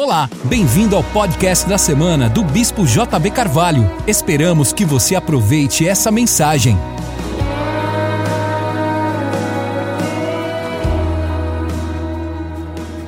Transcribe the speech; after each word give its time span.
Olá, 0.00 0.30
bem-vindo 0.44 0.94
ao 0.94 1.02
podcast 1.02 1.68
da 1.68 1.76
semana 1.76 2.30
do 2.30 2.44
Bispo 2.44 2.86
JB 2.86 3.32
Carvalho. 3.32 3.82
Esperamos 4.06 4.72
que 4.72 4.84
você 4.84 5.16
aproveite 5.16 5.88
essa 5.88 6.08
mensagem. 6.12 6.76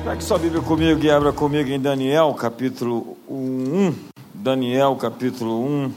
Pegue 0.03 0.21
sua 0.21 0.37
Bíblia 0.37 0.61
comigo 0.61 1.01
e 1.01 1.09
abra 1.09 1.31
comigo 1.31 1.69
em 1.69 1.79
Daniel, 1.79 2.33
capítulo 2.33 3.15
1. 3.29 3.93
Daniel, 4.33 4.93
capítulo 4.97 5.65
1. 5.65 5.93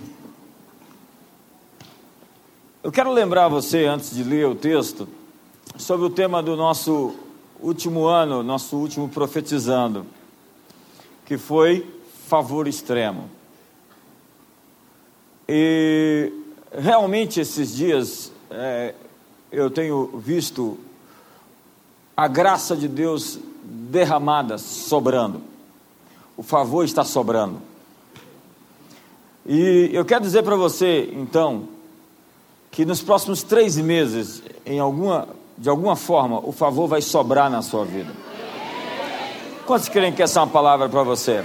Eu 2.84 2.92
quero 2.92 3.12
lembrar 3.12 3.48
você, 3.48 3.86
antes 3.86 4.14
de 4.14 4.22
ler 4.22 4.46
o 4.46 4.54
texto, 4.54 5.08
sobre 5.76 6.06
o 6.06 6.10
tema 6.10 6.40
do 6.40 6.54
nosso 6.54 7.16
último 7.60 8.06
ano, 8.06 8.44
nosso 8.44 8.76
último 8.76 9.08
profetizando 9.08 10.06
que 11.24 11.38
foi 11.38 11.86
favor 12.26 12.66
extremo. 12.66 13.30
E 15.48 16.32
realmente 16.72 17.40
esses 17.40 17.74
dias 17.74 18.32
é, 18.50 18.94
eu 19.52 19.70
tenho 19.70 20.18
visto 20.18 20.78
a 22.16 22.26
graça 22.28 22.76
de 22.76 22.88
Deus 22.88 23.38
derramada, 23.62 24.58
sobrando. 24.58 25.42
O 26.36 26.42
favor 26.42 26.84
está 26.84 27.04
sobrando. 27.04 27.60
E 29.46 29.90
eu 29.92 30.04
quero 30.04 30.22
dizer 30.22 30.42
para 30.42 30.56
você, 30.56 31.10
então, 31.12 31.68
que 32.70 32.84
nos 32.84 33.02
próximos 33.02 33.42
três 33.42 33.76
meses, 33.76 34.42
em 34.64 34.78
alguma, 34.78 35.28
de 35.56 35.68
alguma 35.68 35.94
forma, 35.94 36.40
o 36.40 36.50
favor 36.50 36.88
vai 36.88 37.02
sobrar 37.02 37.50
na 37.50 37.62
sua 37.62 37.84
vida. 37.84 38.12
Quantos 39.66 39.88
creem 39.88 40.12
que 40.12 40.22
essa 40.22 40.40
é 40.40 40.42
uma 40.42 40.48
palavra 40.48 40.88
para 40.88 41.02
você? 41.02 41.44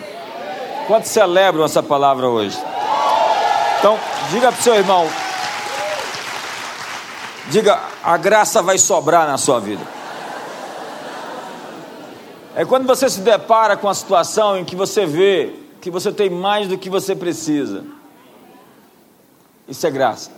Quantos 0.87 1.09
celebram 1.09 1.63
essa 1.63 1.81
palavra 1.81 2.27
hoje? 2.27 2.57
Então, 3.79 3.97
diga 4.29 4.51
para 4.51 4.59
o 4.59 4.63
seu 4.63 4.75
irmão: 4.75 5.07
diga, 7.47 7.79
a 8.03 8.17
graça 8.17 8.61
vai 8.61 8.77
sobrar 8.77 9.25
na 9.25 9.37
sua 9.37 9.59
vida. 9.59 9.83
É 12.55 12.65
quando 12.65 12.85
você 12.85 13.09
se 13.09 13.21
depara 13.21 13.77
com 13.77 13.87
a 13.87 13.93
situação 13.93 14.57
em 14.57 14.65
que 14.65 14.75
você 14.75 15.05
vê 15.05 15.53
que 15.79 15.89
você 15.89 16.11
tem 16.11 16.29
mais 16.29 16.67
do 16.67 16.77
que 16.77 16.89
você 16.89 17.15
precisa. 17.15 17.85
Isso 19.65 19.87
é 19.87 19.91
graça. 19.91 20.31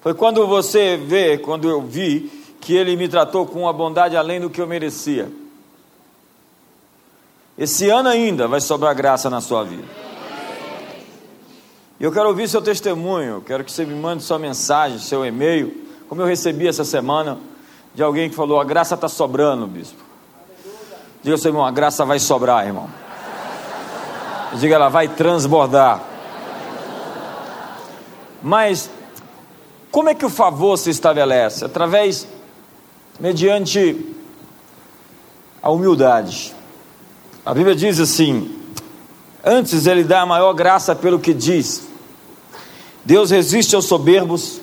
Foi 0.00 0.14
quando 0.14 0.46
você 0.48 0.96
vê, 0.96 1.38
quando 1.38 1.68
eu 1.68 1.82
vi, 1.82 2.30
que 2.60 2.74
ele 2.74 2.96
me 2.96 3.08
tratou 3.08 3.46
com 3.46 3.60
uma 3.60 3.72
bondade 3.72 4.16
além 4.16 4.40
do 4.40 4.50
que 4.50 4.60
eu 4.60 4.66
merecia. 4.66 5.30
Esse 7.58 7.90
ano 7.90 8.08
ainda 8.08 8.46
vai 8.46 8.60
sobrar 8.60 8.94
graça 8.94 9.28
na 9.28 9.40
sua 9.40 9.64
vida. 9.64 9.82
E 11.98 12.04
eu 12.04 12.12
quero 12.12 12.28
ouvir 12.28 12.48
seu 12.48 12.62
testemunho, 12.62 13.42
quero 13.44 13.64
que 13.64 13.72
você 13.72 13.84
me 13.84 13.94
mande 13.94 14.22
sua 14.22 14.38
mensagem, 14.38 15.00
seu 15.00 15.26
e-mail, 15.26 15.88
como 16.08 16.22
eu 16.22 16.26
recebi 16.26 16.68
essa 16.68 16.84
semana 16.84 17.36
de 17.92 18.00
alguém 18.00 18.30
que 18.30 18.36
falou: 18.36 18.60
a 18.60 18.64
graça 18.64 18.94
está 18.94 19.08
sobrando, 19.08 19.66
bispo. 19.66 20.00
Diga 21.20 21.34
ao 21.34 21.38
seu 21.38 21.48
irmão: 21.48 21.66
a 21.66 21.72
graça 21.72 22.04
vai 22.04 22.20
sobrar, 22.20 22.64
irmão. 22.64 22.88
Diga 24.54 24.76
ela 24.76 24.88
vai 24.88 25.08
transbordar. 25.08 26.00
Mas 28.40 28.88
como 29.90 30.08
é 30.08 30.14
que 30.14 30.24
o 30.24 30.30
favor 30.30 30.76
se 30.76 30.90
estabelece? 30.90 31.64
Através, 31.64 32.28
mediante 33.18 34.14
a 35.60 35.70
humildade. 35.70 36.56
A 37.48 37.54
Bíblia 37.54 37.74
diz 37.74 37.98
assim: 37.98 38.54
Antes 39.42 39.86
ele 39.86 40.04
dá 40.04 40.20
a 40.20 40.26
maior 40.26 40.52
graça 40.52 40.94
pelo 40.94 41.18
que 41.18 41.32
diz. 41.32 41.88
Deus 43.02 43.30
resiste 43.30 43.74
aos 43.74 43.86
soberbos, 43.86 44.60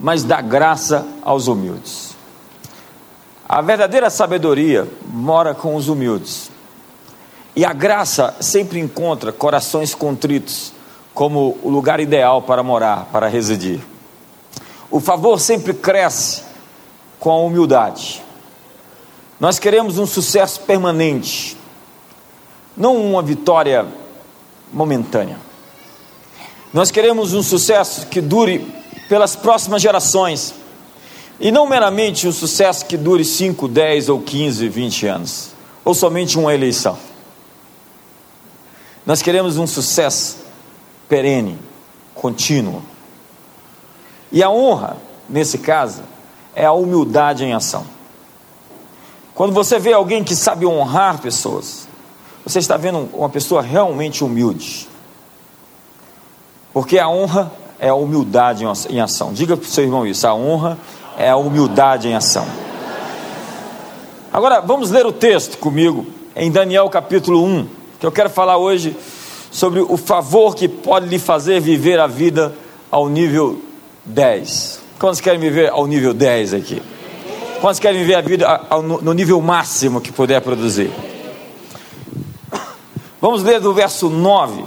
mas 0.00 0.24
dá 0.24 0.40
graça 0.40 1.06
aos 1.22 1.46
humildes. 1.46 2.16
A 3.48 3.62
verdadeira 3.62 4.10
sabedoria 4.10 4.88
mora 5.06 5.54
com 5.54 5.76
os 5.76 5.88
humildes. 5.88 6.50
E 7.54 7.64
a 7.64 7.72
graça 7.72 8.34
sempre 8.40 8.80
encontra 8.80 9.30
corações 9.30 9.94
contritos 9.94 10.72
como 11.14 11.56
o 11.62 11.70
lugar 11.70 12.00
ideal 12.00 12.42
para 12.42 12.64
morar, 12.64 13.06
para 13.12 13.28
residir. 13.28 13.78
O 14.90 14.98
favor 14.98 15.38
sempre 15.38 15.72
cresce 15.72 16.42
com 17.20 17.30
a 17.30 17.38
humildade. 17.38 18.24
Nós 19.38 19.60
queremos 19.60 19.98
um 19.98 20.06
sucesso 20.06 20.62
permanente, 20.62 21.56
não 22.78 22.96
uma 22.96 23.20
vitória 23.20 23.86
momentânea. 24.72 25.36
Nós 26.72 26.90
queremos 26.90 27.34
um 27.34 27.42
sucesso 27.42 28.06
que 28.06 28.20
dure 28.20 28.60
pelas 29.08 29.34
próximas 29.34 29.82
gerações 29.82 30.54
e 31.40 31.50
não 31.50 31.66
meramente 31.66 32.28
um 32.28 32.32
sucesso 32.32 32.86
que 32.86 32.96
dure 32.96 33.24
5, 33.24 33.66
10 33.66 34.08
ou 34.08 34.20
15, 34.20 34.68
20 34.68 35.06
anos, 35.06 35.50
ou 35.84 35.94
somente 35.94 36.38
uma 36.38 36.54
eleição. 36.54 36.98
Nós 39.04 39.22
queremos 39.22 39.56
um 39.56 39.66
sucesso 39.66 40.36
perene, 41.08 41.58
contínuo. 42.14 42.82
E 44.30 44.42
a 44.42 44.50
honra, 44.50 44.98
nesse 45.28 45.58
caso, 45.58 46.02
é 46.54 46.66
a 46.66 46.72
humildade 46.72 47.44
em 47.44 47.54
ação. 47.54 47.86
Quando 49.34 49.54
você 49.54 49.78
vê 49.78 49.92
alguém 49.92 50.22
que 50.22 50.36
sabe 50.36 50.66
honrar 50.66 51.20
pessoas, 51.20 51.87
você 52.44 52.58
está 52.58 52.76
vendo 52.76 53.08
uma 53.12 53.28
pessoa 53.28 53.62
realmente 53.62 54.24
humilde. 54.24 54.88
Porque 56.72 56.98
a 56.98 57.08
honra 57.08 57.52
é 57.78 57.88
a 57.88 57.94
humildade 57.94 58.64
em 58.90 59.00
ação. 59.00 59.32
Diga 59.32 59.56
para 59.56 59.66
o 59.66 59.68
seu 59.68 59.84
irmão 59.84 60.06
isso: 60.06 60.26
a 60.26 60.34
honra 60.34 60.78
é 61.16 61.28
a 61.28 61.36
humildade 61.36 62.08
em 62.08 62.14
ação. 62.14 62.46
Agora, 64.32 64.60
vamos 64.60 64.90
ler 64.90 65.06
o 65.06 65.12
texto 65.12 65.58
comigo, 65.58 66.06
em 66.36 66.50
Daniel 66.50 66.88
capítulo 66.88 67.42
1, 67.44 67.68
que 67.98 68.06
eu 68.06 68.12
quero 68.12 68.28
falar 68.28 68.58
hoje 68.58 68.96
sobre 69.50 69.80
o 69.80 69.96
favor 69.96 70.54
que 70.54 70.68
pode 70.68 71.06
lhe 71.06 71.18
fazer 71.18 71.60
viver 71.60 71.98
a 71.98 72.06
vida 72.06 72.54
ao 72.90 73.08
nível 73.08 73.60
10. 74.04 74.80
Quantos 74.98 75.20
querem 75.20 75.40
viver 75.40 75.70
ao 75.70 75.86
nível 75.86 76.12
10 76.12 76.54
aqui? 76.54 76.82
Quantos 77.60 77.80
querem 77.80 78.00
viver 78.00 78.14
a 78.14 78.20
vida 78.20 78.60
no 79.02 79.12
nível 79.12 79.40
máximo 79.40 80.00
que 80.00 80.12
puder 80.12 80.40
produzir? 80.40 80.90
Vamos 83.20 83.42
ler 83.42 83.60
do 83.60 83.74
verso 83.74 84.08
9 84.08 84.64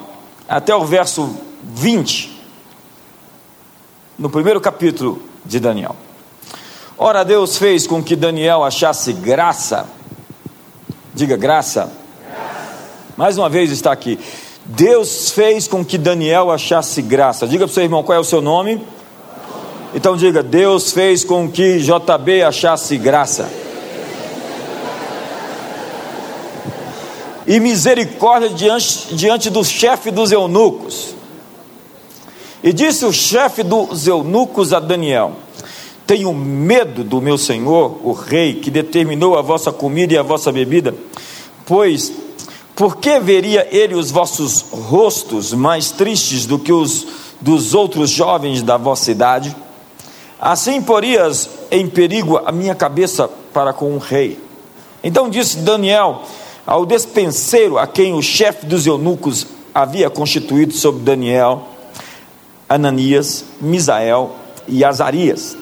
até 0.48 0.76
o 0.76 0.84
verso 0.84 1.34
20, 1.64 2.38
no 4.20 4.30
primeiro 4.30 4.60
capítulo 4.60 5.22
de 5.46 5.58
Daniel. 5.58 5.96
Ora, 6.98 7.24
Deus 7.24 7.58
fez 7.58 7.88
com 7.88 8.04
que 8.04 8.14
Daniel 8.14 8.64
achasse 8.64 9.14
graça, 9.14 9.88
diga 11.14 11.38
graça. 11.38 11.90
graça. 12.28 12.78
Mais 13.16 13.38
uma 13.38 13.48
vez 13.48 13.72
está 13.72 13.94
aqui. 13.94 14.20
Deus 14.66 15.32
fez 15.32 15.66
com 15.66 15.84
que 15.84 15.98
Daniel 15.98 16.52
achasse 16.52 17.02
graça. 17.02 17.48
Diga 17.48 17.66
para 17.66 17.72
o 17.72 17.74
seu 17.74 17.84
irmão 17.84 18.04
qual 18.04 18.18
é 18.18 18.20
o 18.20 18.26
seu 18.26 18.42
nome. 18.42 18.86
Então 19.96 20.18
diga: 20.18 20.44
Deus 20.44 20.92
fez 20.92 21.24
com 21.24 21.50
que 21.50 21.80
JB 21.80 22.44
achasse 22.44 22.98
graça. 22.98 23.61
E 27.52 27.60
misericórdia 27.60 28.48
diante, 28.48 29.14
diante 29.14 29.50
do 29.50 29.62
chefe 29.62 30.10
dos 30.10 30.32
eunucos. 30.32 31.14
E 32.64 32.72
disse 32.72 33.04
o 33.04 33.12
chefe 33.12 33.62
dos 33.62 34.08
eunucos 34.08 34.72
a 34.72 34.80
Daniel: 34.80 35.34
Tenho 36.08 36.34
medo 36.34 37.04
do 37.04 37.20
meu 37.20 37.38
senhor, 37.38 38.00
o 38.06 38.14
rei, 38.14 38.54
que 38.54 38.72
determinou 38.72 39.38
a 39.38 39.42
vossa 39.42 39.70
comida 39.70 40.14
e 40.14 40.18
a 40.18 40.24
vossa 40.24 40.50
bebida, 40.50 40.96
pois 41.66 42.14
por 42.74 42.96
que 42.96 43.20
veria 43.20 43.68
ele 43.70 43.96
os 43.96 44.12
vossos 44.12 44.62
rostos 44.72 45.52
mais 45.52 45.92
tristes 45.92 46.46
do 46.46 46.58
que 46.58 46.72
os 46.72 47.06
dos 47.42 47.74
outros 47.74 48.12
jovens 48.12 48.62
da 48.62 48.78
vossa 48.78 49.12
idade? 49.12 49.54
Assim 50.40 50.82
porias 50.82 51.50
em 51.70 51.86
perigo 51.86 52.38
a 52.46 52.52
minha 52.54 52.76
cabeça 52.76 53.30
para 53.54 53.74
com 53.74 53.94
o 53.94 53.98
rei. 53.98 54.40
Então 55.04 55.30
disse 55.30 55.58
Daniel: 55.58 56.22
ao 56.66 56.86
despenseiro 56.86 57.78
a 57.78 57.88
quem 57.88 58.14
o 58.14 58.22
chefe 58.22 58.66
dos 58.66 58.86
eunucos 58.86 59.48
havia 59.74 60.10
constituído 60.10 60.74
sobre 60.74 61.02
Daniel, 61.02 61.68
Ananias, 62.68 63.46
Misael 63.60 64.36
e 64.68 64.84
Azarias. 64.84 65.58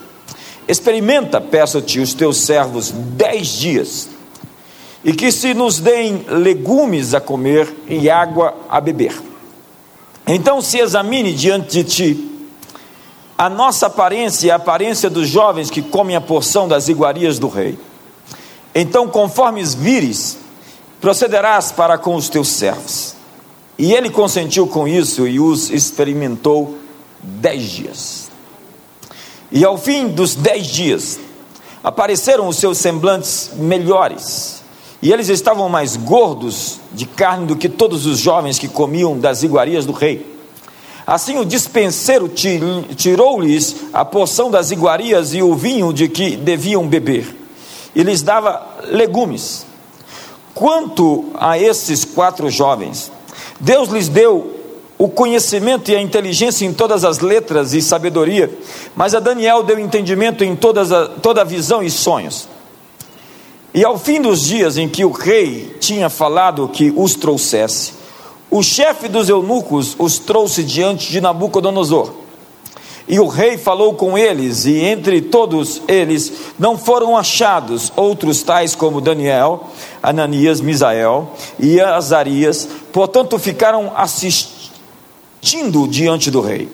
Experimenta, 0.67 1.41
peço-te, 1.41 1.99
os 1.99 2.13
teus 2.13 2.37
servos 2.37 2.91
dez 2.91 3.47
dias, 3.47 4.09
e 5.03 5.13
que 5.13 5.31
se 5.31 5.53
nos 5.53 5.79
deem 5.79 6.25
legumes 6.27 7.13
a 7.13 7.21
comer 7.21 7.73
e 7.87 8.09
água 8.09 8.53
a 8.69 8.79
beber. 8.81 9.13
Então 10.27 10.61
se 10.61 10.77
examine 10.77 11.33
diante 11.33 11.71
de 11.71 11.83
ti 11.83 12.25
a 13.37 13.49
nossa 13.49 13.87
aparência 13.87 14.47
e 14.47 14.51
a 14.51 14.55
aparência 14.55 15.09
dos 15.09 15.27
jovens 15.29 15.69
que 15.69 15.81
comem 15.81 16.15
a 16.15 16.21
porção 16.21 16.67
das 16.67 16.89
iguarias 16.89 17.39
do 17.39 17.47
rei. 17.47 17.79
Então, 18.75 19.07
conforme 19.07 19.63
vires, 19.63 20.37
procederás 21.01 21.71
para 21.71 21.97
com 21.97 22.15
os 22.15 22.29
teus 22.29 22.49
servos. 22.49 23.15
E 23.77 23.93
ele 23.93 24.09
consentiu 24.09 24.67
com 24.67 24.87
isso 24.87 25.27
e 25.27 25.39
os 25.39 25.69
experimentou 25.69 26.77
dez 27.21 27.63
dias. 27.63 28.29
E 29.51 29.63
ao 29.63 29.77
fim 29.77 30.07
dos 30.07 30.35
dez 30.35 30.67
dias, 30.67 31.19
apareceram 31.83 32.47
os 32.47 32.57
seus 32.57 32.77
semblantes 32.77 33.51
melhores, 33.55 34.61
e 35.01 35.13
eles 35.13 35.29
estavam 35.29 35.69
mais 35.69 35.95
gordos 35.95 36.79
de 36.91 37.05
carne 37.05 37.47
do 37.47 37.55
que 37.55 37.69
todos 37.69 38.05
os 38.05 38.19
jovens 38.19 38.59
que 38.59 38.67
comiam 38.67 39.17
das 39.17 39.43
iguarias 39.43 39.85
do 39.85 39.93
rei. 39.93 40.37
Assim 41.07 41.39
o 41.39 41.45
dispenseiro 41.45 42.29
tirou-lhes 42.95 43.77
a 43.93 44.03
porção 44.03 44.51
das 44.51 44.71
iguarias 44.71 45.33
e 45.33 45.41
o 45.41 45.55
vinho 45.55 45.93
de 45.93 46.09
que 46.09 46.35
deviam 46.35 46.85
beber, 46.85 47.33
e 47.95 48.03
lhes 48.03 48.21
dava 48.21 48.61
legumes. 48.91 49.65
Quanto 50.59 51.27
a 51.35 51.57
esses 51.57 52.03
quatro 52.03 52.49
jovens, 52.49 53.09
Deus 53.61 53.87
lhes 53.87 54.09
deu 54.09 54.59
o 54.97 55.07
conhecimento 55.07 55.89
e 55.89 55.95
a 55.95 56.01
inteligência 56.01 56.65
em 56.65 56.73
todas 56.73 57.05
as 57.05 57.19
letras 57.19 57.73
e 57.73 57.81
sabedoria, 57.81 58.51
mas 58.93 59.15
a 59.15 59.21
Daniel 59.21 59.63
deu 59.63 59.79
entendimento 59.79 60.43
em 60.43 60.57
todas 60.57 60.91
a, 60.91 61.07
toda 61.07 61.39
a 61.39 61.45
visão 61.45 61.81
e 61.81 61.89
sonhos. 61.89 62.49
E 63.73 63.85
ao 63.85 63.97
fim 63.97 64.21
dos 64.21 64.41
dias 64.41 64.77
em 64.77 64.89
que 64.89 65.05
o 65.05 65.11
rei 65.11 65.77
tinha 65.79 66.09
falado 66.09 66.67
que 66.67 66.91
os 66.93 67.15
trouxesse, 67.15 67.93
o 68.51 68.61
chefe 68.61 69.07
dos 69.07 69.29
eunucos 69.29 69.95
os 69.97 70.19
trouxe 70.19 70.61
diante 70.61 71.09
de 71.09 71.21
Nabucodonosor. 71.21 72.11
E 73.09 73.19
o 73.19 73.25
rei 73.27 73.57
falou 73.57 73.95
com 73.95 74.15
eles, 74.15 74.65
e 74.65 74.77
entre 74.77 75.19
todos 75.19 75.81
eles 75.87 76.31
não 76.59 76.77
foram 76.77 77.17
achados 77.17 77.91
outros 77.95 78.43
tais 78.43 78.75
como 78.75 79.01
Daniel, 79.01 79.67
Ananias, 80.01 80.61
Misael 80.61 81.33
e 81.59 81.81
Azarias, 81.81 82.69
portanto 82.93 83.39
ficaram 83.39 83.91
assistindo 83.95 84.59
tindo 85.41 85.87
diante 85.87 86.29
do 86.29 86.41
rei. 86.41 86.69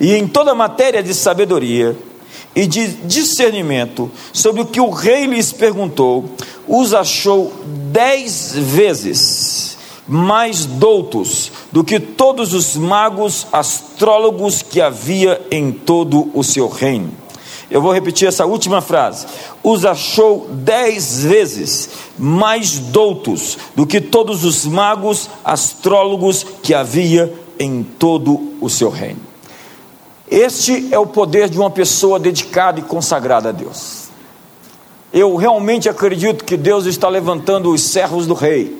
E 0.00 0.14
em 0.14 0.26
toda 0.26 0.54
matéria 0.54 1.02
de 1.02 1.14
sabedoria 1.14 1.96
e 2.54 2.66
de 2.66 2.88
discernimento 2.88 4.10
sobre 4.32 4.62
o 4.62 4.66
que 4.66 4.80
o 4.80 4.90
rei 4.90 5.26
lhes 5.26 5.52
perguntou, 5.52 6.30
os 6.66 6.94
achou 6.94 7.52
dez 7.92 8.52
vezes 8.54 9.69
mais 10.10 10.66
doutos 10.66 11.52
do 11.70 11.84
que 11.84 12.00
todos 12.00 12.52
os 12.52 12.74
magos 12.74 13.46
astrólogos 13.52 14.60
que 14.60 14.80
havia 14.80 15.40
em 15.52 15.70
todo 15.70 16.28
o 16.34 16.42
seu 16.42 16.68
reino. 16.68 17.12
Eu 17.70 17.80
vou 17.80 17.92
repetir 17.92 18.26
essa 18.26 18.44
última 18.44 18.80
frase. 18.80 19.24
Os 19.62 19.84
achou 19.84 20.48
dez 20.50 21.22
vezes 21.22 21.90
mais 22.18 22.80
doutos 22.80 23.56
do 23.76 23.86
que 23.86 24.00
todos 24.00 24.44
os 24.44 24.66
magos 24.66 25.30
astrólogos 25.44 26.44
que 26.60 26.74
havia 26.74 27.32
em 27.56 27.84
todo 27.84 28.56
o 28.60 28.68
seu 28.68 28.90
reino. 28.90 29.20
Este 30.28 30.88
é 30.90 30.98
o 30.98 31.06
poder 31.06 31.48
de 31.48 31.56
uma 31.56 31.70
pessoa 31.70 32.18
dedicada 32.18 32.80
e 32.80 32.82
consagrada 32.82 33.50
a 33.50 33.52
Deus. 33.52 34.08
Eu 35.12 35.36
realmente 35.36 35.88
acredito 35.88 36.44
que 36.44 36.56
Deus 36.56 36.86
está 36.86 37.08
levantando 37.08 37.70
os 37.70 37.82
servos 37.82 38.26
do 38.26 38.34
rei, 38.34 38.79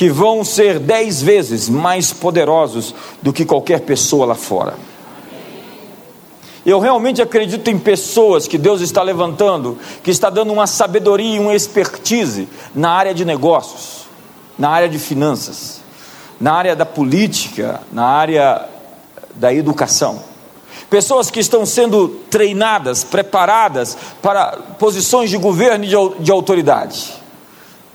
que 0.00 0.08
vão 0.08 0.42
ser 0.42 0.78
dez 0.78 1.20
vezes 1.20 1.68
mais 1.68 2.10
poderosos 2.10 2.94
do 3.20 3.34
que 3.34 3.44
qualquer 3.44 3.80
pessoa 3.80 4.24
lá 4.24 4.34
fora. 4.34 4.72
Eu 6.64 6.80
realmente 6.80 7.20
acredito 7.20 7.68
em 7.68 7.78
pessoas 7.78 8.48
que 8.48 8.56
Deus 8.56 8.80
está 8.80 9.02
levantando, 9.02 9.76
que 10.02 10.10
está 10.10 10.30
dando 10.30 10.54
uma 10.54 10.66
sabedoria 10.66 11.36
e 11.36 11.38
uma 11.38 11.54
expertise 11.54 12.48
na 12.74 12.92
área 12.92 13.12
de 13.12 13.26
negócios, 13.26 14.06
na 14.58 14.70
área 14.70 14.88
de 14.88 14.98
finanças 14.98 15.82
na 16.40 16.54
área 16.54 16.74
da 16.74 16.86
política, 16.86 17.82
na 17.92 18.06
área 18.06 18.66
da 19.34 19.52
educação. 19.52 20.22
Pessoas 20.88 21.30
que 21.30 21.38
estão 21.38 21.66
sendo 21.66 22.08
treinadas, 22.30 23.04
preparadas 23.04 23.98
para 24.22 24.56
posições 24.78 25.28
de 25.28 25.36
governo 25.36 25.84
e 25.84 26.22
de 26.22 26.32
autoridade, 26.32 27.12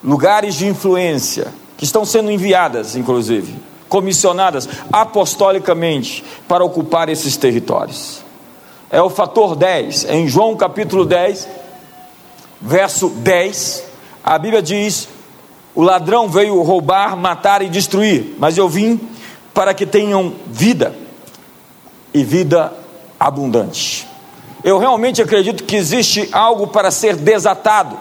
lugares 0.03 0.53
de 0.53 0.67
influência, 0.67 1.64
que 1.77 1.83
estão 1.83 2.05
sendo 2.05 2.31
enviadas, 2.31 2.95
inclusive, 2.95 3.55
comissionadas 3.89 4.67
apostolicamente 4.91 6.23
para 6.47 6.63
ocupar 6.63 7.09
esses 7.09 7.37
territórios. 7.37 8.23
É 8.89 9.01
o 9.01 9.09
fator 9.09 9.55
10, 9.55 10.05
em 10.09 10.27
João 10.27 10.55
capítulo 10.55 11.05
10, 11.05 11.47
verso 12.61 13.09
10, 13.09 13.83
a 14.23 14.39
Bíblia 14.39 14.61
diz: 14.61 15.07
o 15.75 15.81
ladrão 15.81 16.29
veio 16.29 16.61
roubar, 16.61 17.17
matar 17.17 17.61
e 17.61 17.69
destruir, 17.69 18.35
mas 18.39 18.57
eu 18.57 18.69
vim 18.69 18.99
para 19.53 19.73
que 19.73 19.85
tenham 19.85 20.33
vida 20.47 20.95
e 22.13 22.23
vida 22.23 22.73
abundante. 23.19 24.07
Eu 24.63 24.79
realmente 24.79 25.21
acredito 25.21 25.63
que 25.63 25.75
existe 25.75 26.29
algo 26.31 26.67
para 26.67 26.89
ser 26.89 27.15
desatado, 27.15 27.97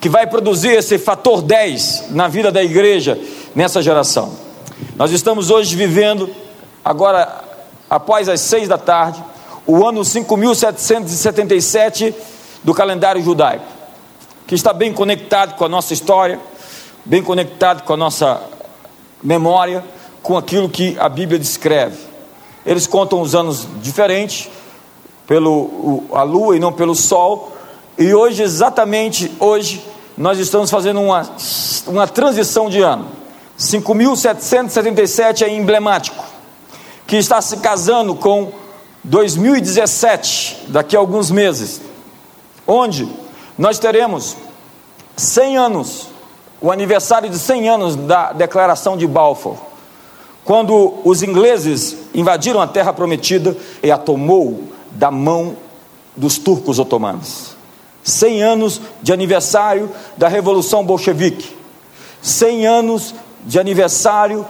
que 0.00 0.08
vai 0.08 0.26
produzir 0.26 0.70
esse 0.70 0.98
fator 0.98 1.42
10 1.42 2.06
na 2.10 2.26
vida 2.26 2.50
da 2.50 2.62
igreja 2.62 3.20
nessa 3.54 3.82
geração. 3.82 4.32
Nós 4.96 5.12
estamos 5.12 5.50
hoje 5.50 5.76
vivendo, 5.76 6.30
agora 6.84 7.44
após 7.88 8.28
as 8.28 8.40
seis 8.40 8.66
da 8.66 8.78
tarde, 8.78 9.22
o 9.66 9.86
ano 9.86 10.04
5777 10.04 12.14
do 12.64 12.72
calendário 12.72 13.22
judaico, 13.22 13.66
que 14.46 14.54
está 14.54 14.72
bem 14.72 14.92
conectado 14.92 15.54
com 15.56 15.64
a 15.64 15.68
nossa 15.68 15.92
história, 15.92 16.40
bem 17.04 17.22
conectado 17.22 17.82
com 17.82 17.92
a 17.92 17.96
nossa 17.96 18.40
memória, 19.22 19.84
com 20.22 20.36
aquilo 20.36 20.68
que 20.68 20.96
a 20.98 21.08
Bíblia 21.08 21.38
descreve. 21.38 21.98
Eles 22.64 22.86
contam 22.86 23.20
os 23.20 23.34
anos 23.34 23.66
diferentes, 23.82 24.48
pelo 25.26 26.04
a 26.12 26.22
lua 26.22 26.56
e 26.56 26.60
não 26.60 26.72
pelo 26.72 26.94
sol, 26.94 27.52
e 28.00 28.14
hoje, 28.14 28.42
exatamente 28.42 29.30
hoje, 29.38 29.84
nós 30.16 30.38
estamos 30.38 30.70
fazendo 30.70 31.02
uma, 31.02 31.30
uma 31.86 32.08
transição 32.08 32.70
de 32.70 32.80
ano. 32.80 33.08
5.777 33.58 35.42
é 35.42 35.54
emblemático, 35.54 36.24
que 37.06 37.16
está 37.16 37.42
se 37.42 37.58
casando 37.58 38.14
com 38.14 38.52
2017, 39.04 40.68
daqui 40.68 40.96
a 40.96 40.98
alguns 40.98 41.30
meses, 41.30 41.82
onde 42.66 43.06
nós 43.58 43.78
teremos 43.78 44.34
100 45.14 45.58
anos 45.58 46.08
o 46.58 46.72
aniversário 46.72 47.28
de 47.28 47.38
100 47.38 47.68
anos 47.68 47.96
da 47.96 48.32
Declaração 48.32 48.96
de 48.96 49.06
Balfour, 49.06 49.56
quando 50.42 50.94
os 51.04 51.22
ingleses 51.22 51.98
invadiram 52.14 52.62
a 52.62 52.66
terra 52.66 52.94
prometida 52.94 53.54
e 53.82 53.90
a 53.90 53.98
tomou 53.98 54.64
da 54.90 55.10
mão 55.10 55.54
dos 56.16 56.38
turcos 56.38 56.78
otomanos. 56.78 57.59
100 58.02 58.42
anos 58.42 58.80
de 59.02 59.12
aniversário 59.12 59.90
da 60.16 60.28
Revolução 60.28 60.84
Bolchevique. 60.84 61.56
100 62.22 62.66
anos 62.66 63.14
de 63.44 63.58
aniversário 63.58 64.46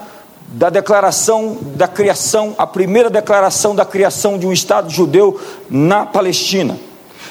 da 0.47 0.69
declaração 0.69 1.57
da 1.75 1.87
criação, 1.87 2.53
a 2.57 2.67
primeira 2.67 3.09
declaração 3.09 3.73
da 3.73 3.85
criação 3.85 4.37
de 4.37 4.45
um 4.45 4.51
Estado 4.51 4.89
judeu 4.89 5.39
na 5.69 6.05
Palestina. 6.05 6.77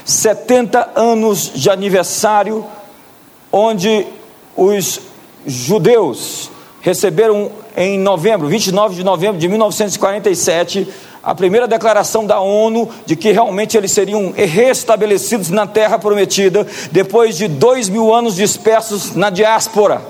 70 0.05 0.93
anos 0.97 1.53
de 1.55 1.69
aniversário 1.69 2.65
onde 3.53 4.07
os 4.57 5.01
judeus 5.47 6.51
receberam 6.81 7.51
em 7.77 7.99
novembro, 7.99 8.49
29 8.49 8.95
de 8.95 9.05
novembro 9.05 9.39
de 9.39 9.49
1947, 9.49 10.89
a 11.23 11.35
primeira 11.35 11.69
declaração 11.69 12.27
da 12.27 12.41
ONU 12.41 12.89
de 13.05 13.15
que 13.15 13.31
realmente 13.31 13.77
eles 13.77 13.93
seriam 13.93 14.33
restabelecidos 14.33 15.51
na 15.51 15.67
terra 15.67 15.99
prometida, 15.99 16.67
depois 16.91 17.37
de 17.37 17.47
dois 17.47 17.89
mil 17.89 18.15
anos 18.15 18.37
dispersos 18.37 19.15
na 19.15 19.29
diáspora. 19.29 20.03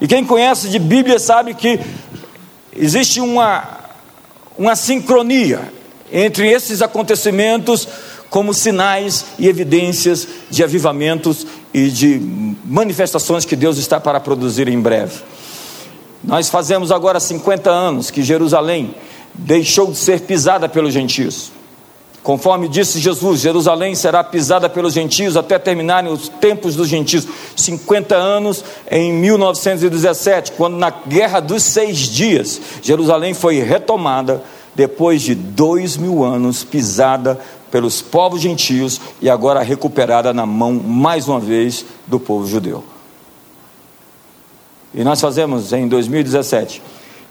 E 0.00 0.06
quem 0.06 0.24
conhece 0.24 0.68
de 0.68 0.78
Bíblia 0.78 1.18
sabe 1.18 1.54
que 1.54 1.80
existe 2.74 3.20
uma, 3.20 3.64
uma 4.56 4.74
sincronia 4.74 5.72
entre 6.10 6.48
esses 6.48 6.80
acontecimentos 6.80 7.86
como 8.30 8.54
sinais 8.54 9.26
e 9.38 9.48
evidências 9.48 10.26
de 10.50 10.62
avivamentos 10.62 11.46
e 11.72 11.88
de 11.88 12.20
manifestações 12.64 13.44
que 13.44 13.56
Deus 13.56 13.78
está 13.78 14.00
para 14.00 14.20
produzir 14.20 14.68
em 14.68 14.80
breve. 14.80 15.22
Nós 16.22 16.48
fazemos 16.48 16.90
agora 16.90 17.20
50 17.20 17.70
anos 17.70 18.10
que 18.10 18.22
Jerusalém 18.22 18.94
deixou 19.38 19.90
de 19.90 19.96
ser 19.96 20.20
pisada 20.20 20.68
pelos 20.68 20.92
gentios. 20.92 21.52
Conforme 22.22 22.68
disse 22.68 22.98
Jesus, 22.98 23.40
Jerusalém 23.40 23.94
será 23.94 24.22
pisada 24.22 24.68
pelos 24.68 24.92
gentios 24.92 25.36
até 25.36 25.58
terminarem 25.58 26.12
os 26.12 26.28
tempos 26.28 26.74
dos 26.74 26.88
gentios. 26.88 27.26
50 27.56 28.14
anos 28.14 28.64
em 28.90 29.12
1917, 29.12 30.52
quando 30.52 30.76
na 30.76 30.90
Guerra 30.90 31.40
dos 31.40 31.62
Seis 31.62 31.98
Dias, 32.00 32.60
Jerusalém 32.82 33.32
foi 33.32 33.60
retomada 33.60 34.42
depois 34.74 35.22
de 35.22 35.34
dois 35.34 35.96
mil 35.96 36.22
anos 36.22 36.64
pisada 36.64 37.40
pelos 37.70 38.02
povos 38.02 38.40
gentios 38.40 39.00
e 39.20 39.30
agora 39.30 39.62
recuperada 39.62 40.32
na 40.32 40.44
mão, 40.44 40.74
mais 40.74 41.28
uma 41.28 41.40
vez, 41.40 41.84
do 42.06 42.18
povo 42.18 42.46
judeu. 42.46 42.84
E 44.92 45.04
nós 45.04 45.20
fazemos 45.20 45.72
em 45.72 45.86
2017 45.86 46.82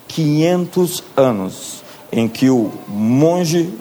500 0.08 1.04
anos 1.16 1.84
em 2.12 2.28
que 2.28 2.50
o 2.50 2.72
monge 2.88 3.74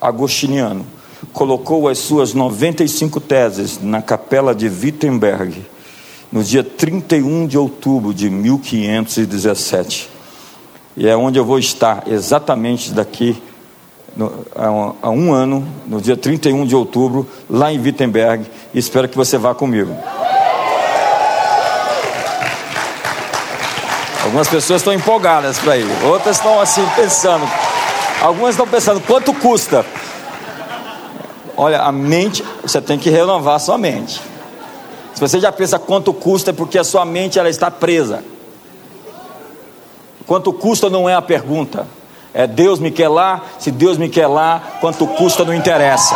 agostiniano 0.00 0.86
colocou 1.32 1.88
as 1.88 1.98
suas 1.98 2.32
95 2.32 3.20
teses 3.20 3.80
na 3.82 4.00
capela 4.00 4.54
de 4.54 4.68
Wittenberg 4.68 5.64
no 6.32 6.42
dia 6.42 6.62
31 6.62 7.46
de 7.46 7.58
outubro 7.58 8.14
de 8.14 8.30
1517. 8.30 10.08
E 10.96 11.08
é 11.08 11.16
onde 11.16 11.38
eu 11.38 11.44
vou 11.44 11.58
estar 11.58 12.04
exatamente 12.06 12.92
daqui 12.92 13.40
no, 14.16 14.44
a, 14.54 14.70
um, 14.70 14.94
a 15.02 15.10
um 15.10 15.32
ano, 15.32 15.66
no 15.86 16.00
dia 16.00 16.16
31 16.16 16.66
de 16.66 16.74
outubro, 16.74 17.26
lá 17.48 17.72
em 17.72 17.80
Wittenberg, 17.80 18.44
e 18.74 18.78
espero 18.78 19.08
que 19.08 19.16
você 19.16 19.38
vá 19.38 19.54
comigo. 19.54 19.94
Algumas 24.30 24.48
pessoas 24.48 24.80
estão 24.80 24.94
empolgadas 24.94 25.58
para 25.58 25.76
ir, 25.76 25.88
outras 26.04 26.36
estão 26.36 26.60
assim 26.60 26.86
pensando. 26.94 27.44
Algumas 28.22 28.50
estão 28.50 28.64
pensando 28.64 29.00
quanto 29.00 29.34
custa. 29.34 29.84
Olha, 31.56 31.80
a 31.80 31.90
mente, 31.90 32.44
você 32.62 32.80
tem 32.80 32.96
que 32.96 33.10
renovar 33.10 33.56
a 33.56 33.58
sua 33.58 33.76
mente. 33.76 34.22
Se 35.14 35.20
você 35.20 35.40
já 35.40 35.50
pensa 35.50 35.80
quanto 35.80 36.14
custa, 36.14 36.50
é 36.50 36.52
porque 36.52 36.78
a 36.78 36.84
sua 36.84 37.04
mente 37.04 37.40
ela 37.40 37.48
está 37.48 37.72
presa. 37.72 38.22
Quanto 40.28 40.52
custa 40.52 40.88
não 40.88 41.08
é 41.08 41.14
a 41.14 41.20
pergunta. 41.20 41.84
É 42.32 42.46
Deus 42.46 42.78
me 42.78 42.92
quer 42.92 43.08
lá, 43.08 43.42
se 43.58 43.72
Deus 43.72 43.98
me 43.98 44.08
quer 44.08 44.28
lá, 44.28 44.62
quanto 44.80 45.08
custa 45.08 45.44
não 45.44 45.52
interessa. 45.52 46.14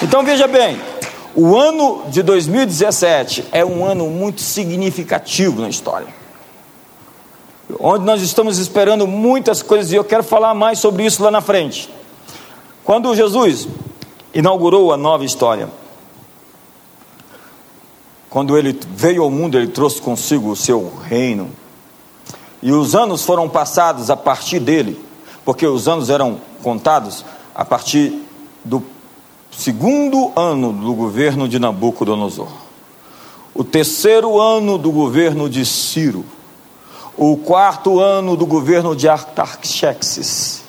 Então 0.00 0.22
veja 0.22 0.46
bem, 0.46 0.80
o 1.40 1.56
ano 1.56 2.02
de 2.08 2.20
2017 2.20 3.44
é 3.52 3.64
um 3.64 3.84
ano 3.84 4.10
muito 4.10 4.40
significativo 4.40 5.62
na 5.62 5.68
história. 5.68 6.08
Onde 7.78 8.04
nós 8.04 8.22
estamos 8.22 8.58
esperando 8.58 9.06
muitas 9.06 9.62
coisas 9.62 9.92
e 9.92 9.94
eu 9.94 10.02
quero 10.02 10.24
falar 10.24 10.52
mais 10.52 10.80
sobre 10.80 11.06
isso 11.06 11.22
lá 11.22 11.30
na 11.30 11.40
frente. 11.40 11.88
Quando 12.82 13.14
Jesus 13.14 13.68
inaugurou 14.34 14.92
a 14.92 14.96
nova 14.96 15.24
história, 15.24 15.70
quando 18.28 18.58
ele 18.58 18.76
veio 18.96 19.22
ao 19.22 19.30
mundo, 19.30 19.56
ele 19.56 19.68
trouxe 19.68 20.02
consigo 20.02 20.50
o 20.50 20.56
seu 20.56 20.92
reino. 21.04 21.52
E 22.60 22.72
os 22.72 22.96
anos 22.96 23.24
foram 23.24 23.48
passados 23.48 24.10
a 24.10 24.16
partir 24.16 24.58
dele, 24.58 25.00
porque 25.44 25.64
os 25.64 25.86
anos 25.86 26.10
eram 26.10 26.40
contados 26.64 27.24
a 27.54 27.64
partir 27.64 28.24
do 28.64 28.82
segundo 29.58 30.30
ano 30.36 30.72
do 30.72 30.94
governo 30.94 31.48
de 31.48 31.58
Nabucodonosor, 31.58 32.46
o 33.52 33.64
terceiro 33.64 34.40
ano 34.40 34.78
do 34.78 34.92
governo 34.92 35.50
de 35.50 35.66
Ciro, 35.66 36.24
o 37.16 37.36
quarto 37.36 37.98
ano 37.98 38.36
do 38.36 38.46
governo 38.46 38.94
de 38.94 39.08
Artaxerxes, 39.08 40.62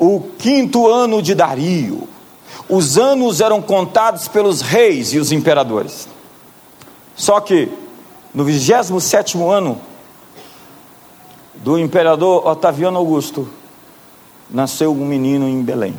o 0.00 0.20
quinto 0.36 0.88
ano 0.88 1.22
de 1.22 1.32
Dario, 1.32 2.08
os 2.68 2.98
anos 2.98 3.40
eram 3.40 3.62
contados 3.62 4.26
pelos 4.26 4.60
reis 4.60 5.12
e 5.12 5.20
os 5.20 5.30
imperadores. 5.30 6.08
Só 7.14 7.38
que 7.38 7.70
no 8.34 8.42
27 8.42 9.38
ano 9.38 9.80
do 11.54 11.78
imperador 11.78 12.44
Otaviano 12.48 12.98
Augusto, 12.98 13.48
nasceu 14.50 14.90
um 14.90 15.06
menino 15.06 15.48
em 15.48 15.62
Belém. 15.62 15.94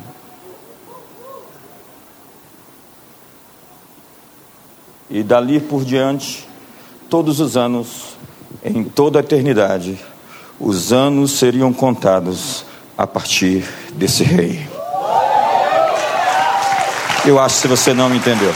E 5.10 5.22
dali 5.22 5.60
por 5.60 5.84
diante, 5.84 6.48
todos 7.10 7.40
os 7.40 7.56
anos, 7.56 8.16
em 8.64 8.84
toda 8.84 9.18
a 9.18 9.20
eternidade, 9.20 9.98
os 10.58 10.92
anos 10.92 11.32
seriam 11.32 11.72
contados 11.72 12.64
a 12.96 13.06
partir 13.06 13.64
desse 13.94 14.24
rei. 14.24 14.66
Eu 17.26 17.38
acho 17.38 17.62
que 17.62 17.68
você 17.68 17.94
não 17.94 18.08
me 18.08 18.16
entendeu. 18.16 18.52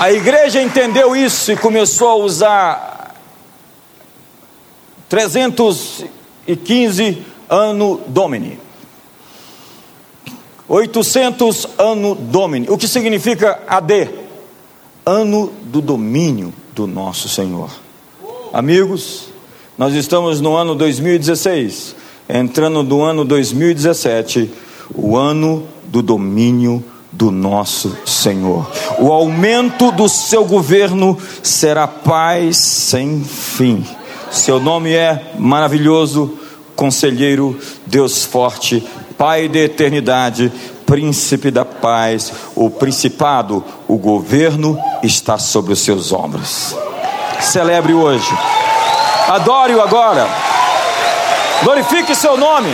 A 0.00 0.12
igreja 0.12 0.62
entendeu 0.62 1.16
isso 1.16 1.50
e 1.50 1.56
começou 1.56 2.08
a 2.08 2.14
usar 2.14 3.16
315 5.08 7.26
ano 7.48 8.00
domini. 8.06 8.60
800 10.68 11.66
ano 11.78 12.14
domini. 12.14 12.66
O 12.68 12.76
que 12.76 12.86
significa 12.86 13.60
AD? 13.66 14.10
Ano 15.06 15.50
do 15.62 15.80
domínio 15.80 16.52
do 16.74 16.86
nosso 16.86 17.28
Senhor. 17.28 17.70
Amigos, 18.52 19.30
nós 19.78 19.94
estamos 19.94 20.40
no 20.40 20.54
ano 20.54 20.74
2016, 20.74 21.96
entrando 22.28 22.82
no 22.82 23.02
ano 23.02 23.24
2017 23.24 24.50
o 24.94 25.16
ano 25.16 25.66
do 25.84 26.02
domínio 26.02 26.84
do 27.10 27.30
nosso 27.30 27.96
Senhor. 28.04 28.70
O 28.98 29.10
aumento 29.10 29.90
do 29.90 30.08
seu 30.08 30.44
governo 30.44 31.16
será 31.42 31.88
paz 31.88 32.58
sem 32.58 33.24
fim. 33.24 33.86
Seu 34.30 34.60
nome 34.60 34.92
é 34.92 35.32
maravilhoso, 35.38 36.38
conselheiro, 36.76 37.58
Deus 37.86 38.24
forte, 38.24 38.84
Pai 39.18 39.48
da 39.48 39.58
eternidade, 39.58 40.52
príncipe 40.86 41.50
da 41.50 41.64
paz, 41.64 42.32
o 42.54 42.70
principado, 42.70 43.64
o 43.88 43.98
governo 43.98 44.78
está 45.02 45.36
sobre 45.38 45.72
os 45.72 45.80
seus 45.80 46.12
ombros. 46.12 46.76
Celebre 47.40 47.92
hoje. 47.92 48.30
Adore-o 49.28 49.82
agora. 49.82 50.26
Glorifique 51.64 52.14
seu 52.14 52.36
nome. 52.36 52.72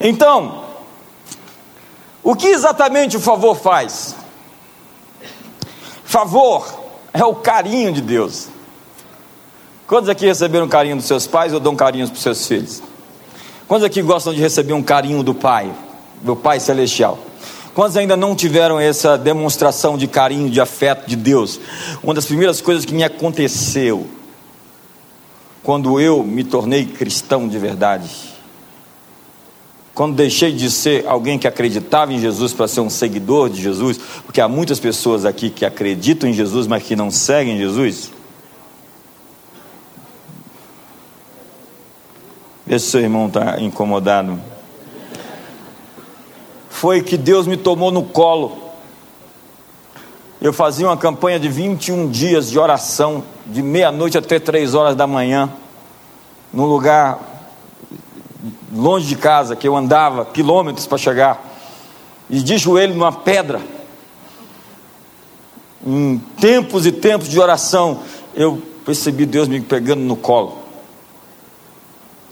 Então, 0.00 0.64
o 2.24 2.34
que 2.34 2.48
exatamente 2.48 3.16
o 3.16 3.20
favor 3.20 3.56
faz? 3.56 4.16
Favor 6.04 6.66
é 7.12 7.24
o 7.24 7.36
carinho 7.36 7.92
de 7.92 8.00
Deus. 8.00 8.57
Quantos 9.88 10.10
aqui 10.10 10.26
receberam 10.26 10.68
carinho 10.68 10.96
dos 10.96 11.06
seus 11.06 11.26
pais 11.26 11.54
ou 11.54 11.58
dão 11.58 11.74
carinhos 11.74 12.10
para 12.10 12.16
os 12.18 12.22
seus 12.22 12.46
filhos? 12.46 12.82
Quantos 13.66 13.84
aqui 13.84 14.02
gostam 14.02 14.34
de 14.34 14.40
receber 14.40 14.74
um 14.74 14.82
carinho 14.82 15.22
do 15.22 15.34
Pai, 15.34 15.72
do 16.22 16.36
Pai 16.36 16.60
Celestial? 16.60 17.18
Quantos 17.74 17.96
ainda 17.96 18.14
não 18.14 18.36
tiveram 18.36 18.78
essa 18.78 19.16
demonstração 19.16 19.96
de 19.96 20.06
carinho, 20.06 20.50
de 20.50 20.60
afeto 20.60 21.08
de 21.08 21.16
Deus? 21.16 21.58
Uma 22.02 22.12
das 22.12 22.26
primeiras 22.26 22.60
coisas 22.60 22.84
que 22.84 22.92
me 22.92 23.02
aconteceu 23.02 24.06
quando 25.62 25.98
eu 25.98 26.22
me 26.22 26.44
tornei 26.44 26.84
cristão 26.84 27.48
de 27.48 27.58
verdade 27.58 28.10
quando 29.94 30.14
deixei 30.14 30.52
de 30.52 30.70
ser 30.70 31.04
alguém 31.08 31.36
que 31.40 31.48
acreditava 31.48 32.12
em 32.12 32.20
Jesus 32.20 32.52
para 32.52 32.68
ser 32.68 32.78
um 32.78 32.88
seguidor 32.88 33.50
de 33.50 33.60
Jesus, 33.60 33.98
porque 34.24 34.40
há 34.40 34.46
muitas 34.46 34.78
pessoas 34.78 35.24
aqui 35.24 35.50
que 35.50 35.64
acreditam 35.64 36.30
em 36.30 36.32
Jesus, 36.32 36.68
mas 36.68 36.84
que 36.84 36.94
não 36.94 37.10
seguem 37.10 37.58
Jesus. 37.58 38.12
Vê 42.68 42.78
se 42.78 42.90
seu 42.90 43.00
irmão 43.00 43.28
está 43.28 43.58
incomodado. 43.62 44.38
Foi 46.68 47.00
que 47.00 47.16
Deus 47.16 47.46
me 47.46 47.56
tomou 47.56 47.90
no 47.90 48.02
colo. 48.02 48.58
Eu 50.38 50.52
fazia 50.52 50.86
uma 50.86 50.96
campanha 50.98 51.40
de 51.40 51.48
21 51.48 52.10
dias 52.10 52.50
de 52.50 52.58
oração, 52.58 53.24
de 53.46 53.62
meia-noite 53.62 54.18
até 54.18 54.38
três 54.38 54.74
horas 54.74 54.94
da 54.94 55.06
manhã, 55.06 55.50
num 56.52 56.66
lugar 56.66 57.18
longe 58.70 59.06
de 59.06 59.16
casa, 59.16 59.56
que 59.56 59.66
eu 59.66 59.74
andava 59.74 60.26
quilômetros 60.26 60.86
para 60.86 60.98
chegar, 60.98 61.42
e 62.28 62.38
de 62.40 62.58
joelho 62.58 62.92
numa 62.92 63.12
pedra, 63.12 63.62
em 65.86 66.18
tempos 66.38 66.84
e 66.84 66.92
tempos 66.92 67.30
de 67.30 67.40
oração, 67.40 68.02
eu 68.34 68.62
percebi 68.84 69.24
Deus 69.24 69.48
me 69.48 69.58
pegando 69.58 70.02
no 70.02 70.16
colo. 70.16 70.67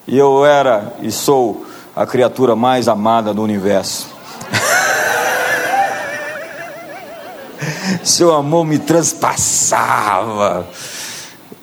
E 0.08 0.16
eu 0.16 0.46
era 0.46 0.94
e 1.02 1.10
sou 1.10 1.66
a 1.94 2.06
criatura 2.06 2.54
mais 2.54 2.86
amada 2.86 3.34
do 3.34 3.42
universo. 3.42 4.06
Seu 8.04 8.32
amor 8.32 8.64
me 8.64 8.78
transpassava. 8.78 10.64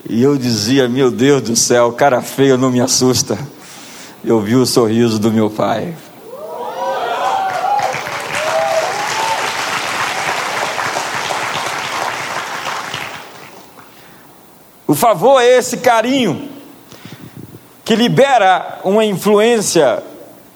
E 0.10 0.22
eu 0.22 0.38
dizia: 0.38 0.90
Meu 0.90 1.10
Deus 1.10 1.42
do 1.42 1.56
céu, 1.56 1.94
cara 1.94 2.22
feio 2.22 2.58
não 2.58 2.70
me 2.70 2.82
assusta. 2.82 3.40
Eu 4.26 4.42
vi 4.42 4.58
o 4.58 4.66
sorriso 4.66 5.20
do 5.20 5.32
meu 5.32 5.50
pai. 5.50 5.96
O 14.86 14.94
favor 14.94 15.42
é 15.42 15.58
esse 15.58 15.78
carinho 15.78 16.52
que 17.84 17.96
libera 17.96 18.80
uma 18.84 19.04
influência 19.04 20.04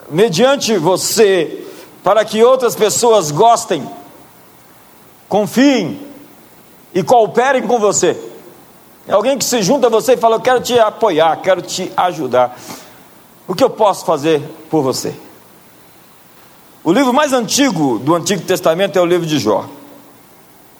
mediante 0.09 0.77
você 0.77 1.65
para 2.03 2.23
que 2.23 2.43
outras 2.43 2.75
pessoas 2.75 3.31
gostem, 3.31 3.87
confiem 5.27 5.99
e 6.93 7.03
cooperem 7.03 7.67
com 7.67 7.79
você. 7.79 8.17
É 9.07 9.13
alguém 9.13 9.37
que 9.37 9.45
se 9.45 9.61
junta 9.61 9.87
a 9.87 9.89
você 9.89 10.13
e 10.13 10.17
fala: 10.17 10.35
Eu 10.35 10.41
quero 10.41 10.61
te 10.61 10.77
apoiar, 10.79 11.35
quero 11.37 11.61
te 11.61 11.91
ajudar. 11.95 12.57
O 13.47 13.55
que 13.55 13.63
eu 13.63 13.69
posso 13.69 14.05
fazer 14.05 14.41
por 14.69 14.81
você? 14.81 15.13
O 16.83 16.91
livro 16.91 17.13
mais 17.13 17.33
antigo 17.33 17.99
do 17.99 18.15
Antigo 18.15 18.41
Testamento 18.43 18.97
é 18.97 19.01
o 19.01 19.05
livro 19.05 19.25
de 19.25 19.39
Jó. 19.39 19.65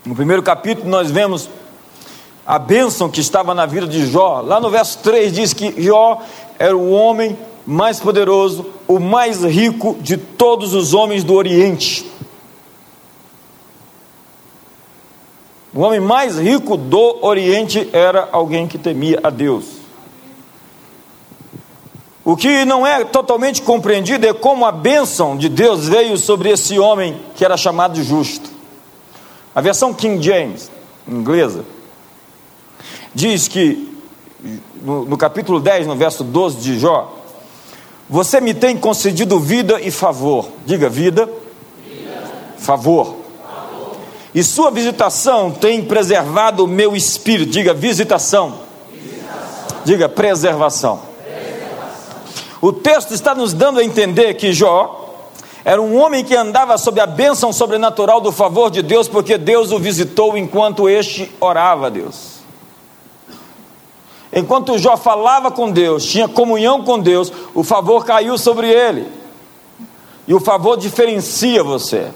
No 0.05 0.15
primeiro 0.15 0.41
capítulo, 0.41 0.89
nós 0.89 1.11
vemos 1.11 1.49
a 2.47 2.57
bênção 2.57 3.09
que 3.09 3.19
estava 3.19 3.53
na 3.53 3.65
vida 3.65 3.85
de 3.85 4.07
Jó. 4.07 4.39
Lá 4.39 4.57
no 4.57 4.69
verso 4.69 4.99
3 4.99 5.33
diz 5.33 5.53
que 5.53 5.81
Jó 5.81 6.21
era 6.57 6.75
o 6.75 6.91
homem 6.91 7.37
mais 7.65 7.99
poderoso, 7.99 8.65
o 8.87 8.99
mais 8.99 9.43
rico 9.43 9.97
de 9.99 10.15
todos 10.15 10.73
os 10.73 10.93
homens 10.93 11.25
do 11.25 11.33
Oriente. 11.33 12.09
O 15.73 15.81
homem 15.81 15.99
mais 15.99 16.39
rico 16.39 16.77
do 16.77 17.17
Oriente 17.21 17.89
era 17.91 18.29
alguém 18.31 18.65
que 18.65 18.77
temia 18.77 19.19
a 19.21 19.29
Deus. 19.29 19.65
O 22.23 22.37
que 22.37 22.63
não 22.63 22.87
é 22.87 23.03
totalmente 23.03 23.61
compreendido 23.61 24.25
é 24.25 24.33
como 24.33 24.65
a 24.65 24.71
bênção 24.71 25.35
de 25.35 25.49
Deus 25.49 25.87
veio 25.87 26.17
sobre 26.17 26.49
esse 26.49 26.79
homem 26.79 27.21
que 27.35 27.43
era 27.43 27.57
chamado 27.57 28.01
justo. 28.01 28.49
A 29.53 29.59
versão 29.59 29.93
King 29.93 30.23
James, 30.23 30.71
inglesa, 31.07 31.65
diz 33.17 33.47
que, 33.47 33.91
no, 34.79 35.05
no 35.05 35.17
capítulo 35.17 35.59
10, 35.59 35.87
no 35.87 35.95
verso 35.95 36.23
12 36.23 36.57
de 36.57 36.77
Jó, 36.77 37.15
você 38.07 38.39
me 38.39 38.53
tem 38.53 38.77
concedido 38.77 39.39
vida 39.39 39.81
e 39.81 39.89
favor. 39.89 40.47
Diga 40.67 40.87
vida, 40.87 41.27
vida. 41.83 42.23
Favor. 42.59 43.15
favor. 43.43 43.95
E 44.35 44.43
sua 44.43 44.69
visitação 44.69 45.49
tem 45.49 45.83
preservado 45.83 46.63
o 46.63 46.67
meu 46.67 46.95
espírito. 46.95 47.51
Diga 47.51 47.73
visitação. 47.73 48.59
visitação. 48.91 49.81
Diga 49.83 50.07
preservação. 50.07 51.01
preservação. 51.23 52.21
O 52.61 52.71
texto 52.71 53.15
está 53.15 53.33
nos 53.33 53.51
dando 53.51 53.79
a 53.79 53.83
entender 53.83 54.35
que 54.35 54.53
Jó 54.53 55.25
era 55.65 55.81
um 55.81 55.99
homem 55.99 56.23
que 56.23 56.35
andava 56.35 56.77
sob 56.77 57.01
a 57.01 57.07
bênção 57.07 57.51
sobrenatural 57.51 58.21
do 58.21 58.31
favor 58.31 58.69
de 58.69 58.83
Deus, 58.83 59.07
porque 59.07 59.39
Deus 59.39 59.71
o 59.71 59.79
visitou 59.79 60.37
enquanto 60.37 60.87
este 60.87 61.31
orava 61.41 61.87
a 61.87 61.89
Deus. 61.89 62.36
Enquanto 64.37 64.77
Jó 64.77 64.95
falava 64.95 65.49
com 65.49 65.71
Deus, 65.71 66.05
tinha 66.05 66.27
comunhão 66.27 66.83
com 66.83 66.99
Deus, 66.99 67.33
o 67.55 67.63
favor 67.63 68.05
caiu 68.05 68.37
sobre 68.37 68.69
ele. 68.69 69.07
E 70.27 70.33
o 70.33 70.39
favor 70.39 70.77
diferencia 70.77 71.63
você. 71.63 72.11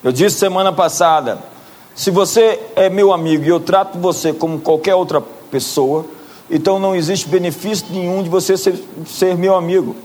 Eu 0.00 0.12
disse 0.12 0.38
semana 0.38 0.72
passada: 0.72 1.40
se 1.92 2.12
você 2.12 2.60
é 2.76 2.88
meu 2.88 3.12
amigo 3.12 3.42
e 3.42 3.48
eu 3.48 3.58
trato 3.58 3.98
você 3.98 4.32
como 4.32 4.60
qualquer 4.60 4.94
outra 4.94 5.20
pessoa, 5.20 6.06
então 6.48 6.78
não 6.78 6.94
existe 6.94 7.28
benefício 7.28 7.88
nenhum 7.90 8.22
de 8.22 8.28
você 8.28 8.56
ser, 8.56 8.80
ser 9.08 9.36
meu 9.36 9.56
amigo. 9.56 9.96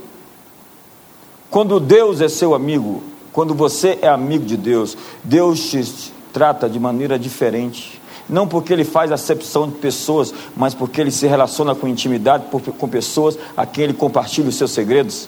Quando 1.51 1.79
Deus 1.79 2.21
é 2.21 2.27
seu 2.27 2.55
amigo, 2.55 3.03
quando 3.31 3.53
você 3.53 3.99
é 4.01 4.07
amigo 4.07 4.45
de 4.45 4.57
Deus, 4.57 4.97
Deus 5.23 5.59
te 5.69 6.11
trata 6.33 6.67
de 6.67 6.79
maneira 6.79 7.19
diferente 7.19 8.01
não 8.29 8.47
porque 8.47 8.73
ele 8.73 8.83
faz 8.83 9.11
acepção 9.11 9.67
de 9.67 9.75
pessoas, 9.75 10.33
mas 10.55 10.73
porque 10.73 11.01
ele 11.01 11.11
se 11.11 11.27
relaciona 11.27 11.75
com 11.75 11.87
intimidade 11.87 12.45
com 12.49 12.87
pessoas 12.87 13.37
a 13.55 13.65
quem 13.65 13.85
ele 13.85 13.93
compartilha 13.93 14.49
os 14.49 14.55
seus 14.55 14.71
segredos. 14.71 15.27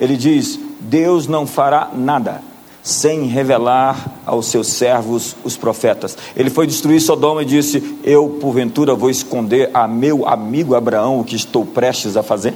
Ele 0.00 0.16
diz: 0.16 0.58
Deus 0.80 1.26
não 1.26 1.46
fará 1.46 1.90
nada 1.94 2.42
sem 2.86 3.24
revelar 3.24 4.12
aos 4.24 4.46
seus 4.46 4.68
servos 4.68 5.34
os 5.42 5.56
profetas. 5.56 6.16
Ele 6.36 6.48
foi 6.48 6.68
destruir 6.68 7.00
Sodoma 7.00 7.42
e 7.42 7.46
disse: 7.46 7.98
Eu, 8.04 8.38
porventura, 8.40 8.94
vou 8.94 9.10
esconder 9.10 9.70
a 9.74 9.88
meu 9.88 10.26
amigo 10.28 10.74
Abraão 10.74 11.18
o 11.18 11.24
que 11.24 11.34
estou 11.34 11.66
prestes 11.66 12.16
a 12.16 12.22
fazer? 12.22 12.54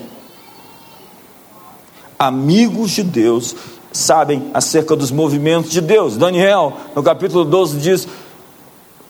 Amigos 2.16 2.92
de 2.92 3.02
Deus 3.02 3.56
sabem 3.92 4.50
acerca 4.54 4.94
dos 4.94 5.10
movimentos 5.10 5.72
de 5.72 5.80
Deus. 5.80 6.16
Daniel, 6.16 6.74
no 6.94 7.02
capítulo 7.02 7.44
12, 7.44 7.78
diz: 7.78 8.06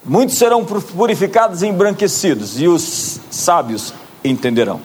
Muitos 0.03 0.37
serão 0.37 0.65
purificados 0.65 1.61
e 1.61 1.67
embranquecidos, 1.67 2.59
e 2.59 2.67
os 2.67 3.19
sábios 3.29 3.93
entenderão. 4.23 4.81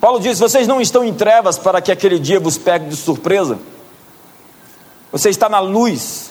Paulo 0.00 0.20
diz: 0.20 0.38
Vocês 0.38 0.68
não 0.68 0.80
estão 0.80 1.04
em 1.04 1.14
trevas 1.14 1.58
para 1.58 1.80
que 1.80 1.90
aquele 1.90 2.18
dia 2.18 2.38
vos 2.38 2.58
pegue 2.58 2.88
de 2.88 2.96
surpresa. 2.96 3.58
Você 5.10 5.30
está 5.30 5.48
na 5.48 5.60
luz. 5.60 6.30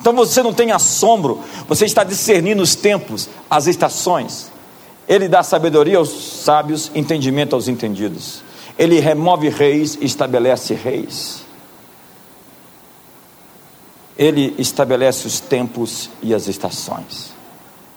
Então 0.00 0.12
você 0.12 0.42
não 0.42 0.52
tem 0.52 0.72
assombro. 0.72 1.40
Você 1.68 1.84
está 1.86 2.04
discernindo 2.04 2.62
os 2.62 2.74
tempos, 2.74 3.28
as 3.48 3.66
estações. 3.66 4.50
Ele 5.08 5.28
dá 5.28 5.42
sabedoria 5.42 5.98
aos 5.98 6.42
sábios, 6.44 6.90
entendimento 6.94 7.54
aos 7.54 7.68
entendidos. 7.68 8.42
Ele 8.78 8.98
remove 9.00 9.48
reis 9.48 9.96
e 10.00 10.04
estabelece 10.04 10.74
reis. 10.74 11.45
Ele 14.18 14.54
estabelece 14.58 15.26
os 15.26 15.40
tempos 15.40 16.10
e 16.22 16.34
as 16.34 16.48
estações. 16.48 17.34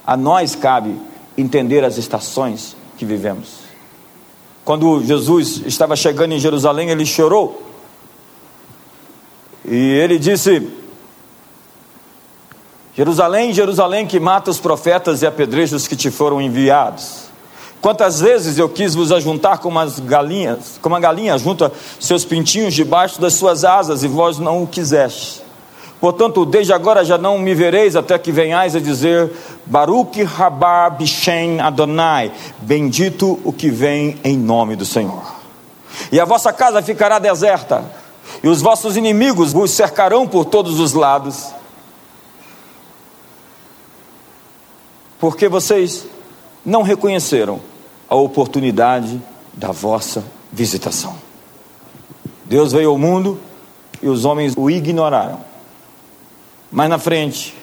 A 0.06 0.18
nós 0.18 0.56
cabe 0.56 0.96
entender 1.38 1.84
as 1.84 1.98
estações 1.98 2.76
que 2.98 3.06
vivemos. 3.06 3.60
Quando 4.66 5.04
Jesus 5.04 5.62
estava 5.66 5.96
chegando 5.96 6.34
em 6.34 6.40
Jerusalém, 6.40 6.90
ele 6.90 7.06
chorou. 7.06 7.64
E 9.66 9.76
ele 9.76 10.20
disse: 10.20 10.70
Jerusalém, 12.96 13.54
Jerusalém, 13.54 14.06
que 14.06 14.20
mata 14.20 14.52
os 14.52 14.60
profetas 14.60 15.22
e 15.22 15.26
apedreja 15.26 15.76
os 15.76 15.88
que 15.88 15.96
te 15.96 16.12
foram 16.12 16.42
enviados. 16.42 17.30
Quantas 17.82 18.20
vezes 18.20 18.58
eu 18.58 18.68
quis 18.68 18.94
vos 18.94 19.12
ajuntar 19.12 19.60
como 19.60 19.80
as 19.80 20.00
galinhas, 20.00 20.78
como 20.82 20.96
a 20.96 21.00
galinha 21.00 21.38
junta 21.38 21.72
seus 22.00 22.26
pintinhos 22.26 22.74
debaixo 22.74 23.22
das 23.22 23.36
suas 23.36 23.64
asas, 23.64 24.04
e 24.04 24.08
vós 24.08 24.38
não 24.38 24.64
o 24.64 24.68
quiseste. 24.68 25.42
Portanto, 26.00 26.46
desde 26.46 26.72
agora 26.72 27.04
já 27.04 27.18
não 27.18 27.38
me 27.38 27.54
vereis 27.54 27.96
até 27.96 28.18
que 28.18 28.32
venhais 28.32 28.76
a 28.76 28.80
dizer: 28.80 29.32
Baruch 29.66 30.24
Rabá 30.24 30.90
Bishem 30.90 31.60
Adonai, 31.60 32.32
bendito 32.62 33.40
o 33.44 33.52
que 33.52 33.70
vem 33.70 34.18
em 34.24 34.38
nome 34.38 34.76
do 34.76 34.86
Senhor. 34.86 35.24
E 36.12 36.20
a 36.20 36.26
vossa 36.26 36.54
casa 36.54 36.82
ficará 36.82 37.20
deserta, 37.20 37.84
e 38.42 38.48
os 38.48 38.62
vossos 38.62 38.96
inimigos 38.96 39.52
vos 39.52 39.72
cercarão 39.72 40.26
por 40.26 40.46
todos 40.46 40.80
os 40.80 40.94
lados. 40.94 41.48
Porque 45.20 45.50
vocês 45.50 46.06
não 46.66 46.82
reconheceram 46.82 47.60
a 48.08 48.16
oportunidade 48.16 49.22
da 49.52 49.74
vossa 49.74 50.24
visitação. 50.50 51.16
Deus 52.46 52.72
veio 52.72 52.90
ao 52.90 52.98
mundo 52.98 53.38
e 54.02 54.08
os 54.08 54.24
homens 54.24 54.54
o 54.56 54.70
ignoraram. 54.70 55.49
Mais 56.72 56.90
na 56.90 57.00
frente, 57.00 57.56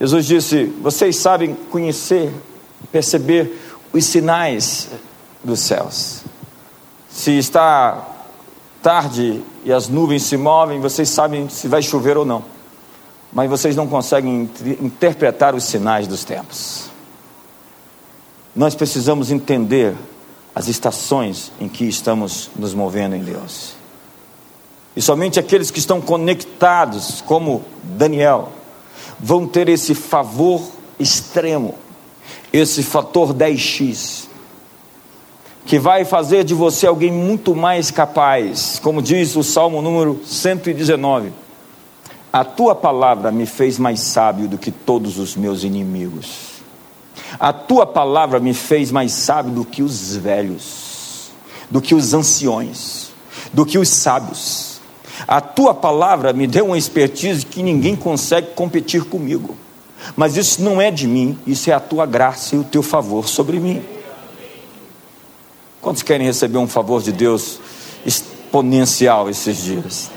Jesus 0.00 0.26
disse: 0.26 0.64
Vocês 0.80 1.16
sabem 1.16 1.54
conhecer, 1.70 2.32
perceber 2.90 3.56
os 3.92 4.04
sinais 4.04 4.88
dos 5.44 5.60
céus. 5.60 6.22
Se 7.08 7.32
está 7.38 8.08
tarde 8.82 9.42
e 9.64 9.72
as 9.72 9.88
nuvens 9.88 10.24
se 10.24 10.36
movem, 10.36 10.80
vocês 10.80 11.08
sabem 11.08 11.48
se 11.48 11.68
vai 11.68 11.82
chover 11.82 12.16
ou 12.16 12.24
não. 12.24 12.44
Mas 13.32 13.48
vocês 13.48 13.76
não 13.76 13.86
conseguem 13.86 14.50
interpretar 14.80 15.54
os 15.54 15.64
sinais 15.64 16.06
dos 16.06 16.24
tempos. 16.24 16.90
Nós 18.54 18.74
precisamos 18.74 19.30
entender 19.30 19.94
as 20.54 20.68
estações 20.68 21.50
em 21.58 21.68
que 21.68 21.84
estamos 21.84 22.50
nos 22.56 22.74
movendo 22.74 23.14
em 23.14 23.22
Deus. 23.22 23.81
E 24.94 25.00
somente 25.00 25.40
aqueles 25.40 25.70
que 25.70 25.78
estão 25.78 26.00
conectados, 26.00 27.22
como 27.22 27.64
Daniel, 27.82 28.52
vão 29.18 29.46
ter 29.46 29.68
esse 29.68 29.94
favor 29.94 30.60
extremo, 30.98 31.74
esse 32.52 32.82
fator 32.82 33.32
10x, 33.32 34.26
que 35.64 35.78
vai 35.78 36.04
fazer 36.04 36.44
de 36.44 36.54
você 36.54 36.86
alguém 36.86 37.10
muito 37.10 37.54
mais 37.54 37.90
capaz, 37.90 38.78
como 38.82 39.00
diz 39.00 39.34
o 39.34 39.42
Salmo 39.42 39.80
número 39.80 40.20
119. 40.26 41.32
A 42.30 42.44
tua 42.44 42.74
palavra 42.74 43.30
me 43.30 43.46
fez 43.46 43.78
mais 43.78 44.00
sábio 44.00 44.48
do 44.48 44.58
que 44.58 44.70
todos 44.70 45.18
os 45.18 45.36
meus 45.36 45.64
inimigos. 45.64 46.52
A 47.38 47.52
tua 47.52 47.86
palavra 47.86 48.40
me 48.40 48.52
fez 48.52 48.90
mais 48.90 49.12
sábio 49.12 49.52
do 49.52 49.64
que 49.64 49.82
os 49.82 50.16
velhos, 50.16 51.30
do 51.70 51.80
que 51.80 51.94
os 51.94 52.12
anciões, 52.12 53.10
do 53.52 53.64
que 53.64 53.78
os 53.78 53.88
sábios 53.88 54.71
a 55.26 55.40
tua 55.40 55.74
palavra 55.74 56.32
me 56.32 56.46
deu 56.46 56.66
uma 56.66 56.78
expertise 56.78 57.44
que 57.44 57.62
ninguém 57.62 57.96
consegue 57.96 58.48
competir 58.54 59.04
comigo. 59.04 59.56
Mas 60.16 60.36
isso 60.36 60.62
não 60.62 60.80
é 60.80 60.90
de 60.90 61.06
mim, 61.06 61.38
isso 61.46 61.70
é 61.70 61.72
a 61.72 61.80
tua 61.80 62.04
graça 62.06 62.56
e 62.56 62.58
o 62.58 62.64
teu 62.64 62.82
favor 62.82 63.28
sobre 63.28 63.58
mim. 63.58 63.82
Quantos 65.80 66.02
querem 66.02 66.26
receber 66.26 66.58
um 66.58 66.68
favor 66.68 67.02
de 67.02 67.12
Deus 67.12 67.60
exponencial 68.04 69.28
esses 69.30 69.56
dias? 69.56 70.10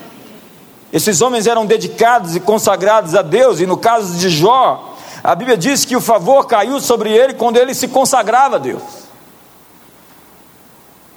Esses 0.91 1.21
homens 1.21 1.47
eram 1.47 1.65
dedicados 1.65 2.35
e 2.35 2.39
consagrados 2.39 3.15
a 3.15 3.21
Deus, 3.21 3.59
e 3.59 3.65
no 3.65 3.77
caso 3.77 4.17
de 4.17 4.29
Jó, 4.29 4.95
a 5.23 5.35
Bíblia 5.35 5.57
diz 5.57 5.83
que 5.83 5.95
o 5.95 6.01
favor 6.01 6.45
caiu 6.45 6.79
sobre 6.79 7.11
ele 7.11 7.33
quando 7.33 7.57
ele 7.57 7.73
se 7.73 7.87
consagrava 7.87 8.55
a 8.55 8.59
Deus. 8.59 9.04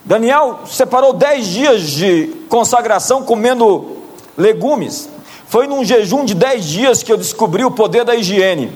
Daniel 0.09 0.61
separou 0.64 1.12
dez 1.12 1.49
dias 1.49 1.83
de 1.83 2.29
consagração 2.49 3.23
comendo 3.23 3.99
legumes. 4.38 5.07
Foi 5.47 5.66
num 5.66 5.85
jejum 5.85 6.25
de 6.25 6.35
dez 6.35 6.64
dias 6.64 7.03
que 7.03 7.12
eu 7.12 7.18
descobri 7.18 7.62
o 7.62 7.71
poder 7.71 8.07
da 8.07 8.16
higiene. 8.16 8.73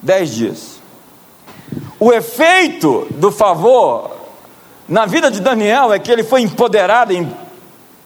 Dez 0.00 0.32
dias. 0.32 0.80
O 1.98 2.12
efeito 2.12 3.08
do 3.10 3.32
favor 3.32 4.12
na 4.88 5.04
vida 5.04 5.32
de 5.32 5.40
Daniel 5.40 5.92
é 5.92 5.98
que 5.98 6.12
ele 6.12 6.22
foi 6.22 6.42
empoderado 6.42 7.12
em 7.12 7.28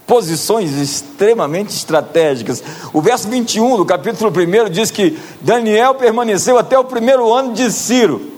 posições 0.06 0.72
extremamente 0.78 1.76
estratégicas. 1.76 2.64
O 2.90 3.02
verso 3.02 3.28
21 3.28 3.76
do 3.76 3.84
capítulo 3.84 4.30
1 4.30 4.70
diz 4.70 4.90
que 4.90 5.18
Daniel 5.42 5.94
permaneceu 5.96 6.56
até 6.56 6.78
o 6.78 6.84
primeiro 6.84 7.30
ano 7.30 7.52
de 7.52 7.70
Ciro, 7.70 8.32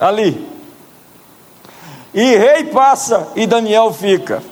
ali. 0.00 0.55
E 2.16 2.34
rei 2.34 2.64
passa 2.64 3.28
e 3.36 3.46
Daniel 3.46 3.92
fica. 3.92 4.42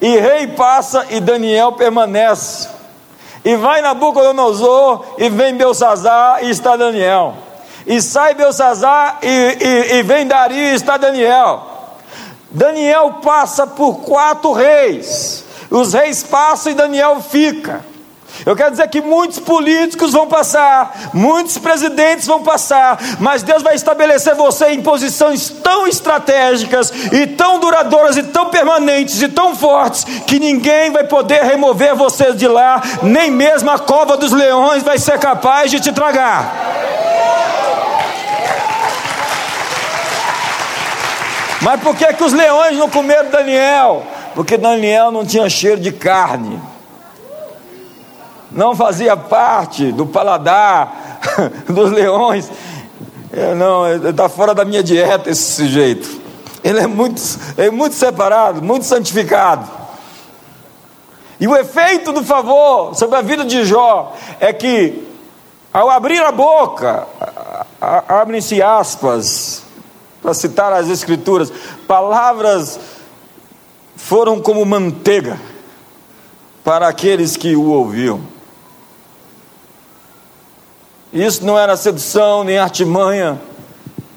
E 0.00 0.18
rei 0.18 0.48
passa 0.48 1.06
e 1.10 1.20
Daniel 1.20 1.70
permanece. 1.74 2.68
E 3.44 3.54
vai 3.54 3.80
Nabucodonosor 3.80 5.04
e 5.16 5.28
vem 5.28 5.54
Belsazar 5.54 6.42
e 6.42 6.50
está 6.50 6.74
Daniel. 6.74 7.36
E 7.86 8.02
sai 8.02 8.34
Belsazar 8.34 9.18
e, 9.22 9.28
e, 9.28 9.94
e 9.98 10.02
vem 10.02 10.26
Dari 10.26 10.56
e 10.56 10.74
está 10.74 10.96
Daniel. 10.96 11.62
Daniel 12.50 13.20
passa 13.22 13.64
por 13.64 14.00
quatro 14.00 14.50
reis. 14.50 15.44
Os 15.70 15.92
reis 15.92 16.24
passam 16.24 16.72
e 16.72 16.74
Daniel 16.74 17.20
fica. 17.22 17.91
Eu 18.44 18.56
quero 18.56 18.72
dizer 18.72 18.88
que 18.88 19.00
muitos 19.00 19.38
políticos 19.38 20.12
vão 20.12 20.26
passar, 20.26 21.10
muitos 21.14 21.58
presidentes 21.58 22.26
vão 22.26 22.42
passar, 22.42 22.98
mas 23.20 23.42
Deus 23.42 23.62
vai 23.62 23.74
estabelecer 23.74 24.34
você 24.34 24.70
em 24.70 24.82
posições 24.82 25.48
tão 25.48 25.86
estratégicas 25.86 26.92
e 27.12 27.26
tão 27.26 27.60
duradouras 27.60 28.16
e 28.16 28.22
tão 28.24 28.50
permanentes 28.50 29.22
e 29.22 29.28
tão 29.28 29.54
fortes 29.54 30.04
que 30.26 30.40
ninguém 30.40 30.90
vai 30.90 31.04
poder 31.04 31.42
remover 31.44 31.94
você 31.94 32.32
de 32.32 32.48
lá, 32.48 32.82
nem 33.02 33.30
mesmo 33.30 33.70
a 33.70 33.78
cova 33.78 34.16
dos 34.16 34.32
leões 34.32 34.82
vai 34.82 34.98
ser 34.98 35.18
capaz 35.20 35.70
de 35.70 35.78
te 35.78 35.92
tragar. 35.92 36.52
Mas 41.60 41.80
por 41.80 41.94
que, 41.94 42.12
que 42.12 42.24
os 42.24 42.32
leões 42.32 42.76
não 42.76 42.90
comeram 42.90 43.30
Daniel? 43.30 44.04
Porque 44.34 44.56
Daniel 44.58 45.12
não 45.12 45.24
tinha 45.24 45.48
cheiro 45.48 45.80
de 45.80 45.92
carne 45.92 46.71
não 48.54 48.76
fazia 48.76 49.16
parte 49.16 49.92
do 49.92 50.06
paladar 50.06 51.20
dos 51.68 51.90
leões. 51.90 52.50
É, 53.32 53.54
não, 53.54 54.08
está 54.08 54.28
fora 54.28 54.54
da 54.54 54.64
minha 54.64 54.82
dieta 54.82 55.30
esse 55.30 55.62
sujeito. 55.62 56.20
Ele 56.62 56.80
é 56.80 56.86
muito, 56.86 57.20
é 57.56 57.70
muito 57.70 57.94
separado, 57.94 58.62
muito 58.62 58.84
santificado. 58.84 59.68
E 61.40 61.48
o 61.48 61.56
efeito 61.56 62.12
do 62.12 62.22
favor 62.22 62.94
sobre 62.94 63.16
a 63.16 63.22
vida 63.22 63.44
de 63.44 63.64
Jó 63.64 64.14
é 64.38 64.52
que, 64.52 65.08
ao 65.72 65.90
abrir 65.90 66.22
a 66.22 66.30
boca, 66.30 67.06
abrem-se 67.80 68.62
aspas, 68.62 69.62
para 70.22 70.34
citar 70.34 70.72
as 70.72 70.88
Escrituras, 70.88 71.52
palavras 71.88 72.78
foram 73.96 74.40
como 74.40 74.64
manteiga 74.64 75.40
para 76.62 76.86
aqueles 76.86 77.36
que 77.36 77.56
o 77.56 77.70
ouviam. 77.70 78.20
Isso 81.12 81.44
não 81.44 81.58
era 81.58 81.76
sedução 81.76 82.42
nem 82.42 82.58
artimanha, 82.58 83.40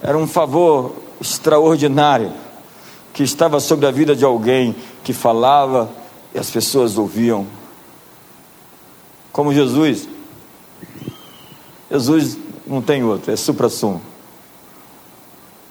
era 0.01 0.17
um 0.17 0.25
favor 0.25 0.95
extraordinário 1.19 2.31
que 3.13 3.23
estava 3.23 3.59
sobre 3.59 3.85
a 3.85 3.91
vida 3.91 4.15
de 4.15 4.23
alguém 4.23 4.75
que 5.03 5.11
falava 5.11 5.89
e 6.33 6.39
as 6.39 6.49
pessoas 6.49 6.97
ouviam. 6.97 7.45
Como 9.31 9.53
Jesus. 9.53 10.07
Jesus 11.91 12.37
não 12.65 12.81
tem 12.81 13.03
outro, 13.03 13.31
é 13.31 13.35
supra-sumo. 13.35 14.01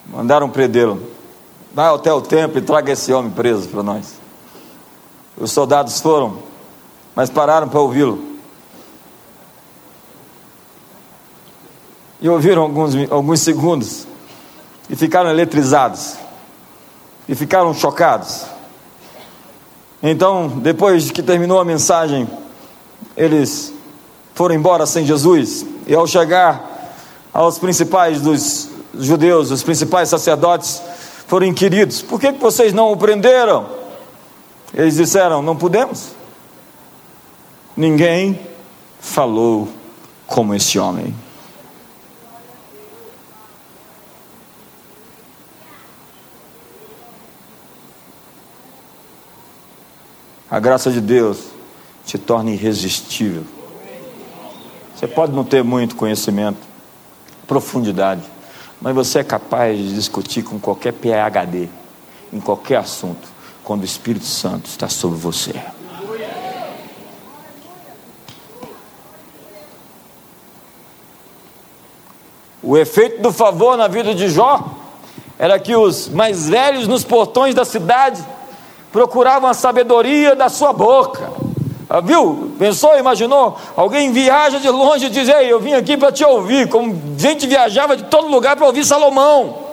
Mandaram 0.07 0.51
prendê-lo. 0.51 1.03
Vai 1.73 1.93
até 1.93 2.13
o 2.13 2.21
templo 2.21 2.59
e 2.59 2.63
traga 2.63 2.93
esse 2.93 3.13
homem 3.13 3.31
preso 3.31 3.69
para 3.69 3.83
nós. 3.83 4.15
Os 5.37 5.51
soldados 5.51 6.01
foram, 6.01 6.39
mas 7.15 7.31
pararam 7.31 7.69
para 7.69 7.81
ouvi-lo. 7.81 8.34
E 12.25 12.29
ouviram 12.31 12.63
alguns, 12.63 12.95
alguns 13.11 13.41
segundos 13.41 14.07
e 14.89 14.97
ficaram 14.97 15.29
eletrizados 15.29 16.15
e 17.29 17.35
ficaram 17.35 17.75
chocados. 17.75 18.47
Então, 20.03 20.49
depois 20.49 21.11
que 21.11 21.23
terminou 21.23 21.61
a 21.61 21.67
mensagem, 21.67 22.27
eles 23.15 23.75
foram 24.35 24.55
embora 24.55 24.87
sem 24.87 25.05
Jesus 25.05 25.67
e 25.87 25.95
ao 25.95 26.07
chegar 26.07 26.95
aos 27.31 27.59
principais 27.59 28.23
dos 28.23 28.71
judeus, 28.99 29.51
os 29.51 29.63
principais 29.63 30.09
sacerdotes, 30.09 30.81
foram 31.27 31.45
inquiridos: 31.45 32.01
por 32.01 32.19
que 32.19 32.33
vocês 32.33 32.73
não 32.73 32.91
o 32.91 32.97
prenderam? 32.97 33.67
Eles 34.73 34.97
disseram: 34.97 35.43
não 35.43 35.57
podemos. 35.57 36.13
Ninguém 37.77 38.41
falou 38.99 39.69
como 40.27 40.55
esse 40.55 40.79
homem. 40.79 41.15
A 50.55 50.61
graça 50.61 50.89
de 50.89 51.01
Deus 51.01 51.47
te 52.07 52.17
torna 52.17 52.49
irresistível. 52.49 53.43
Você 54.95 55.09
pode 55.09 55.33
não 55.33 55.43
ter 55.43 55.65
muito 55.65 55.97
conhecimento, 55.97 56.59
profundidade, 57.45 58.23
mas 58.81 58.95
você 58.95 59.19
é 59.19 59.25
capaz 59.25 59.77
de 59.77 59.93
discutir 59.93 60.45
com 60.45 60.61
qualquer 60.61 60.93
PhD, 60.93 61.69
em 62.33 62.39
qualquer 62.39 62.77
assunto, 62.77 63.27
quando 63.65 63.83
o 63.83 63.85
Espírito 63.85 64.27
Santo 64.27 64.67
está 64.67 64.89
sobre 64.89 65.19
você. 65.19 65.61
O 72.63 72.79
efeito 72.79 73.21
do 73.21 73.33
favor 73.33 73.77
na 73.77 73.89
vida 73.89 74.15
de 74.15 74.29
Jó 74.29 74.73
era 75.37 75.59
que 75.59 75.75
os 75.75 76.09
mais 76.09 76.49
velhos 76.49 76.87
nos 76.87 77.03
portões 77.03 77.57
da 77.57 77.65
cidade 77.65 78.25
procuravam 78.95 79.51
a 79.51 79.55
sabedoria 79.55 80.37
da 80.37 80.49
sua 80.49 80.73
boca. 80.73 81.29
Ah, 81.91 82.01
viu? 82.01 82.55
Pensou, 82.61 82.97
imaginou? 82.97 83.59
Alguém 83.75 84.13
viaja 84.13 84.61
de 84.61 84.71
longe 84.71 85.07
e 85.07 85.11
diz: 85.11 85.29
Ei, 85.29 85.53
eu 85.53 85.59
vim 85.59 85.73
aqui 85.73 85.97
para 85.97 86.13
te 86.13 86.25
ouvir. 86.25 86.69
Como 86.69 86.97
gente 87.19 87.45
viajava 87.45 87.97
de 87.97 88.05
todo 88.05 88.29
lugar 88.29 88.55
para 88.55 88.65
ouvir 88.65 88.85
Salomão. 88.85 89.65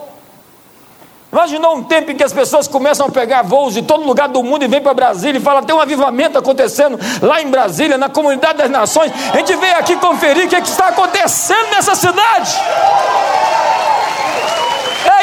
Imaginou 1.32 1.76
um 1.76 1.84
tempo 1.84 2.12
em 2.12 2.16
que 2.16 2.24
as 2.24 2.34
pessoas 2.34 2.68
começam 2.68 3.06
a 3.06 3.12
pegar 3.12 3.44
voos 3.44 3.76
de 3.76 3.84
todo 3.84 4.04
lugar 4.04 4.28
do 4.28 4.42
mundo 4.42 4.64
e 4.64 4.68
vêm 4.68 4.82
para 4.82 4.96
Brasília 4.96 5.38
e 5.38 5.42
falam: 5.42 5.62
tem 5.62 5.76
um 5.76 5.80
avivamento 5.80 6.40
acontecendo 6.40 7.00
lá 7.22 7.44
em 7.44 7.48
Brasília, 7.48 8.00
na 8.00 8.10
comunidade 8.10 8.58
das 8.58 8.72
nações. 8.72 9.12
A 9.32 9.38
gente 9.38 9.56
veio 9.56 9.78
aqui 9.78 9.96
conferir 9.98 10.48
o 10.48 10.50
que, 10.50 10.56
é 10.56 10.62
que 10.62 10.68
está 10.68 10.88
acontecendo 10.88 11.70
nessa 11.70 11.94
cidade. 11.94 12.60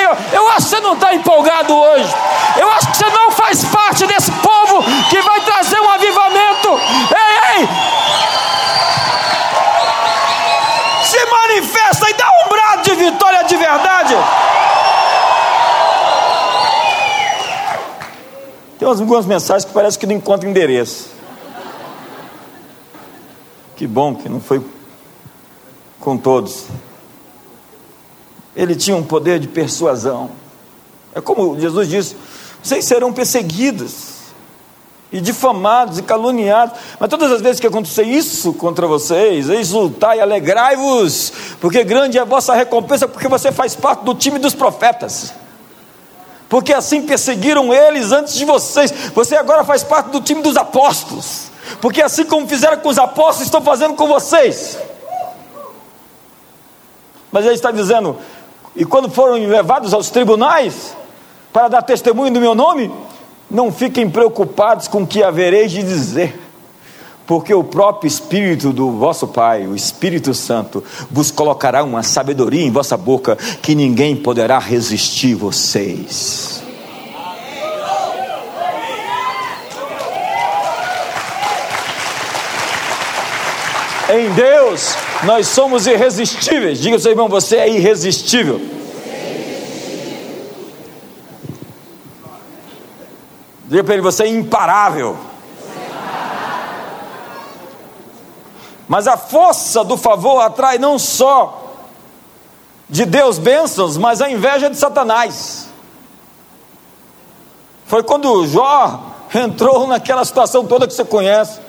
Ei, 0.08 0.36
eu, 0.36 0.48
acho 0.50 0.68
que 0.68 0.76
você 0.76 0.80
não 0.80 0.94
está 0.94 1.14
empolgado 1.14 1.76
hoje. 1.76 2.14
Eu 2.56 2.70
acho 2.72 2.90
que 2.90 2.96
você 2.96 3.10
não 3.10 3.30
faz 3.30 3.64
parte 3.64 4.06
desse 4.06 4.30
povo 4.32 4.82
que 5.10 5.20
vai 5.20 5.40
trazer 5.42 5.80
um 5.80 5.90
avivamento. 5.90 6.68
Ei, 7.14 7.60
ei! 7.60 7.68
Se 11.04 11.24
manifesta 11.26 12.10
e 12.10 12.14
dá 12.14 12.26
um 12.44 12.48
brado 12.48 12.82
de 12.82 12.94
vitória 12.94 13.44
de 13.44 13.56
verdade. 13.56 14.14
Tem 18.78 18.86
algumas 18.86 19.26
mensagens 19.26 19.64
que 19.64 19.72
parece 19.72 19.98
que 19.98 20.06
não 20.06 20.14
encontram 20.14 20.50
endereço. 20.50 21.10
Que 23.76 23.86
bom 23.86 24.14
que 24.14 24.28
não 24.28 24.40
foi 24.40 24.64
com 26.00 26.16
todos. 26.16 26.66
Ele 28.58 28.74
tinha 28.74 28.96
um 28.96 29.04
poder 29.04 29.38
de 29.38 29.46
persuasão. 29.46 30.30
É 31.14 31.20
como 31.20 31.58
Jesus 31.58 31.88
disse: 31.88 32.16
vocês 32.60 32.84
serão 32.84 33.12
perseguidos. 33.12 34.18
e 35.10 35.20
difamados 35.20 35.98
e 35.98 36.02
caluniados. 36.02 36.78
Mas 36.98 37.08
todas 37.08 37.30
as 37.30 37.40
vezes 37.40 37.60
que 37.60 37.66
acontecer 37.66 38.02
isso 38.02 38.52
contra 38.52 38.86
vocês, 38.86 39.48
exultai 39.48 40.18
e 40.18 40.20
alegrai-vos, 40.20 41.32
porque 41.60 41.82
grande 41.82 42.18
é 42.18 42.20
a 42.20 42.24
vossa 42.24 42.52
recompensa, 42.52 43.08
porque 43.08 43.28
você 43.28 43.50
faz 43.50 43.74
parte 43.74 44.04
do 44.04 44.14
time 44.14 44.38
dos 44.38 44.54
profetas. 44.54 45.32
Porque 46.48 46.74
assim 46.74 47.02
perseguiram 47.02 47.72
eles 47.72 48.10
antes 48.10 48.34
de 48.34 48.44
vocês, 48.44 48.92
você 49.14 49.36
agora 49.36 49.64
faz 49.64 49.82
parte 49.84 50.10
do 50.10 50.20
time 50.20 50.42
dos 50.42 50.56
apóstolos. 50.56 51.50
Porque 51.80 52.02
assim 52.02 52.24
como 52.24 52.48
fizeram 52.48 52.78
com 52.78 52.88
os 52.88 52.98
apóstolos, 52.98 53.46
estão 53.46 53.62
fazendo 53.62 53.94
com 53.94 54.08
vocês. 54.08 54.78
Mas 57.30 57.44
ele 57.44 57.54
está 57.54 57.70
dizendo: 57.70 58.16
e 58.74 58.84
quando 58.84 59.10
foram 59.10 59.34
levados 59.46 59.92
aos 59.92 60.10
tribunais 60.10 60.96
para 61.52 61.68
dar 61.68 61.82
testemunho 61.82 62.32
do 62.32 62.40
meu 62.40 62.54
nome, 62.54 62.90
não 63.50 63.72
fiquem 63.72 64.08
preocupados 64.08 64.88
com 64.88 65.02
o 65.02 65.06
que 65.06 65.22
havereis 65.22 65.72
de 65.72 65.82
dizer, 65.82 66.38
porque 67.26 67.52
o 67.52 67.64
próprio 67.64 68.06
Espírito 68.06 68.72
do 68.72 68.90
vosso 68.92 69.26
Pai, 69.26 69.66
o 69.66 69.74
Espírito 69.74 70.34
Santo, 70.34 70.84
vos 71.10 71.30
colocará 71.30 71.82
uma 71.82 72.02
sabedoria 72.02 72.62
em 72.62 72.70
vossa 72.70 72.96
boca 72.96 73.36
que 73.62 73.74
ninguém 73.74 74.14
poderá 74.14 74.58
resistir 74.58 75.34
vocês. 75.34 76.62
Em 84.08 84.30
Deus 84.32 84.94
nós 85.24 85.48
somos 85.48 85.86
irresistíveis. 85.86 86.80
Diga 86.80 86.96
ao 86.96 87.00
seu 87.00 87.12
irmão, 87.12 87.28
você 87.28 87.56
é 87.56 87.68
irresistível. 87.68 88.60
Diga 93.66 93.84
para 93.84 93.94
ele, 93.94 94.02
você 94.02 94.22
é 94.22 94.28
imparável. 94.28 95.16
Mas 98.88 99.06
a 99.06 99.18
força 99.18 99.84
do 99.84 99.98
favor 99.98 100.40
atrai 100.40 100.78
não 100.78 100.98
só 100.98 101.74
de 102.88 103.04
Deus 103.04 103.38
bênçãos, 103.38 103.98
mas 103.98 104.22
a 104.22 104.30
inveja 104.30 104.70
de 104.70 104.78
Satanás. 104.78 105.68
Foi 107.86 108.02
quando 108.02 108.46
Jó 108.46 109.02
entrou 109.34 109.86
naquela 109.86 110.24
situação 110.24 110.64
toda 110.64 110.86
que 110.86 110.94
você 110.94 111.04
conhece. 111.04 111.67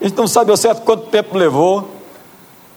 A 0.00 0.04
gente 0.04 0.16
não 0.16 0.26
sabe 0.26 0.50
ao 0.50 0.56
certo 0.56 0.82
quanto 0.82 1.06
tempo 1.06 1.36
levou, 1.36 1.88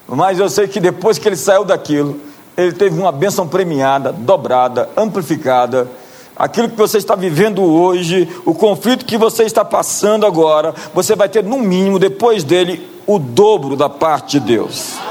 mas 0.07 0.39
eu 0.39 0.49
sei 0.49 0.67
que 0.67 0.79
depois 0.79 1.17
que 1.17 1.27
ele 1.27 1.35
saiu 1.35 1.65
daquilo, 1.65 2.19
ele 2.57 2.71
teve 2.73 2.99
uma 2.99 3.11
bênção 3.11 3.47
premiada, 3.47 4.11
dobrada, 4.11 4.89
amplificada. 4.95 5.87
Aquilo 6.35 6.69
que 6.69 6.75
você 6.77 6.97
está 6.97 7.15
vivendo 7.15 7.61
hoje, 7.61 8.27
o 8.45 8.53
conflito 8.53 9.05
que 9.05 9.17
você 9.17 9.43
está 9.43 9.63
passando 9.65 10.25
agora, 10.25 10.73
você 10.93 11.15
vai 11.15 11.27
ter 11.27 11.43
no 11.43 11.57
mínimo 11.57 11.99
depois 11.99 12.43
dele 12.43 12.89
o 13.05 13.19
dobro 13.19 13.75
da 13.75 13.89
parte 13.89 14.39
de 14.39 14.45
Deus. 14.45 15.08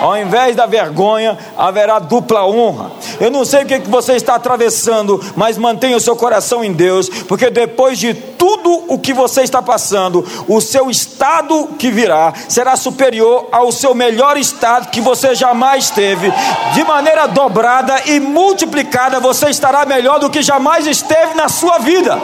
Ao 0.00 0.16
invés 0.16 0.54
da 0.54 0.66
vergonha, 0.66 1.38
haverá 1.56 1.98
dupla 1.98 2.46
honra. 2.46 2.90
Eu 3.18 3.30
não 3.30 3.44
sei 3.44 3.62
o 3.62 3.66
que 3.66 3.78
você 3.80 4.14
está 4.14 4.34
atravessando, 4.34 5.22
mas 5.34 5.56
mantenha 5.56 5.96
o 5.96 6.00
seu 6.00 6.14
coração 6.14 6.62
em 6.62 6.72
Deus, 6.72 7.08
porque 7.08 7.50
depois 7.50 7.98
de 7.98 8.12
tudo 8.12 8.84
o 8.88 8.98
que 8.98 9.12
você 9.12 9.42
está 9.42 9.62
passando, 9.62 10.24
o 10.46 10.60
seu 10.60 10.90
estado 10.90 11.70
que 11.78 11.90
virá 11.90 12.32
será 12.48 12.76
superior 12.76 13.48
ao 13.50 13.72
seu 13.72 13.94
melhor 13.94 14.36
estado 14.36 14.90
que 14.90 15.00
você 15.00 15.34
jamais 15.34 15.90
teve. 15.90 16.32
De 16.74 16.84
maneira 16.84 17.26
dobrada 17.26 18.02
e 18.06 18.20
multiplicada, 18.20 19.18
você 19.18 19.48
estará 19.48 19.86
melhor 19.86 20.18
do 20.18 20.30
que 20.30 20.42
jamais 20.42 20.86
esteve 20.86 21.34
na 21.34 21.48
sua 21.48 21.78
vida. 21.78 22.16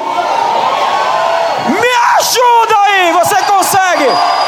Me 1.68 1.88
ajuda 2.18 2.74
aí, 2.86 3.12
você 3.12 3.36
consegue. 3.42 4.41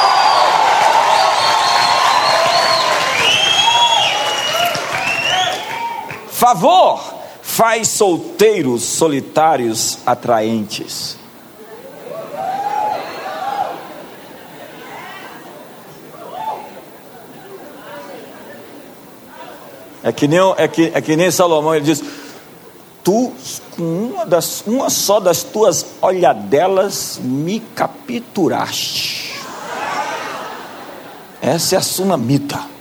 Favor 6.44 7.02
faz 7.40 7.88
solteiros 7.88 8.82
solitários 8.82 9.96
atraentes. 10.04 11.16
É 20.02 20.12
que 20.12 20.28
nem, 20.28 20.38
é 20.58 20.68
que, 20.68 20.92
é 20.94 21.00
que 21.00 21.16
nem 21.16 21.30
Salomão, 21.30 21.74
ele 21.74 21.86
diz: 21.86 22.04
Tu, 23.02 23.32
com 23.74 23.82
uma, 23.82 24.26
das, 24.26 24.62
uma 24.66 24.90
só 24.90 25.18
das 25.18 25.42
tuas 25.42 25.86
olhadelas, 26.02 27.18
me 27.22 27.58
capturaste. 27.74 29.32
Essa 31.40 31.76
é 31.76 31.78
a 31.78 31.82
sunamita 31.82 32.74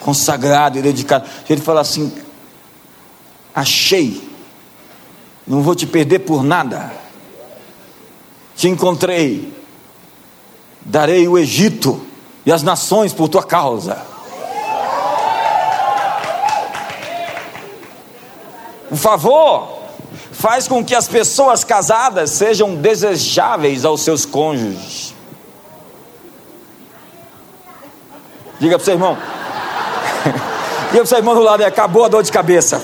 consagrado 0.00 0.78
e 0.78 0.82
dedicado. 0.82 1.28
Ele 1.48 1.60
fala 1.60 1.80
assim: 1.82 2.12
achei, 3.54 4.28
não 5.46 5.62
vou 5.62 5.74
te 5.74 5.86
perder 5.86 6.20
por 6.20 6.42
nada. 6.42 6.92
Te 8.56 8.68
encontrei, 8.68 9.54
darei 10.80 11.28
o 11.28 11.38
Egito 11.38 12.04
e 12.44 12.52
as 12.52 12.62
nações 12.62 13.12
por 13.12 13.28
tua 13.28 13.42
causa. 13.42 14.06
O 18.90 18.96
favor 18.96 19.80
faz 20.32 20.66
com 20.66 20.84
que 20.84 20.94
as 20.94 21.06
pessoas 21.06 21.62
casadas 21.62 22.30
sejam 22.30 22.74
desejáveis 22.74 23.84
aos 23.84 24.00
seus 24.00 24.24
cônjuges. 24.26 25.14
Diga 28.58 28.76
para 28.76 28.82
o 28.82 28.84
seu 28.84 28.94
irmão, 28.94 29.16
e 30.92 31.00
o 31.00 31.06
seu 31.06 31.18
irmão 31.18 31.34
do 31.34 31.40
lado, 31.40 31.62
acabou 31.62 32.04
a 32.04 32.08
dor 32.08 32.22
de 32.22 32.32
cabeça. 32.32 32.80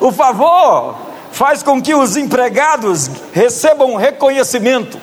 O 0.00 0.10
favor 0.10 0.96
faz 1.30 1.62
com 1.62 1.80
que 1.80 1.94
os 1.94 2.16
empregados 2.16 3.08
recebam 3.32 3.94
reconhecimento. 3.94 4.98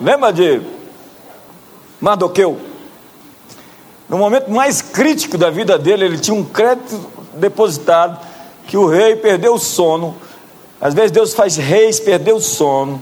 Lembra 0.00 0.32
de 0.32 0.60
Mardoqueu? 2.00 2.60
No 4.08 4.18
momento 4.18 4.50
mais 4.50 4.82
crítico 4.82 5.38
da 5.38 5.50
vida 5.50 5.78
dele, 5.78 6.04
ele 6.04 6.18
tinha 6.18 6.36
um 6.36 6.44
crédito 6.44 7.08
depositado 7.34 8.18
que 8.66 8.76
o 8.76 8.86
rei 8.86 9.16
perdeu 9.16 9.54
o 9.54 9.58
sono. 9.58 10.16
Às 10.80 10.94
vezes 10.94 11.10
Deus 11.10 11.34
faz 11.34 11.56
reis 11.56 12.00
perder 12.00 12.32
o 12.32 12.40
sono 12.40 13.00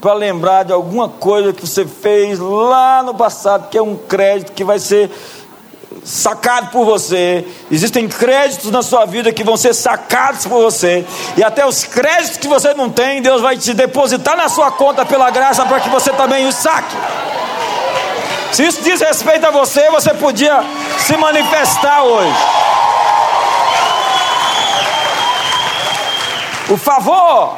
para 0.00 0.14
lembrar 0.14 0.64
de 0.64 0.72
alguma 0.72 1.08
coisa 1.08 1.52
que 1.52 1.64
você 1.64 1.86
fez 1.86 2.38
lá 2.40 3.04
no 3.04 3.14
passado, 3.14 3.68
que 3.68 3.78
é 3.78 3.82
um 3.82 3.96
crédito 3.96 4.50
que 4.50 4.64
vai 4.64 4.80
ser 4.80 5.08
sacado 6.04 6.70
por 6.70 6.84
você. 6.84 7.46
Existem 7.70 8.08
créditos 8.08 8.72
na 8.72 8.82
sua 8.82 9.04
vida 9.04 9.32
que 9.32 9.44
vão 9.44 9.56
ser 9.56 9.72
sacados 9.74 10.44
por 10.44 10.60
você. 10.60 11.06
E 11.36 11.44
até 11.44 11.64
os 11.64 11.84
créditos 11.84 12.38
que 12.38 12.48
você 12.48 12.74
não 12.74 12.90
tem, 12.90 13.22
Deus 13.22 13.40
vai 13.40 13.56
te 13.56 13.72
depositar 13.74 14.36
na 14.36 14.48
sua 14.48 14.72
conta 14.72 15.06
pela 15.06 15.30
graça 15.30 15.64
para 15.64 15.78
que 15.78 15.88
você 15.88 16.10
também 16.10 16.48
os 16.48 16.56
saque. 16.56 16.96
Se 18.52 18.66
isso 18.66 18.82
diz 18.82 19.00
respeito 19.00 19.46
a 19.46 19.50
você, 19.50 19.88
você 19.90 20.12
podia 20.12 20.64
se 20.98 21.16
manifestar 21.16 22.02
hoje. 22.02 22.36
O 26.70 26.76
favor 26.76 27.56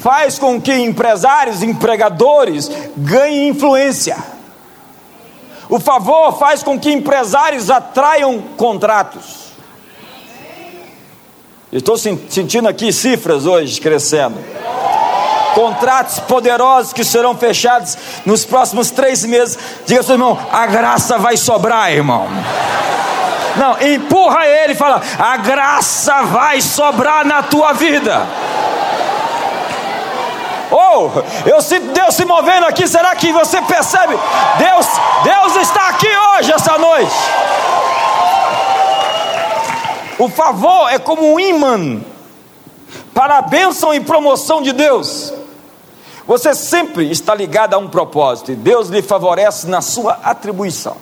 faz 0.00 0.38
com 0.38 0.60
que 0.60 0.74
empresários, 0.74 1.62
empregadores 1.62 2.70
ganhem 2.96 3.48
influência. 3.48 4.16
O 5.68 5.78
favor 5.80 6.38
faz 6.38 6.62
com 6.62 6.78
que 6.78 6.92
empresários 6.92 7.70
atraiam 7.70 8.42
contratos. 8.56 9.52
Estou 11.72 11.96
sentindo 11.96 12.68
aqui 12.68 12.92
cifras 12.92 13.46
hoje 13.46 13.80
crescendo. 13.80 14.36
Contratos 15.54 16.18
poderosos 16.20 16.92
que 16.92 17.04
serão 17.04 17.36
fechados 17.36 17.96
nos 18.26 18.44
próximos 18.44 18.90
três 18.90 19.24
meses. 19.24 19.58
Diga 19.86 20.02
seu 20.02 20.16
irmão, 20.16 20.38
a 20.50 20.66
graça 20.66 21.16
vai 21.16 21.36
sobrar, 21.36 21.90
irmão. 21.90 22.26
Não, 23.56 23.80
empurra 23.82 24.46
ele 24.46 24.72
e 24.72 24.76
fala: 24.76 25.00
a 25.18 25.36
graça 25.36 26.22
vai 26.22 26.60
sobrar 26.60 27.24
na 27.26 27.42
tua 27.42 27.72
vida. 27.72 28.26
Oh, 30.70 31.10
eu 31.46 31.60
sinto 31.60 31.92
Deus 31.92 32.14
se 32.14 32.24
movendo 32.24 32.64
aqui. 32.64 32.88
Será 32.88 33.14
que 33.14 33.30
você 33.30 33.60
percebe? 33.62 34.18
Deus, 34.58 34.86
Deus 35.22 35.56
está 35.56 35.88
aqui 35.88 36.08
hoje, 36.08 36.52
essa 36.52 36.78
noite. 36.78 37.12
O 40.18 40.28
favor 40.28 40.90
é 40.90 40.98
como 40.98 41.34
um 41.34 41.38
imã 41.38 42.00
para 43.12 43.38
a 43.38 43.42
bênção 43.42 43.92
e 43.92 44.00
promoção 44.00 44.62
de 44.62 44.72
Deus. 44.72 45.34
Você 46.26 46.54
sempre 46.54 47.10
está 47.10 47.34
ligado 47.34 47.74
a 47.74 47.78
um 47.78 47.88
propósito 47.88 48.52
e 48.52 48.54
Deus 48.54 48.88
lhe 48.88 49.02
favorece 49.02 49.66
na 49.66 49.80
sua 49.80 50.20
atribuição. 50.22 50.96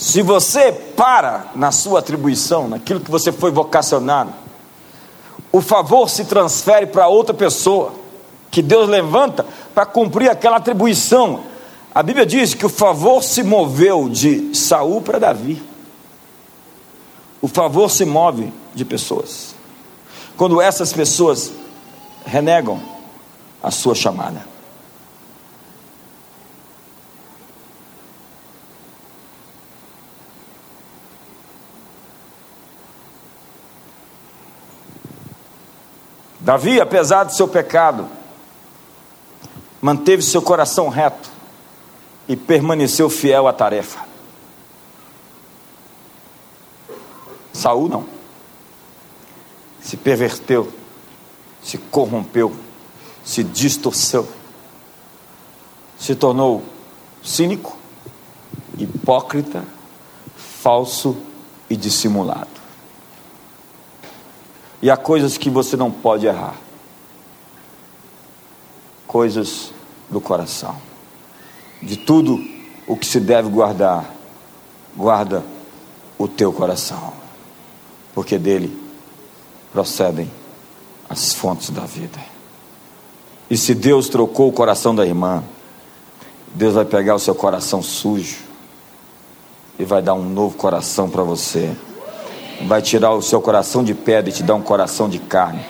Se 0.00 0.22
você 0.22 0.72
para 0.72 1.48
na 1.54 1.70
sua 1.70 1.98
atribuição, 1.98 2.66
naquilo 2.66 3.00
que 3.00 3.10
você 3.10 3.30
foi 3.30 3.50
vocacionado, 3.50 4.32
o 5.52 5.60
favor 5.60 6.08
se 6.08 6.24
transfere 6.24 6.86
para 6.86 7.06
outra 7.06 7.34
pessoa, 7.34 7.92
que 8.50 8.62
Deus 8.62 8.88
levanta 8.88 9.44
para 9.74 9.84
cumprir 9.84 10.30
aquela 10.30 10.56
atribuição. 10.56 11.40
A 11.94 12.02
Bíblia 12.02 12.24
diz 12.24 12.54
que 12.54 12.64
o 12.64 12.70
favor 12.70 13.22
se 13.22 13.42
moveu 13.42 14.08
de 14.08 14.54
Saul 14.56 15.02
para 15.02 15.18
Davi. 15.18 15.62
O 17.42 17.46
favor 17.46 17.90
se 17.90 18.06
move 18.06 18.50
de 18.74 18.86
pessoas. 18.86 19.54
Quando 20.34 20.62
essas 20.62 20.94
pessoas 20.94 21.52
renegam 22.24 22.80
a 23.62 23.70
sua 23.70 23.94
chamada. 23.94 24.46
Davi, 36.50 36.80
apesar 36.80 37.22
de 37.22 37.36
seu 37.36 37.46
pecado, 37.46 38.08
manteve 39.80 40.20
seu 40.20 40.42
coração 40.42 40.88
reto 40.88 41.30
e 42.26 42.34
permaneceu 42.34 43.08
fiel 43.08 43.46
à 43.46 43.52
tarefa. 43.52 44.00
Saul 47.52 47.88
não. 47.88 48.04
Se 49.80 49.96
perverteu, 49.96 50.72
se 51.62 51.78
corrompeu, 51.78 52.52
se 53.24 53.44
distorceu, 53.44 54.28
se 56.00 56.16
tornou 56.16 56.64
cínico, 57.22 57.78
hipócrita, 58.76 59.64
falso 60.36 61.16
e 61.70 61.76
dissimulado. 61.76 62.59
E 64.82 64.90
há 64.90 64.96
coisas 64.96 65.36
que 65.36 65.50
você 65.50 65.76
não 65.76 65.90
pode 65.90 66.26
errar. 66.26 66.54
Coisas 69.06 69.72
do 70.08 70.20
coração. 70.20 70.76
De 71.82 71.96
tudo 71.96 72.38
o 72.86 72.96
que 72.96 73.06
se 73.06 73.20
deve 73.20 73.48
guardar, 73.48 74.12
guarda 74.96 75.44
o 76.18 76.26
teu 76.26 76.52
coração, 76.52 77.12
porque 78.14 78.38
dele 78.38 78.76
procedem 79.72 80.30
as 81.08 81.32
fontes 81.32 81.70
da 81.70 81.82
vida. 81.82 82.18
E 83.48 83.56
se 83.56 83.74
Deus 83.74 84.08
trocou 84.08 84.48
o 84.48 84.52
coração 84.52 84.94
da 84.94 85.04
irmã, 85.04 85.42
Deus 86.54 86.74
vai 86.74 86.84
pegar 86.84 87.14
o 87.14 87.18
seu 87.18 87.34
coração 87.34 87.82
sujo 87.82 88.38
e 89.78 89.84
vai 89.84 90.02
dar 90.02 90.14
um 90.14 90.28
novo 90.28 90.56
coração 90.56 91.08
para 91.08 91.22
você 91.22 91.74
vai 92.66 92.82
tirar 92.82 93.12
o 93.12 93.22
seu 93.22 93.40
coração 93.40 93.82
de 93.82 93.94
pedra 93.94 94.30
e 94.30 94.32
te 94.32 94.42
dar 94.42 94.54
um 94.54 94.62
coração 94.62 95.08
de 95.08 95.18
carne, 95.18 95.64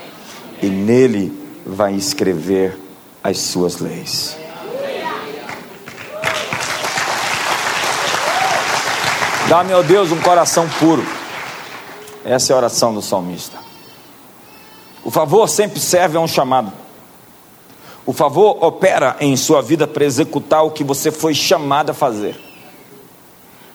e 0.62 0.66
nele 0.66 1.32
vai 1.64 1.94
escrever 1.94 2.78
as 3.22 3.38
suas 3.38 3.78
leis. 3.78 4.36
Dá-me, 9.48 9.72
ó 9.72 9.82
Deus, 9.82 10.12
um 10.12 10.20
coração 10.20 10.68
puro. 10.78 11.04
Essa 12.24 12.52
é 12.52 12.54
a 12.54 12.56
oração 12.56 12.94
do 12.94 13.02
salmista. 13.02 13.58
O 15.04 15.10
favor 15.10 15.48
sempre 15.48 15.80
serve 15.80 16.16
a 16.16 16.20
um 16.20 16.28
chamado. 16.28 16.72
O 18.06 18.12
favor 18.12 18.62
opera 18.64 19.16
em 19.20 19.36
sua 19.36 19.62
vida 19.62 19.86
para 19.86 20.04
executar 20.04 20.64
o 20.64 20.70
que 20.70 20.84
você 20.84 21.10
foi 21.10 21.34
chamado 21.34 21.90
a 21.90 21.94
fazer. 21.94 22.49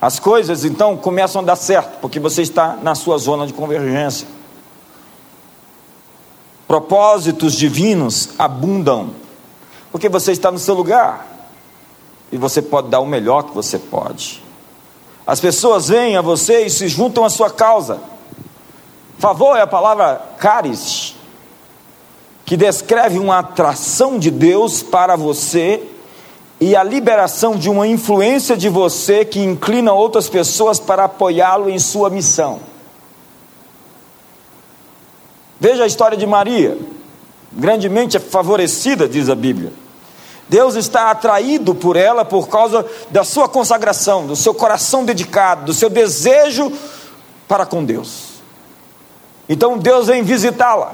As 0.02 0.20
coisas 0.20 0.66
então 0.66 0.98
começam 0.98 1.42
a 1.42 1.46
dar 1.46 1.56
certo, 1.56 2.00
porque 2.00 2.20
você 2.20 2.42
está 2.42 2.78
na 2.82 2.96
sua 2.96 3.18
zona 3.18 3.48
de 3.48 3.54
convergência. 3.54 4.28
Propósitos 6.68 7.54
divinos 7.54 8.30
abundam, 8.38 9.12
porque 9.92 10.10
você 10.10 10.32
está 10.32 10.52
no 10.52 10.60
seu 10.60 10.74
lugar 10.76 11.28
e 12.32 12.38
você 12.38 12.62
pode 12.62 12.90
dar 12.90 13.00
o 13.00 13.06
melhor 13.06 13.44
que 13.44 13.54
você 13.54 13.80
pode. 13.80 14.44
As 15.26 15.40
pessoas 15.40 15.88
vêm 15.88 16.18
a 16.18 16.22
você 16.22 16.66
e 16.66 16.70
se 16.70 16.88
juntam 16.88 17.24
à 17.24 17.30
sua 17.30 17.50
causa. 17.50 18.00
Favor 19.18 19.56
é 19.56 19.62
a 19.62 19.68
palavra 19.68 20.22
caris, 20.38 21.16
que 22.46 22.58
descreve 22.58 23.18
uma 23.18 23.40
atração 23.40 24.20
de 24.20 24.30
Deus 24.30 24.84
para 24.84 25.16
você 25.16 25.95
e 26.60 26.76
a 26.76 26.84
liberação 26.84 27.58
de 27.58 27.70
uma 27.70 27.88
influência 27.88 28.56
de 28.56 28.70
você 28.70 29.26
que 29.26 29.40
inclina 29.40 29.92
outras 29.92 30.30
pessoas 30.30 30.80
para 30.80 31.04
apoiá-lo 31.04 31.70
em 31.70 31.78
sua 31.78 32.10
missão. 32.10 32.60
Veja 35.60 35.84
a 35.84 35.88
história 35.88 36.18
de 36.18 36.26
Maria, 36.26 36.78
grandemente 37.52 38.20
favorecida, 38.20 39.08
diz 39.08 39.30
a 39.30 39.36
Bíblia. 39.36 39.74
Deus 40.48 40.76
está 40.76 41.10
atraído 41.10 41.74
por 41.74 41.96
ela 41.96 42.24
por 42.24 42.48
causa 42.48 42.86
da 43.10 43.24
sua 43.24 43.50
consagração, 43.50 44.28
do 44.28 44.36
seu 44.36 44.54
coração 44.54 45.04
dedicado, 45.04 45.66
do 45.66 45.74
seu 45.74 45.90
desejo 45.90 46.72
para 47.48 47.66
com 47.66 47.84
Deus. 47.84 48.36
Então 49.50 49.78
Deus 49.78 50.08
vem 50.08 50.24
visitá-la. 50.24 50.94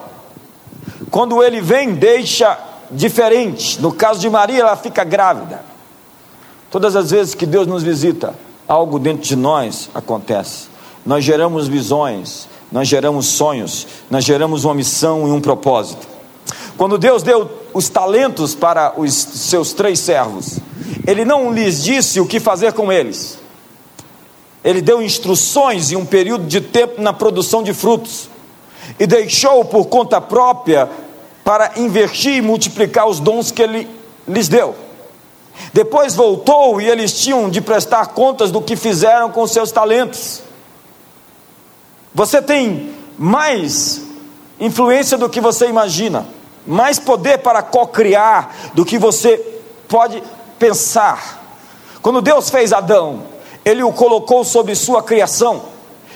Quando 1.10 1.44
ele 1.44 1.60
vem, 1.60 1.94
deixa 1.94 2.58
diferente. 2.92 3.82
No 3.82 3.92
caso 3.92 4.20
de 4.20 4.30
Maria, 4.30 4.62
ela 4.62 4.76
fica 4.76 5.04
grávida. 5.04 5.64
Todas 6.70 6.96
as 6.96 7.12
vezes 7.12 7.34
que 7.36 7.46
Deus 7.46 7.68
nos 7.68 7.84
visita, 7.84 8.34
algo 8.68 9.00
dentro 9.00 9.24
de 9.24 9.36
nós 9.36 9.90
acontece. 9.94 10.70
Nós 11.06 11.24
geramos 11.24 11.68
visões, 11.68 12.48
nós 12.72 12.88
geramos 12.88 13.26
sonhos, 13.26 13.88
nós 14.10 14.24
geramos 14.24 14.64
uma 14.64 14.74
missão 14.74 15.28
e 15.28 15.32
um 15.32 15.42
propósito. 15.42 16.08
Quando 16.78 16.98
Deus 16.98 17.24
deu 17.24 17.50
os 17.74 17.90
talentos 17.90 18.56
para 18.56 18.94
os 18.98 19.14
seus 19.14 19.74
três 19.74 20.00
servos, 20.00 20.60
Ele 21.06 21.26
não 21.26 21.54
lhes 21.54 21.84
disse 21.84 22.20
o 22.20 22.26
que 22.26 22.40
fazer 22.40 22.74
com 22.74 22.92
eles. 22.92 23.38
Ele 24.64 24.82
deu 24.82 25.02
instruções 25.02 25.92
e 25.92 25.96
um 25.96 26.06
período 26.06 26.46
de 26.46 26.62
tempo 26.62 27.02
na 27.02 27.12
produção 27.12 27.64
de 27.64 27.74
frutos 27.74 28.30
e 29.00 29.08
deixou 29.08 29.66
por 29.66 29.86
conta 29.86 30.22
própria 30.22 30.90
para 31.44 31.72
investir 31.78 32.36
e 32.36 32.42
multiplicar 32.42 33.08
os 33.08 33.20
dons 33.20 33.52
que 33.52 33.62
ele 33.62 33.88
lhes 34.28 34.48
deu. 34.48 34.76
Depois 35.74 36.16
voltou 36.16 36.82
e 36.82 36.88
eles 36.88 37.14
tinham 37.14 37.50
de 37.50 37.62
prestar 37.62 38.08
contas 38.08 38.52
do 38.52 38.62
que 38.62 38.76
fizeram 38.76 39.30
com 39.32 39.46
seus 39.48 39.72
talentos. 39.72 40.42
Você 42.14 42.42
tem 42.42 42.94
mais 43.18 44.02
influência 44.60 45.18
do 45.18 45.30
que 45.30 45.40
você 45.40 45.68
imagina, 45.68 46.26
mais 46.66 47.00
poder 47.00 47.40
para 47.40 47.62
co-criar 47.62 48.54
do 48.74 48.86
que 48.86 48.98
você 48.98 49.38
pode 49.88 50.22
pensar. 50.60 51.42
Quando 52.02 52.22
Deus 52.22 52.50
fez 52.50 52.74
Adão, 52.74 53.24
ele 53.64 53.84
o 53.84 53.94
colocou 53.94 54.44
sobre 54.44 54.76
sua 54.76 55.02
criação. 55.02 55.64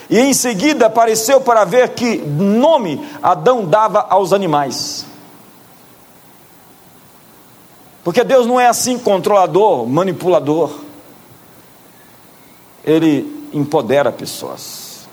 E 0.10 0.20
em 0.20 0.34
seguida 0.34 0.86
apareceu 0.86 1.42
para 1.42 1.64
ver 1.64 1.90
que 1.90 2.18
nome 2.18 3.08
Adão 3.24 3.66
dava 3.66 4.06
aos 4.10 4.34
animais. 4.34 5.06
Porque 8.06 8.24
Deus 8.24 8.46
não 8.46 8.60
é 8.60 8.68
assim 8.68 9.00
controlador, 9.00 9.88
manipulador. 9.88 10.72
Ele 12.84 13.50
empodera 13.52 14.12
pessoas. 14.12 15.08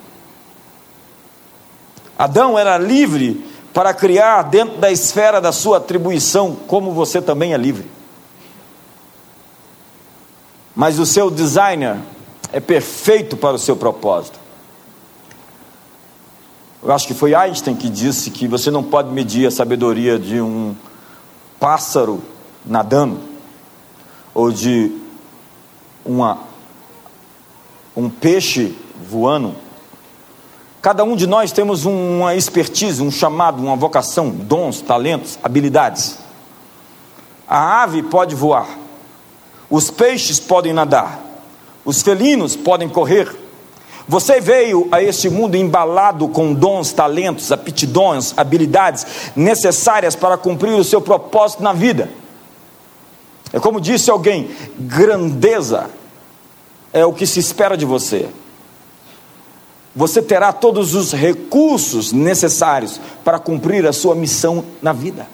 Adão 2.19 2.59
era 2.59 2.77
livre 2.77 3.47
para 3.73 3.95
criar 3.95 4.43
dentro 4.43 4.77
da 4.77 4.91
esfera 4.93 5.41
da 5.41 5.53
sua 5.53 5.79
atribuição, 5.79 6.55
como 6.55 6.93
você 6.93 7.23
também 7.23 7.55
é 7.55 7.57
livre. 7.57 7.91
Mas 10.77 10.99
o 10.99 11.07
seu 11.07 11.31
designer 11.31 11.97
é 12.53 12.61
perfeito 12.61 13.39
para 13.39 13.57
o 13.57 13.59
seu 13.59 13.75
propósito. 13.75 14.39
Eu 16.83 16.93
acho 16.93 17.07
que 17.07 17.15
foi 17.15 17.35
Einstein 17.35 17.75
que 17.75 17.89
disse 17.89 18.31
que 18.31 18.47
você 18.47 18.71
não 18.71 18.83
pode 18.83 19.09
medir 19.09 19.47
a 19.47 19.51
sabedoria 19.51 20.19
de 20.19 20.43
um 20.43 20.77
pássaro 21.59 22.23
nadando, 22.65 23.21
ou 24.35 24.51
de 24.51 24.91
uma, 26.05 26.39
um 27.97 28.09
peixe 28.09 28.77
voando. 29.09 29.55
Cada 30.81 31.05
um 31.05 31.15
de 31.15 31.27
nós 31.27 31.53
temos 31.53 31.85
uma 31.85 32.35
expertise, 32.35 33.03
um 33.03 33.11
chamado, 33.11 33.63
uma 33.63 33.77
vocação, 33.77 34.31
dons, 34.31 34.81
talentos, 34.81 35.39
habilidades. 35.43 36.19
A 37.47 37.83
ave 37.83 38.03
pode 38.03 38.35
voar, 38.35 38.69
os 39.69 39.91
peixes 39.91 40.41
podem 40.41 40.73
nadar, 40.73 41.21
os 41.85 42.03
felinos 42.03 42.57
podem 42.57 42.89
correr, 42.89 43.43
Você 44.09 44.41
veio 44.41 44.89
a 44.91 45.03
este 45.03 45.31
mundo 45.31 45.57
embalado 45.57 46.29
com 46.29 46.53
dons, 46.53 46.93
talentos, 46.93 47.53
aptidões, 47.53 48.35
habilidades 48.37 49.07
necessárias 49.37 50.17
para 50.17 50.37
cumprir 50.37 50.75
o 50.75 50.85
seu 50.85 51.01
propósito 51.01 51.63
na 51.63 51.73
vida. 51.73 52.11
É 53.53 53.61
como 53.61 53.81
disse 53.81 54.11
alguém: 54.11 54.51
grandeza 54.79 55.91
é 56.93 57.05
o 57.05 57.13
que 57.13 57.27
se 57.27 57.39
espera 57.41 57.77
de 57.77 57.85
você. 57.85 58.29
Você 59.95 60.23
terá 60.23 60.53
todos 60.53 60.95
os 60.95 61.13
recursos 61.13 62.13
necessários 62.13 62.99
para 63.23 63.39
cumprir 63.39 63.87
a 63.87 63.93
sua 63.93 64.15
missão 64.15 64.65
na 64.81 64.93
vida. 64.93 65.27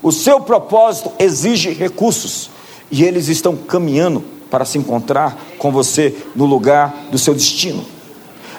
O 0.00 0.12
seu 0.12 0.40
propósito 0.40 1.12
exige 1.18 1.70
recursos 1.70 2.50
e 2.90 3.02
eles 3.02 3.28
estão 3.28 3.56
caminhando 3.56 4.22
para 4.50 4.64
se 4.64 4.78
encontrar 4.78 5.36
com 5.58 5.72
você 5.72 6.14
no 6.36 6.44
lugar 6.44 7.06
do 7.10 7.18
seu 7.18 7.34
destino. 7.34 7.84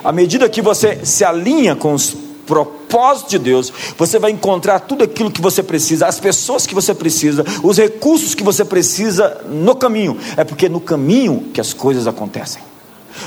À 0.02 0.12
medida 0.12 0.48
que 0.48 0.60
você 0.60 1.04
se 1.04 1.24
alinha 1.24 1.74
com 1.74 1.94
os 1.94 2.14
propósitos 2.46 3.30
de 3.30 3.38
Deus, 3.38 3.72
você 3.96 4.18
vai 4.18 4.30
encontrar 4.30 4.80
tudo 4.80 5.04
aquilo 5.04 5.30
que 5.30 5.40
você 5.40 5.62
precisa, 5.62 6.06
as 6.06 6.20
pessoas 6.20 6.66
que 6.66 6.74
você 6.74 6.94
precisa, 6.94 7.44
os 7.62 7.76
recursos 7.76 8.34
que 8.34 8.42
você 8.42 8.64
precisa 8.64 9.42
no 9.48 9.74
caminho. 9.74 10.18
É 10.36 10.44
porque 10.44 10.66
é 10.66 10.68
no 10.68 10.80
caminho 10.80 11.48
que 11.52 11.60
as 11.60 11.72
coisas 11.72 12.06
acontecem. 12.06 12.62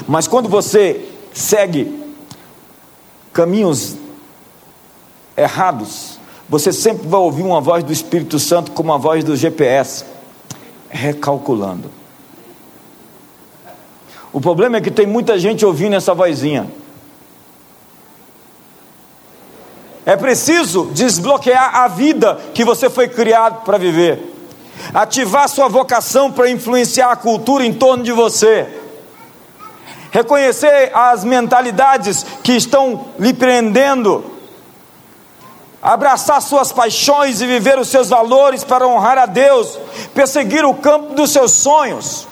Mas 0.08 0.28
quando 0.28 0.50
você 0.50 1.06
segue 1.34 2.04
caminhos 3.34 3.96
errados, 5.36 6.20
você 6.50 6.72
sempre 6.72 7.08
vai 7.08 7.20
ouvir 7.20 7.44
uma 7.44 7.62
voz 7.62 7.84
do 7.84 7.92
Espírito 7.92 8.40
Santo 8.40 8.72
como 8.72 8.94
a 8.94 8.98
voz 8.98 9.24
do 9.24 9.36
GPS, 9.36 10.06
recalculando. 10.90 11.92
O 14.32 14.42
problema 14.42 14.78
é 14.78 14.82
que 14.82 14.92
tem 14.92 15.06
muita 15.06 15.38
gente 15.40 15.66
ouvindo 15.66 15.96
essa 15.96 16.14
vozinha. 16.14 16.68
É 20.08 20.16
preciso 20.16 20.86
desbloquear 20.94 21.76
a 21.76 21.90
vida 21.90 22.40
que 22.54 22.64
você 22.64 22.90
foi 22.90 23.10
criado 23.10 23.66
para 23.66 23.78
viver, 23.78 24.34
ativar 24.94 25.50
sua 25.50 25.68
vocação 25.68 26.32
para 26.32 26.50
influenciar 26.50 27.12
a 27.12 27.16
cultura 27.18 27.66
em 27.66 27.74
torno 27.74 28.06
de 28.06 28.14
você, 28.14 28.70
reconhecer 30.10 30.92
as 30.94 31.26
mentalidades 31.26 32.26
que 32.42 32.54
estão 32.54 33.08
lhe 33.20 33.34
prendendo, 33.34 34.24
abraçar 35.82 36.42
suas 36.42 36.72
paixões 36.72 37.42
e 37.42 37.46
viver 37.46 37.78
os 37.78 37.90
seus 37.90 38.08
valores 38.08 38.64
para 38.64 38.88
honrar 38.88 39.18
a 39.18 39.26
Deus, 39.26 39.78
perseguir 40.16 40.64
o 40.64 40.76
campo 40.76 41.16
dos 41.16 41.32
seus 41.32 41.52
sonhos. 41.52 42.26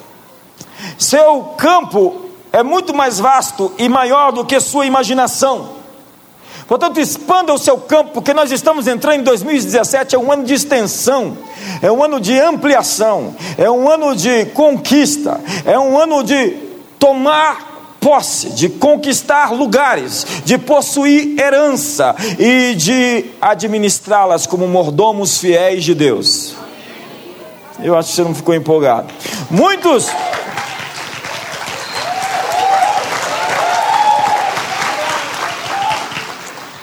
Seu 0.98 1.44
campo 1.58 2.22
é 2.54 2.64
muito 2.64 2.94
mais 2.94 3.20
vasto 3.20 3.74
e 3.78 3.90
maior 3.90 4.32
do 4.32 4.46
que 4.46 4.62
sua 4.62 4.86
imaginação. 4.86 5.75
Portanto, 6.68 7.00
expanda 7.00 7.54
o 7.54 7.60
seu 7.60 7.78
campo, 7.78 8.12
porque 8.12 8.34
nós 8.34 8.52
estamos 8.52 8.88
entrando 8.88 9.20
em 9.20 9.24
2017, 9.24 10.16
é 10.16 10.20
um 10.20 10.32
ano 10.32 10.44
de 10.44 10.54
extensão, 10.56 11.38
é 11.82 11.92
um 11.92 12.04
ano 12.04 12.20
de 12.20 12.40
ampliação, 12.40 13.36
é 13.58 13.70
um 13.70 13.90
ano 13.90 14.16
de 14.16 14.46
conquista, 14.48 15.40
é 15.64 15.78
um 15.78 15.98
ano 15.98 16.24
de 16.24 16.58
tomar 16.98 17.76
posse, 18.00 18.50
de 18.50 18.70
conquistar 18.70 19.52
lugares, 19.52 20.26
de 20.44 20.58
possuir 20.58 21.40
herança 21.40 22.16
e 22.40 22.74
de 22.76 23.26
administrá-las 23.40 24.48
como 24.48 24.68
mordomos 24.68 25.38
fiéis 25.40 25.84
de 25.84 25.94
Deus. 25.94 26.56
Eu 27.80 27.98
acho 27.98 28.10
que 28.10 28.16
você 28.16 28.24
não 28.24 28.34
ficou 28.34 28.56
empolgado. 28.56 29.08
Muitos 29.52 30.08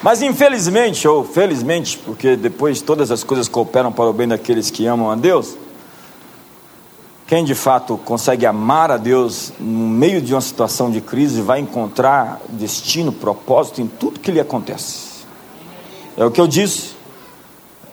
Mas 0.03 0.21
infelizmente, 0.21 1.07
ou 1.07 1.23
felizmente, 1.23 1.97
porque 1.97 2.35
depois 2.35 2.83
todas 2.83 3.13
as 3.13 3.23
coisas 3.23 3.47
cooperam 3.47 3.93
para 3.93 4.11
o 4.11 4.13
bem 4.13 4.27
daqueles 4.27 4.69
que 4.69 4.85
amam 4.85 5.11
a 5.11 5.15
Deus, 5.15 5.57
quem 7.29 7.45
de 7.45 7.55
fato 7.55 7.97
consegue 7.97 8.45
amar 8.45 8.91
a 8.91 8.97
Deus 8.97 9.53
no 9.61 9.89
meio 9.89 10.21
de 10.21 10.35
uma 10.35 10.41
situação 10.41 10.91
de 10.91 11.01
crise 11.01 11.41
vai 11.41 11.61
encontrar 11.61 12.41
destino, 12.49 13.13
propósito 13.13 13.81
em 13.81 13.87
tudo 13.87 14.19
que 14.19 14.33
lhe 14.33 14.41
acontece. 14.41 15.25
É 16.17 16.25
o 16.25 16.31
que 16.31 16.41
eu 16.41 16.49
disse. 16.49 16.97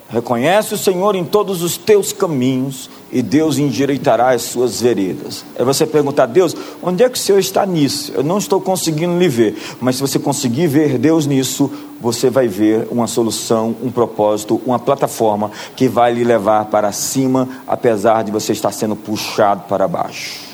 Reconhece 0.10 0.74
o 0.74 0.78
Senhor 0.78 1.16
em 1.16 1.24
todos 1.24 1.62
os 1.62 1.78
teus 1.78 2.12
caminhos 2.12 2.90
e 3.12 3.22
Deus 3.22 3.58
endireitará 3.58 4.32
as 4.32 4.44
suas 4.44 4.82
veredas. 4.82 5.44
É 5.56 5.64
você 5.64 5.86
perguntar, 5.86 6.28
Deus, 6.28 6.56
onde 6.82 7.04
é 7.04 7.10
que 7.10 7.18
o 7.18 7.22
Senhor 7.22 7.40
está 7.40 7.66
nisso? 7.66 8.12
Eu 8.14 8.24
não 8.24 8.38
estou 8.38 8.62
conseguindo 8.62 9.18
lhe 9.18 9.28
ver, 9.28 9.58
mas 9.80 9.96
se 9.96 10.02
você 10.02 10.20
conseguir 10.20 10.68
ver 10.68 10.98
Deus 10.98 11.26
nisso, 11.26 11.72
você 12.00 12.30
vai 12.30 12.48
ver 12.48 12.88
uma 12.92 13.08
solução, 13.08 13.76
um 13.82 13.92
propósito, 13.92 14.62
uma 14.66 14.80
plataforma 14.80 15.52
que 15.76 15.88
vai 15.88 16.14
lhe 16.14 16.24
levar 16.24 16.66
para 16.66 16.92
cima, 16.92 17.48
apesar 17.68 18.24
de 18.24 18.32
você 18.32 18.52
estar 18.52 18.72
sendo 18.72 18.96
puxado 18.96 19.64
para 19.68 19.88
baixo. 19.88 20.48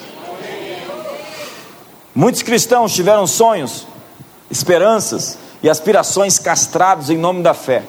Muitos 2.13 2.41
cristãos 2.41 2.93
tiveram 2.93 3.27
sonhos, 3.27 3.85
esperanças 4.49 5.37
e 5.61 5.69
aspirações 5.69 6.39
castrados 6.39 7.09
em 7.09 7.17
nome 7.17 7.43
da 7.43 7.53
fé. 7.53 7.83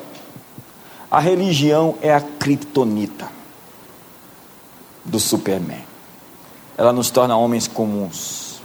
A 1.09 1.21
religião 1.21 1.95
é 2.03 2.13
a 2.13 2.21
criptonita 2.21 3.36
do 5.07 5.19
Superman. 5.19 5.85
Ela 6.77 6.93
nos 6.93 7.11
torna 7.11 7.37
homens 7.37 7.67
comuns, 7.67 8.61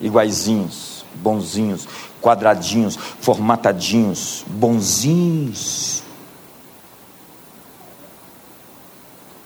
iguaizinhos, 0.00 1.04
bonzinhos, 1.14 1.86
quadradinhos, 2.20 2.96
formatadinhos, 2.96 4.44
bonzinhos. 4.46 6.02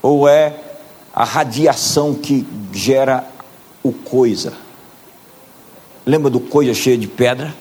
Ou 0.01 0.27
é 0.29 0.55
a 1.13 1.23
radiação 1.23 2.13
que 2.13 2.47
gera 2.71 3.27
o 3.83 3.91
coisa. 3.91 4.53
Lembra 6.05 6.29
do 6.29 6.39
coisa 6.39 6.73
cheio 6.73 6.97
de 6.97 7.07
pedra? 7.07 7.53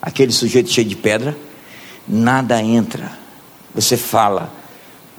Aquele 0.00 0.32
sujeito 0.32 0.70
cheio 0.70 0.86
de 0.86 0.96
pedra? 0.96 1.36
nada 2.10 2.60
entra. 2.60 3.12
Você 3.74 3.96
fala, 3.96 4.52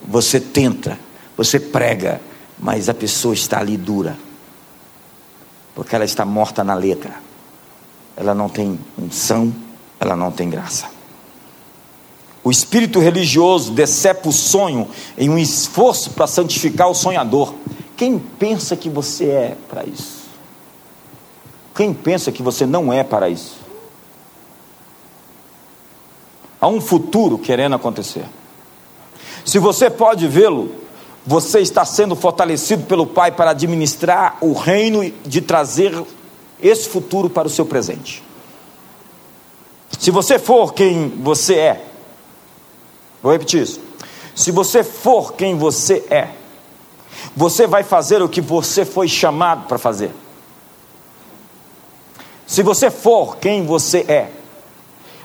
você 0.06 0.40
tenta, 0.40 1.00
você 1.36 1.60
prega, 1.60 2.22
mas 2.58 2.90
a 2.90 2.94
pessoa 2.94 3.34
está 3.34 3.60
ali 3.60 3.78
dura, 3.78 4.18
porque 5.74 5.96
ela 5.96 6.06
está 6.06 6.26
morta 6.26 6.64
na 6.64 6.74
letra, 6.74 7.16
ela 8.16 8.36
não 8.36 8.50
tem 8.50 8.80
unção, 8.98 9.54
ela 10.00 10.16
não 10.16 10.32
tem 10.32 10.50
graça. 10.50 10.90
O 12.44 12.50
espírito 12.50 13.00
religioso 13.00 13.72
decepa 13.72 14.28
o 14.28 14.32
sonho 14.32 14.90
em 15.18 15.30
um 15.30 15.38
esforço 15.38 16.12
para 16.12 16.26
santificar 16.26 16.90
o 16.90 16.96
sonhador. 16.96 17.54
Quem 17.96 18.18
pensa 18.18 18.76
que 18.76 18.90
você 18.90 19.26
é 19.26 19.58
para 19.70 19.86
isso? 19.86 20.22
Quem 21.76 21.94
pensa 21.94 22.32
que 22.32 22.42
você 22.42 22.66
não 22.66 22.92
é 22.92 23.04
para 23.04 23.30
isso? 23.30 23.58
Há 26.60 26.68
um 26.68 26.82
futuro 26.82 27.38
querendo 27.38 27.76
acontecer. 27.76 28.26
Se 29.46 29.60
você 29.60 29.90
pode 29.90 30.28
vê-lo, 30.28 30.81
você 31.26 31.60
está 31.60 31.86
sendo 31.86 32.16
fortalecido 32.16 32.84
pelo 32.84 33.06
Pai 33.06 33.32
para 33.32 33.52
administrar 33.52 34.38
o 34.42 34.54
reino 34.54 35.04
e 35.04 35.12
de 35.26 35.42
trazer 35.42 35.94
esse 36.62 36.90
futuro 36.90 37.30
para 37.30 37.48
o 37.48 37.52
seu 37.52 37.66
presente. 37.66 38.24
Se 40.00 40.10
você 40.10 40.40
for 40.40 40.74
quem 40.74 41.10
você 41.10 41.56
é, 41.56 41.86
vou 43.22 43.32
repetir 43.32 43.62
isso. 43.62 43.80
Se 44.36 44.52
você 44.52 44.84
for 44.84 45.34
quem 45.34 45.56
você 45.56 46.04
é, 46.10 46.30
você 47.36 47.68
vai 47.68 47.84
fazer 47.84 48.22
o 48.22 48.30
que 48.30 48.42
você 48.42 48.84
foi 48.84 49.08
chamado 49.08 49.68
para 49.68 49.78
fazer. 49.78 50.12
Se 52.48 52.64
você 52.64 52.90
for 52.90 53.38
quem 53.38 53.66
você 53.66 54.00
é, 54.08 54.32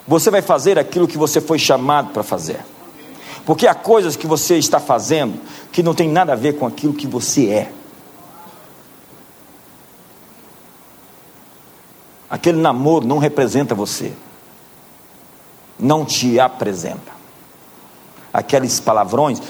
você 0.06 0.30
vai 0.30 0.42
fazer 0.42 0.78
aquilo 0.78 1.08
que 1.08 1.18
você 1.18 1.40
foi 1.40 1.58
chamado 1.58 2.12
para 2.12 2.22
fazer. 2.22 2.60
Porque 3.46 3.66
há 3.66 3.74
coisas 3.74 4.16
que 4.16 4.26
você 4.26 4.58
está 4.58 4.78
fazendo 4.78 5.40
que 5.72 5.82
não 5.82 5.94
tem 5.94 6.08
nada 6.08 6.34
a 6.34 6.36
ver 6.36 6.58
com 6.58 6.66
aquilo 6.66 6.92
que 6.92 7.06
você 7.06 7.48
é. 7.48 7.72
Aquele 12.28 12.58
namoro 12.58 13.06
não 13.06 13.16
representa 13.16 13.74
você, 13.74 14.12
não 15.78 16.04
te 16.04 16.38
apresenta. 16.38 17.16
Aqueles 18.32 18.78
palavrões 18.78 19.40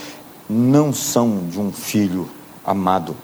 não 0.49 0.93
são 0.93 1.47
de 1.49 1.59
um 1.59 1.73
filho 1.73 2.29
amado. 2.63 3.17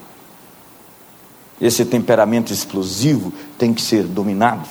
Esse 1.61 1.85
temperamento 1.85 2.51
explosivo 2.51 3.31
tem 3.57 3.73
que 3.73 3.81
ser 3.81 4.03
dominado, 4.03 4.67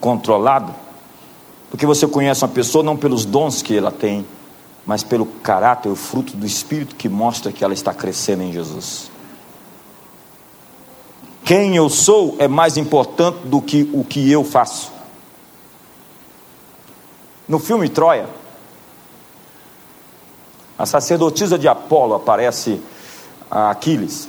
controlado 0.00 0.86
porque 1.70 1.86
você 1.86 2.06
conhece 2.06 2.42
uma 2.44 2.50
pessoa 2.50 2.82
não 2.82 2.96
pelos 2.96 3.24
dons 3.24 3.62
que 3.62 3.76
ela 3.76 3.90
tem, 3.90 4.24
mas 4.86 5.02
pelo 5.02 5.26
caráter, 5.26 5.88
o 5.88 5.96
fruto 5.96 6.36
do 6.36 6.46
Espírito 6.46 6.94
que 6.94 7.08
mostra 7.08 7.50
que 7.50 7.64
ela 7.64 7.74
está 7.74 7.92
crescendo 7.92 8.44
em 8.44 8.52
Jesus. 8.52 9.10
Quem 11.44 11.76
eu 11.76 11.88
sou 11.88 12.36
é 12.38 12.46
mais 12.46 12.76
importante 12.76 13.46
do 13.46 13.60
que 13.60 13.90
o 13.92 14.04
que 14.04 14.30
eu 14.30 14.44
faço. 14.44 14.92
No 17.48 17.58
filme 17.58 17.88
Troia, 17.88 18.28
a 20.78 20.86
sacerdotisa 20.86 21.58
de 21.58 21.66
Apolo 21.68 22.14
aparece 22.14 22.80
a 23.50 23.70
Aquiles, 23.70 24.28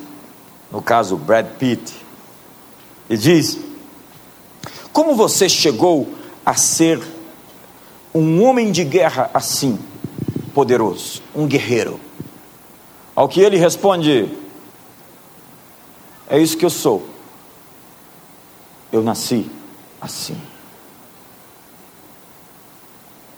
no 0.72 0.82
caso 0.82 1.18
Brad 1.18 1.46
Pitt, 1.58 1.94
e 3.10 3.18
diz: 3.18 3.60
Como 4.94 5.16
você 5.16 5.50
chegou 5.50 6.14
a 6.46 6.56
ser 6.56 7.02
um 8.14 8.44
homem 8.44 8.72
de 8.72 8.84
guerra 8.84 9.30
assim, 9.34 9.78
poderoso, 10.58 11.22
um 11.36 11.46
guerreiro? 11.46 12.00
Ao 13.16 13.28
que 13.30 13.42
ele 13.42 13.58
responde: 13.58 14.28
É 16.28 16.40
isso 16.40 16.58
que 16.58 16.66
eu 16.66 16.70
sou. 16.72 17.08
Eu 18.92 19.04
nasci 19.04 19.52
assim. 20.02 20.36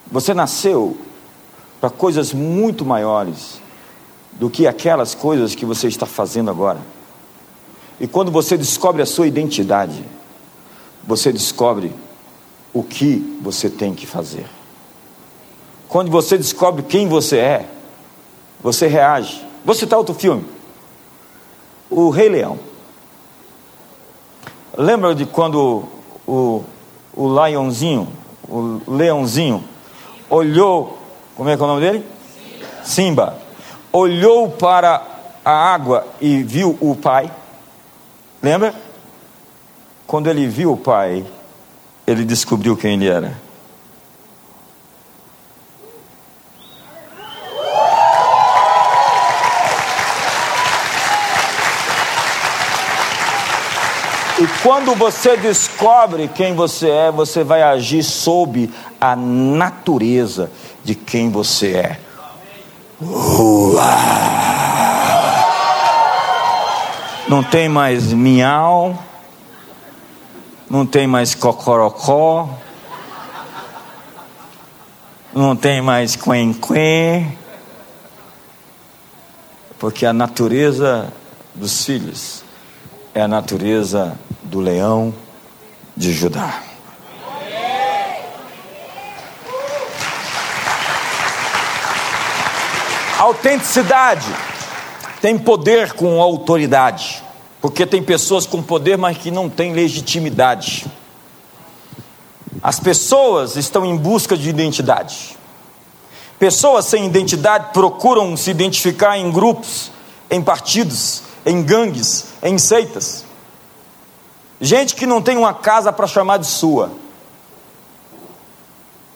Você 0.09 0.33
nasceu 0.33 0.97
para 1.81 1.89
coisas 1.89 2.31
muito 2.31 2.85
maiores 2.85 3.61
do 4.31 4.49
que 4.49 4.65
aquelas 4.65 5.13
coisas 5.13 5.53
que 5.53 5.65
você 5.65 5.89
está 5.89 6.05
fazendo 6.05 6.49
agora. 6.49 6.79
E 7.99 8.07
quando 8.07 8.31
você 8.31 8.57
descobre 8.57 9.01
a 9.01 9.05
sua 9.05 9.27
identidade, 9.27 10.05
você 11.05 11.33
descobre 11.33 11.93
o 12.73 12.81
que 12.81 13.37
você 13.41 13.69
tem 13.69 13.93
que 13.93 14.07
fazer. 14.07 14.58
Quando 15.89 16.11
você 16.11 16.37
descobre 16.37 16.83
quem 16.83 17.07
você 17.07 17.37
é, 17.37 17.65
você 18.61 18.87
reage. 18.87 19.43
Vou 19.65 19.73
citar 19.73 19.97
outro 19.97 20.13
filme: 20.13 20.45
O 21.89 22.09
Rei 22.09 22.29
Leão. 22.29 22.59
Lembra 24.77 25.15
de 25.15 25.25
quando 25.25 25.83
o, 26.27 26.63
o 27.13 27.27
Leãozinho, 27.27 28.07
o 28.47 28.79
Leãozinho, 28.87 29.63
olhou, 30.29 30.97
como 31.35 31.49
é 31.49 31.57
que 31.57 31.61
é 31.61 31.65
o 31.65 31.67
nome 31.67 31.81
dele? 31.81 32.05
Simba. 32.83 33.37
Olhou 33.91 34.47
para 34.47 35.01
a 35.43 35.51
água 35.51 36.07
e 36.21 36.43
viu 36.43 36.77
o 36.79 36.95
pai. 36.95 37.31
Lembra? 38.41 38.75
Quando 40.05 40.27
ele 40.27 40.47
viu 40.47 40.73
o 40.73 40.77
pai, 40.77 41.25
ele 42.05 42.23
descobriu 42.23 42.77
quem 42.77 42.93
ele 42.93 43.07
era. 43.07 43.48
E 54.41 54.47
quando 54.63 54.95
você 54.95 55.35
descobre 55.35 56.29
quem 56.29 56.55
você 56.55 56.89
é, 56.89 57.11
você 57.11 57.43
vai 57.43 57.61
agir 57.61 58.03
sob 58.03 58.69
a 58.99 59.13
natureza 59.13 60.49
de 60.81 60.95
quem 60.95 61.29
você 61.29 61.73
é. 61.73 61.99
Não 67.27 67.43
tem 67.43 67.67
mais 67.67 68.13
miau, 68.13 68.97
não 70.69 70.85
tem 70.85 71.05
mais 71.05 71.35
cocorocó, 71.35 72.49
não 75.33 75.53
tem 75.53 75.81
mais 75.81 76.15
quen-quen, 76.15 77.37
porque 79.77 80.05
a 80.05 80.13
natureza 80.13 81.11
dos 81.53 81.83
filhos 81.83 82.41
é 83.13 83.21
a 83.21 83.27
natureza 83.27 84.17
do 84.43 84.59
leão 84.59 85.13
de 85.95 86.11
Judá. 86.13 86.63
Autenticidade 93.17 94.25
tem 95.21 95.37
poder 95.37 95.91
com 95.91 96.21
autoridade, 96.21 97.21
porque 97.59 97.85
tem 97.85 98.01
pessoas 98.01 98.45
com 98.45 98.63
poder, 98.63 98.97
mas 98.97 99.17
que 99.17 99.29
não 99.29 99.49
têm 99.49 99.73
legitimidade. 99.73 100.85
As 102.63 102.79
pessoas 102.79 103.57
estão 103.57 103.85
em 103.85 103.97
busca 103.97 104.37
de 104.37 104.49
identidade. 104.49 105.37
Pessoas 106.39 106.85
sem 106.85 107.05
identidade 107.05 107.73
procuram 107.73 108.37
se 108.37 108.49
identificar 108.49 109.17
em 109.17 109.29
grupos, 109.29 109.91
em 110.31 110.41
partidos, 110.41 111.23
em 111.45 111.61
gangues, 111.61 112.27
em 112.41 112.57
seitas. 112.57 113.25
Gente 114.61 114.95
que 114.95 115.05
não 115.05 115.21
tem 115.21 115.37
uma 115.37 115.53
casa 115.53 115.91
para 115.93 116.05
chamar 116.05 116.37
de 116.37 116.47
sua, 116.47 116.91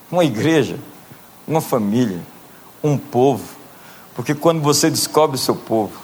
uma 0.10 0.24
igreja, 0.24 0.80
uma 1.48 1.60
família, 1.60 2.22
um 2.84 2.98
povo. 2.98 3.44
Porque 4.16 4.34
quando 4.34 4.62
você 4.62 4.90
descobre 4.90 5.36
o 5.36 5.40
seu 5.40 5.56
povo, 5.56 6.00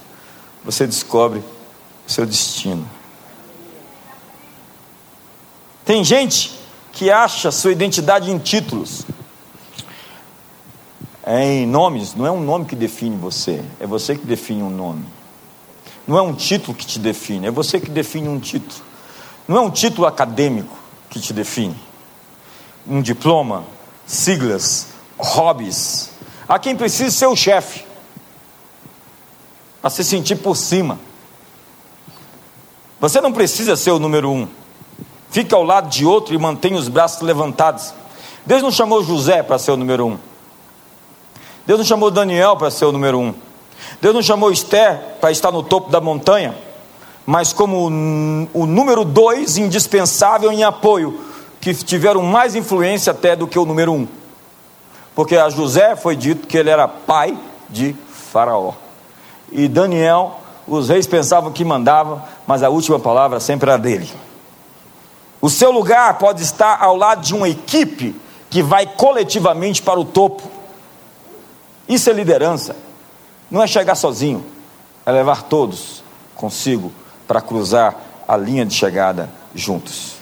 você 0.66 0.86
descobre 0.86 1.40
o 2.08 2.12
seu 2.12 2.26
destino. 2.26 2.88
Tem 5.86 6.04
gente 6.04 6.60
que 6.92 7.10
acha 7.10 7.52
sua 7.52 7.72
identidade 7.72 8.30
em 8.30 8.38
títulos, 8.38 9.06
é 11.24 11.44
em 11.44 11.66
nomes. 11.66 12.14
Não 12.14 12.26
é 12.26 12.32
um 12.32 12.42
nome 12.42 12.66
que 12.66 12.76
define 12.76 13.16
você, 13.16 13.64
é 13.80 13.88
você 13.88 14.16
que 14.16 14.26
define 14.26 14.64
um 14.64 14.70
nome. 14.70 15.06
Não 16.06 16.18
é 16.18 16.22
um 16.22 16.34
título 16.34 16.76
que 16.76 16.86
te 16.86 17.00
define, 17.00 17.48
é 17.48 17.52
você 17.52 17.80
que 17.80 17.90
define 17.90 18.28
um 18.28 18.40
título. 18.40 18.89
Não 19.50 19.58
é 19.58 19.62
um 19.62 19.72
título 19.72 20.06
acadêmico 20.06 20.78
que 21.10 21.20
te 21.20 21.34
define. 21.34 21.76
Um 22.88 23.02
diploma, 23.02 23.64
siglas, 24.06 24.90
hobbies. 25.18 26.12
Há 26.48 26.60
quem 26.60 26.76
precise 26.76 27.18
ser 27.18 27.26
o 27.26 27.36
chefe, 27.36 27.84
para 29.82 29.90
se 29.90 30.04
sentir 30.04 30.36
por 30.36 30.56
cima. 30.56 31.00
Você 33.02 33.20
não 33.20 33.34
precisa 33.34 33.76
ser 33.76 33.90
o 33.90 33.98
número 33.98 34.30
um. 34.30 34.48
Fique 35.32 35.56
ao 35.56 35.64
lado 35.64 35.90
de 35.90 36.06
outro 36.06 36.36
e 36.36 36.38
mantenha 36.38 36.78
os 36.78 36.88
braços 36.88 37.22
levantados. 37.22 37.92
Deus 38.46 38.62
não 38.62 38.72
chamou 38.72 39.04
José 39.04 39.42
para 39.42 39.58
ser 39.58 39.72
o 39.72 39.78
número 39.78 40.06
um. 40.06 40.20
Deus 41.66 41.80
não 41.80 41.86
chamou 41.86 42.12
Daniel 42.12 42.56
para 42.56 42.70
ser 42.70 42.86
o 42.86 42.92
número 42.92 43.18
um. 43.18 43.34
Deus 44.00 44.14
não 44.14 44.22
chamou 44.22 44.52
Esther 44.52 45.18
para 45.20 45.32
estar 45.32 45.52
no 45.52 45.64
topo 45.64 45.90
da 45.90 46.00
montanha 46.00 46.69
mas 47.30 47.54
como 47.54 47.86
o, 48.56 48.66
número 48.66 49.06
dois 49.06 49.56
indispensável 49.56 50.52
em 50.52 50.64
apoio, 50.64 51.22
que 51.62 51.76
tiveram 51.76 52.24
mais 52.24 52.56
influência 52.56 53.12
até 53.12 53.36
do 53.36 53.46
que 53.46 53.60
o 53.60 53.66
número 53.66 53.94
um. 53.94 54.08
Porque 55.14 55.38
a 55.38 55.48
José 55.48 55.96
foi 55.96 56.16
dito 56.16 56.48
que 56.48 56.58
ele 56.58 56.72
era 56.72 56.88
pai 56.88 57.38
de 57.70 57.96
Faraó. 58.32 58.74
E 59.52 59.68
Daniel, 59.68 60.40
os 60.68 60.90
reis 60.90 61.06
pensavam 61.06 61.52
que 61.52 61.64
mandava, 61.64 62.28
mas 62.48 62.64
a 62.64 62.70
última 62.70 62.98
palavra 62.98 63.40
sempre 63.40 63.70
era 63.70 63.78
dele. 63.78 64.12
O 65.40 65.52
seu 65.52 65.70
lugar 65.70 66.18
pode 66.18 66.42
estar 66.42 66.82
ao 66.82 66.96
lado 66.96 67.22
de 67.22 67.36
uma 67.36 67.48
equipe 67.48 68.20
que 68.50 68.64
vai 68.64 68.88
coletivamente 68.88 69.84
para 69.84 70.00
o 70.00 70.04
topo. 70.04 70.42
Isso 71.88 72.10
é 72.10 72.14
liderança. 72.14 72.76
Não 73.52 73.62
é 73.62 73.68
chegar 73.68 73.94
sozinho, 73.94 74.44
é 75.06 75.12
levar 75.12 75.44
todos 75.44 76.02
consigo 76.36 76.92
para 77.30 77.42
cruzar 77.42 77.96
a 78.28 78.36
linha 78.36 78.66
de 78.66 78.74
chegada 78.74 79.30
juntos. 79.54 80.16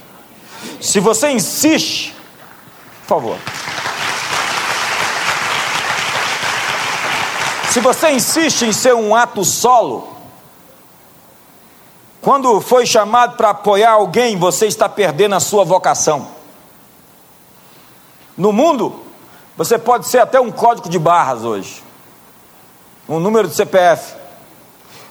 Se 0.82 0.99
você 0.99 1.30
insiste, 1.30 2.14
por 3.03 3.22
favor. 3.22 3.38
Se 7.72 7.80
você 7.80 8.12
insiste 8.12 8.64
em 8.64 8.74
ser 8.74 8.93
um 8.93 9.16
ato 9.16 9.45
solo, 9.45 10.18
quando 12.20 12.60
foi 12.60 12.86
chamado 12.86 13.38
para 13.38 13.51
apoiar 13.51 13.91
alguém, 13.91 14.36
você 14.36 14.68
está 14.68 14.89
perdendo 14.89 15.36
a 15.36 15.39
sua 15.39 15.64
vocação. 15.64 16.28
No 18.36 18.51
mundo, 18.51 19.01
você 19.55 19.78
pode 19.78 20.10
ser 20.10 20.20
até 20.20 20.41
um 20.41 20.51
código 20.51 20.89
de 20.89 20.99
barras 20.99 21.45
hoje, 21.45 21.82
um 23.08 23.18
número 23.18 23.47
de 23.47 23.55
CPF. 23.55 24.14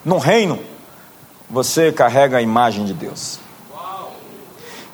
No 0.05 0.19
reino, 0.19 0.76
você 1.49 1.93
carrega 1.93 2.39
a 2.39 2.43
imagem 2.43 2.85
de 2.85 2.93
Deus. 2.93 3.39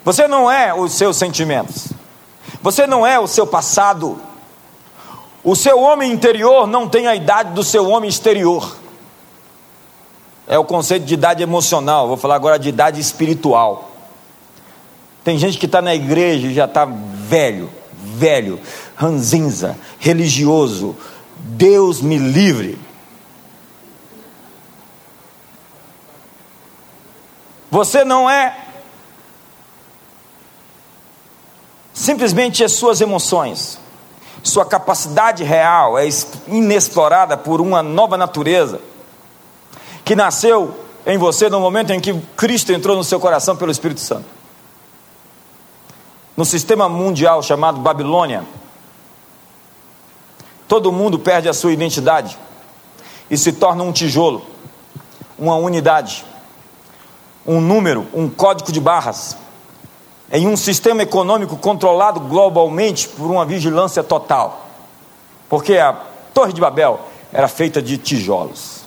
Você 0.05 0.27
não 0.27 0.51
é 0.51 0.75
os 0.75 0.93
seus 0.93 1.17
sentimentos. 1.17 1.89
Você 2.61 2.87
não 2.87 3.07
é 3.07 3.19
o 3.19 3.27
seu 3.27 3.47
passado. 3.47 4.21
O 5.45 5.57
seu 5.57 5.81
homem 5.81 6.13
interior 6.13 6.67
não 6.67 6.89
tem 6.89 7.07
a 7.07 7.15
idade 7.15 7.53
do 7.53 7.65
seu 7.65 7.89
homem 7.89 8.09
exterior. 8.09 8.77
É 10.47 10.59
o 10.59 10.65
conceito 10.65 11.05
de 11.05 11.15
idade 11.15 11.43
emocional. 11.43 12.09
Vou 12.09 12.17
falar 12.17 12.35
agora 12.35 12.59
de 12.59 12.69
idade 12.69 13.01
espiritual. 13.01 13.91
Tem 15.25 15.39
gente 15.39 15.57
que 15.57 15.67
está 15.67 15.81
na 15.81 15.95
igreja 15.95 16.49
e 16.49 16.55
já 16.55 16.65
está 16.65 16.85
velho, 16.85 17.71
velho, 17.93 18.61
ranzinza, 18.97 19.77
religioso. 19.99 20.97
Deus 21.37 22.01
me 22.01 22.19
livre. 22.19 22.79
Você 27.73 28.05
não 28.05 28.29
é 28.29 28.55
simplesmente 31.91 32.63
as 32.63 32.73
suas 32.73 33.01
emoções. 33.01 33.79
Sua 34.43 34.67
capacidade 34.67 35.43
real 35.43 35.97
é 35.99 36.07
inexplorada 36.49 37.35
por 37.35 37.63
uma 37.63 37.83
nova 37.83 38.19
natureza 38.19 38.79
que 40.05 40.15
nasceu 40.15 40.85
em 41.07 41.17
você 41.17 41.49
no 41.49 41.61
momento 41.61 41.95
em 41.95 41.99
que 41.99 42.13
Cristo 42.37 42.75
entrou 42.75 42.95
no 42.95 43.03
seu 43.03 43.19
coração 43.19 43.57
pelo 43.57 43.73
Espírito 43.73 44.01
Santo. 44.01 44.27
No 46.37 46.45
sistema 46.45 46.91
mundial 46.91 47.43
chamado 47.43 47.81
Babilônia, 47.81 48.45
todo 50.69 50.93
mundo 50.93 51.19
perde 51.19 51.49
a 51.49 51.55
sua 51.55 51.73
identidade 51.73 52.37
e 53.31 53.39
se 53.39 53.51
torna 53.51 53.83
um 53.83 53.93
tijolo, 53.93 54.45
uma 55.39 55.57
unidade, 55.57 56.23
um 57.47 57.61
número, 57.61 58.07
um 58.15 58.29
código 58.29 58.73
de 58.73 58.81
barras 58.81 59.37
em 60.33 60.49
um 60.49 60.57
sistema 60.57 61.03
econômico 61.03 61.59
controlado 61.59 62.19
globalmente 62.19 63.07
por 63.07 63.31
uma 63.31 63.45
vigilância 63.45 64.03
total. 64.03 64.67
Porque 65.47 65.77
a 65.77 65.93
Torre 66.33 66.55
de 66.55 66.61
Babel 66.61 66.99
era 67.31 67.47
feita 67.49 67.83
de 67.83 67.99
tijolos. 67.99 68.81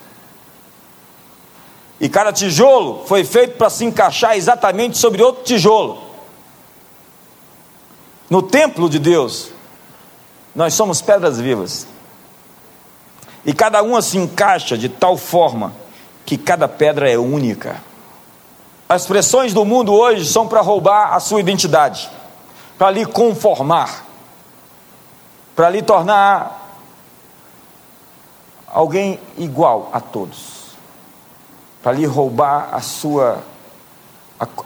E 1.99 2.10
cada 2.10 2.34
tijolo 2.34 3.06
foi 3.06 3.24
feito 3.24 3.58
para 3.58 3.70
se 3.70 3.86
encaixar 3.86 4.36
exatamente 4.36 4.97
sobre 4.97 5.22
outro 5.22 5.43
tijolo. 5.43 6.01
No 8.28 8.41
templo 8.41 8.89
de 8.89 8.97
Deus, 8.97 9.51
nós 10.56 10.74
somos 10.74 10.99
pedras 10.99 11.39
vivas. 11.39 11.88
E 13.45 13.53
cada 13.53 13.84
uma 13.84 14.01
se 14.01 14.18
encaixa 14.18 14.76
de 14.76 14.89
tal 14.89 15.16
forma 15.16 15.74
que 16.26 16.38
cada 16.38 16.68
pedra 16.68 17.10
é 17.10 17.18
única. 17.20 17.82
As 18.88 19.08
pressões 19.08 19.52
do 19.54 19.66
mundo 19.66 19.94
hoje 19.94 20.26
são 20.26 20.48
para 20.48 20.62
roubar 20.62 21.14
a 21.14 21.20
sua 21.20 21.40
identidade, 21.40 22.10
para 22.78 22.92
lhe 22.92 23.06
conformar, 23.06 24.06
para 25.56 25.70
lhe 25.72 25.82
tornar 25.82 26.62
alguém 28.68 29.20
igual 29.38 29.90
a 29.92 30.00
todos, 30.00 30.76
para 31.82 31.94
lhe 31.94 32.06
roubar 32.06 32.70
a 32.74 32.82
sua 32.82 33.44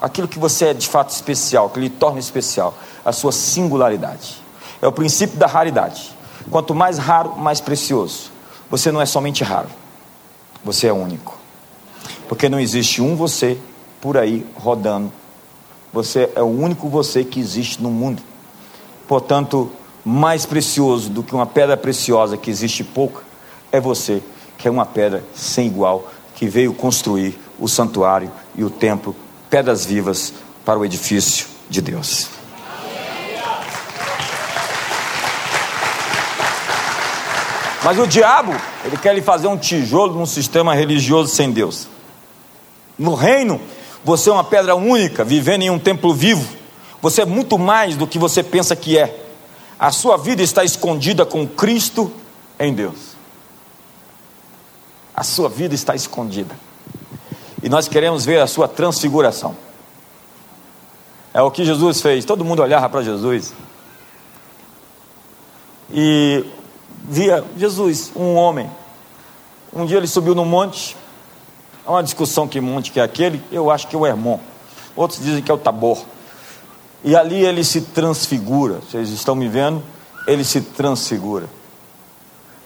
aquilo 0.01 0.27
que 0.27 0.39
você 0.39 0.69
é 0.69 0.73
de 0.73 0.87
fato 0.87 1.11
especial, 1.11 1.69
que 1.69 1.79
lhe 1.79 1.89
torna 1.89 2.19
especial, 2.19 2.73
a 3.05 3.13
sua 3.13 3.31
singularidade. 3.31 4.41
É 4.81 4.87
o 4.87 4.91
princípio 4.91 5.37
da 5.37 5.45
raridade. 5.45 6.15
Quanto 6.49 6.73
mais 6.73 6.97
raro, 6.97 7.37
mais 7.37 7.61
precioso. 7.61 8.31
Você 8.69 8.91
não 8.91 8.99
é 8.99 9.05
somente 9.05 9.43
raro, 9.43 9.69
você 10.63 10.87
é 10.87 10.93
único. 10.93 11.37
Porque 12.27 12.49
não 12.49 12.59
existe 12.59 13.01
um 13.01 13.15
você 13.15 13.59
por 14.01 14.17
aí 14.17 14.45
rodando. 14.55 15.11
Você 15.91 16.29
é 16.35 16.41
o 16.41 16.45
único 16.45 16.87
você 16.87 17.23
que 17.23 17.39
existe 17.39 17.81
no 17.81 17.89
mundo. 17.89 18.21
Portanto, 19.07 19.71
mais 20.05 20.45
precioso 20.45 21.09
do 21.09 21.23
que 21.23 21.33
uma 21.33 21.45
pedra 21.45 21.75
preciosa 21.75 22.37
que 22.37 22.49
existe 22.49 22.83
pouca, 22.83 23.23
é 23.71 23.79
você, 23.79 24.21
que 24.57 24.67
é 24.67 24.71
uma 24.71 24.85
pedra 24.85 25.23
sem 25.33 25.67
igual, 25.67 26.09
que 26.35 26.47
veio 26.47 26.73
construir 26.73 27.37
o 27.59 27.67
santuário 27.67 28.31
e 28.55 28.63
o 28.63 28.69
templo, 28.69 29.15
pedras 29.49 29.85
vivas 29.85 30.33
para 30.63 30.79
o 30.79 30.85
edifício 30.85 31.47
de 31.69 31.81
Deus. 31.81 32.29
Mas 37.83 37.97
o 37.97 38.05
diabo, 38.05 38.53
ele 38.85 38.97
quer 38.97 39.15
lhe 39.15 39.21
fazer 39.21 39.47
um 39.47 39.57
tijolo 39.57 40.13
num 40.13 40.25
sistema 40.25 40.75
religioso 40.75 41.33
sem 41.33 41.51
Deus. 41.51 41.87
No 42.97 43.15
reino, 43.15 43.59
você 44.03 44.29
é 44.29 44.33
uma 44.33 44.43
pedra 44.43 44.75
única, 44.75 45.23
vivendo 45.23 45.63
em 45.63 45.69
um 45.69 45.79
templo 45.79 46.13
vivo. 46.13 46.57
Você 47.01 47.21
é 47.21 47.25
muito 47.25 47.57
mais 47.57 47.95
do 47.95 48.07
que 48.07 48.17
você 48.17 48.43
pensa 48.43 48.75
que 48.75 48.97
é. 48.97 49.25
A 49.77 49.91
sua 49.91 50.17
vida 50.17 50.41
está 50.41 50.63
escondida 50.63 51.25
com 51.25 51.47
Cristo 51.47 52.11
em 52.59 52.73
Deus. 52.73 53.15
A 55.15 55.23
sua 55.23 55.49
vida 55.49 55.75
está 55.75 55.95
escondida. 55.95 56.55
E 57.61 57.69
nós 57.69 57.87
queremos 57.87 58.25
ver 58.25 58.41
a 58.41 58.47
sua 58.47 58.67
transfiguração. 58.67 59.55
É 61.33 61.41
o 61.41 61.51
que 61.51 61.65
Jesus 61.65 62.01
fez. 62.01 62.25
Todo 62.25 62.43
mundo 62.43 62.61
olhava 62.61 62.89
para 62.89 63.03
Jesus. 63.03 63.53
E 65.91 66.45
via 67.03 67.43
Jesus, 67.57 68.11
um 68.15 68.35
homem. 68.35 68.69
Um 69.73 69.85
dia 69.85 69.97
ele 69.97 70.07
subiu 70.07 70.33
no 70.33 70.45
monte 70.45 70.95
Há 71.89 71.93
uma 71.93 72.03
discussão 72.03 72.47
que 72.47 72.61
monte 72.61 72.91
que 72.91 72.99
é 72.99 73.03
aquele, 73.03 73.43
eu 73.51 73.71
acho 73.71 73.87
que 73.87 73.95
é 73.95 73.97
o 73.97 74.05
Hermon. 74.05 74.37
Outros 74.95 75.19
dizem 75.19 75.41
que 75.41 75.49
é 75.49 75.53
o 75.55 75.57
Tabor. 75.57 76.05
E 77.03 77.15
ali 77.15 77.43
ele 77.43 77.63
se 77.63 77.81
transfigura. 77.81 78.75
Vocês 78.75 79.09
estão 79.09 79.33
me 79.33 79.47
vendo? 79.47 79.81
Ele 80.27 80.43
se 80.43 80.61
transfigura. 80.61 81.49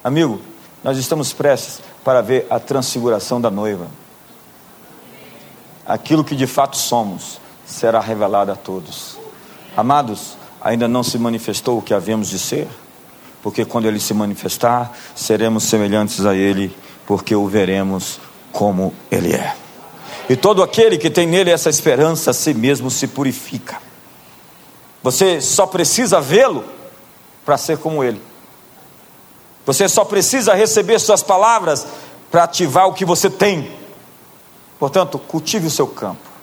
Amigo, 0.03 0.41
nós 0.84 0.97
estamos 0.97 1.32
prestes 1.32 1.80
para 2.03 2.19
ver 2.21 2.45
a 2.49 2.59
transfiguração 2.59 3.39
da 3.39 3.49
noiva. 3.49 3.88
Aquilo 5.86 6.26
que 6.26 6.36
de 6.36 6.45
fato 6.45 6.76
somos 6.76 7.39
será 7.65 8.01
revelado 8.01 8.51
a 8.51 8.57
todos. 8.57 9.17
Amados, 9.78 10.36
ainda 10.61 10.86
não 10.86 11.01
se 11.01 11.17
manifestou 11.17 11.78
o 11.78 11.82
que 11.82 11.93
havemos 11.93 12.30
de 12.30 12.39
ser, 12.39 12.67
porque 13.41 13.63
quando 13.63 13.86
ele 13.86 14.01
se 14.01 14.13
manifestar, 14.13 14.91
seremos 15.15 15.63
semelhantes 15.63 16.26
a 16.26 16.36
ele, 16.36 16.76
porque 17.07 17.34
o 17.34 17.47
veremos 17.47 18.19
como 18.54 18.93
Ele 19.12 19.34
é. 19.34 19.56
E 20.30 20.38
todo 20.38 20.64
aquele 20.64 20.97
que 20.97 21.10
tem 21.10 21.28
nele 21.28 21.51
essa 21.51 21.70
esperança, 21.70 22.32
a 22.32 22.34
si 22.34 22.54
mesmo 22.54 22.89
se 22.89 23.08
purifica. 23.08 23.82
Você 25.01 25.41
só 25.41 25.68
precisa 25.68 26.22
vê-lo 26.22 26.64
para 27.43 27.58
ser 27.58 27.78
como 27.78 28.01
Ele. 28.01 28.22
Você 29.66 29.89
só 29.89 30.06
precisa 30.06 30.54
receber 30.54 30.99
Suas 30.99 31.22
palavras 31.22 31.86
para 32.32 32.43
ativar 32.43 32.88
o 32.88 32.93
que 32.93 33.04
você 33.04 33.30
tem. 33.30 33.70
Portanto, 34.80 35.20
cultive 35.20 35.68
o 35.68 35.72
seu 35.72 35.88
campo. 35.88 36.34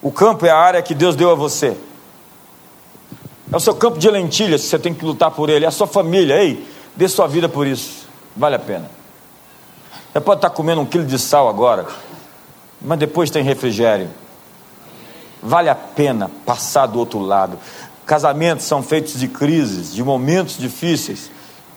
O 0.00 0.10
campo 0.10 0.46
é 0.46 0.50
a 0.50 0.56
área 0.56 0.82
que 0.82 0.94
Deus 0.94 1.14
deu 1.14 1.30
a 1.30 1.34
você. 1.34 1.76
É 3.52 3.56
o 3.56 3.60
seu 3.60 3.74
campo 3.74 3.98
de 3.98 4.10
lentilhas, 4.10 4.62
você 4.62 4.78
tem 4.78 4.94
que 4.94 5.04
lutar 5.04 5.30
por 5.30 5.48
ele. 5.48 5.64
É 5.64 5.68
a 5.68 5.72
sua 5.72 5.86
família, 5.86 6.42
ei, 6.42 6.66
dê 6.96 7.06
sua 7.08 7.26
vida 7.26 7.48
por 7.48 7.66
isso. 7.66 8.08
Vale 8.36 8.56
a 8.56 8.58
pena. 8.58 8.90
Você 10.12 10.20
pode 10.20 10.38
estar 10.38 10.50
comendo 10.50 10.80
um 10.80 10.86
quilo 10.86 11.04
de 11.04 11.18
sal 11.18 11.48
agora, 11.48 11.86
mas 12.80 12.98
depois 12.98 13.30
tem 13.30 13.42
refrigério. 13.42 14.10
Vale 15.42 15.68
a 15.68 15.74
pena 15.74 16.30
passar 16.46 16.86
do 16.86 16.98
outro 16.98 17.18
lado. 17.18 17.58
Casamentos 18.06 18.66
são 18.66 18.82
feitos 18.82 19.18
de 19.18 19.28
crises, 19.28 19.92
de 19.92 20.02
momentos 20.02 20.56
difíceis 20.56 21.30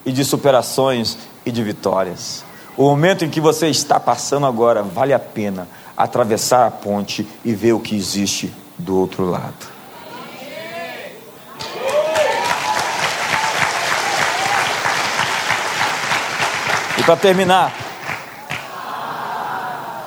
e 0.06 0.12
de 0.12 0.24
superações 0.24 1.18
e 1.46 1.52
de 1.52 1.64
vitórias. 1.64 2.44
O 2.78 2.84
momento 2.84 3.24
em 3.24 3.30
que 3.30 3.40
você 3.40 3.68
está 3.68 4.00
passando 4.00 4.46
agora 4.46 4.84
vale 4.84 5.14
a 5.14 5.20
pena 5.20 5.68
atravessar 5.96 6.68
a 6.68 6.72
ponte 6.72 7.28
e 7.44 7.54
ver 7.54 7.74
o 7.74 7.80
que 7.80 7.96
existe 7.96 8.54
do 8.78 8.98
outro 8.98 9.26
lado. 9.26 9.75
Para 17.06 17.16
terminar, 17.16 17.72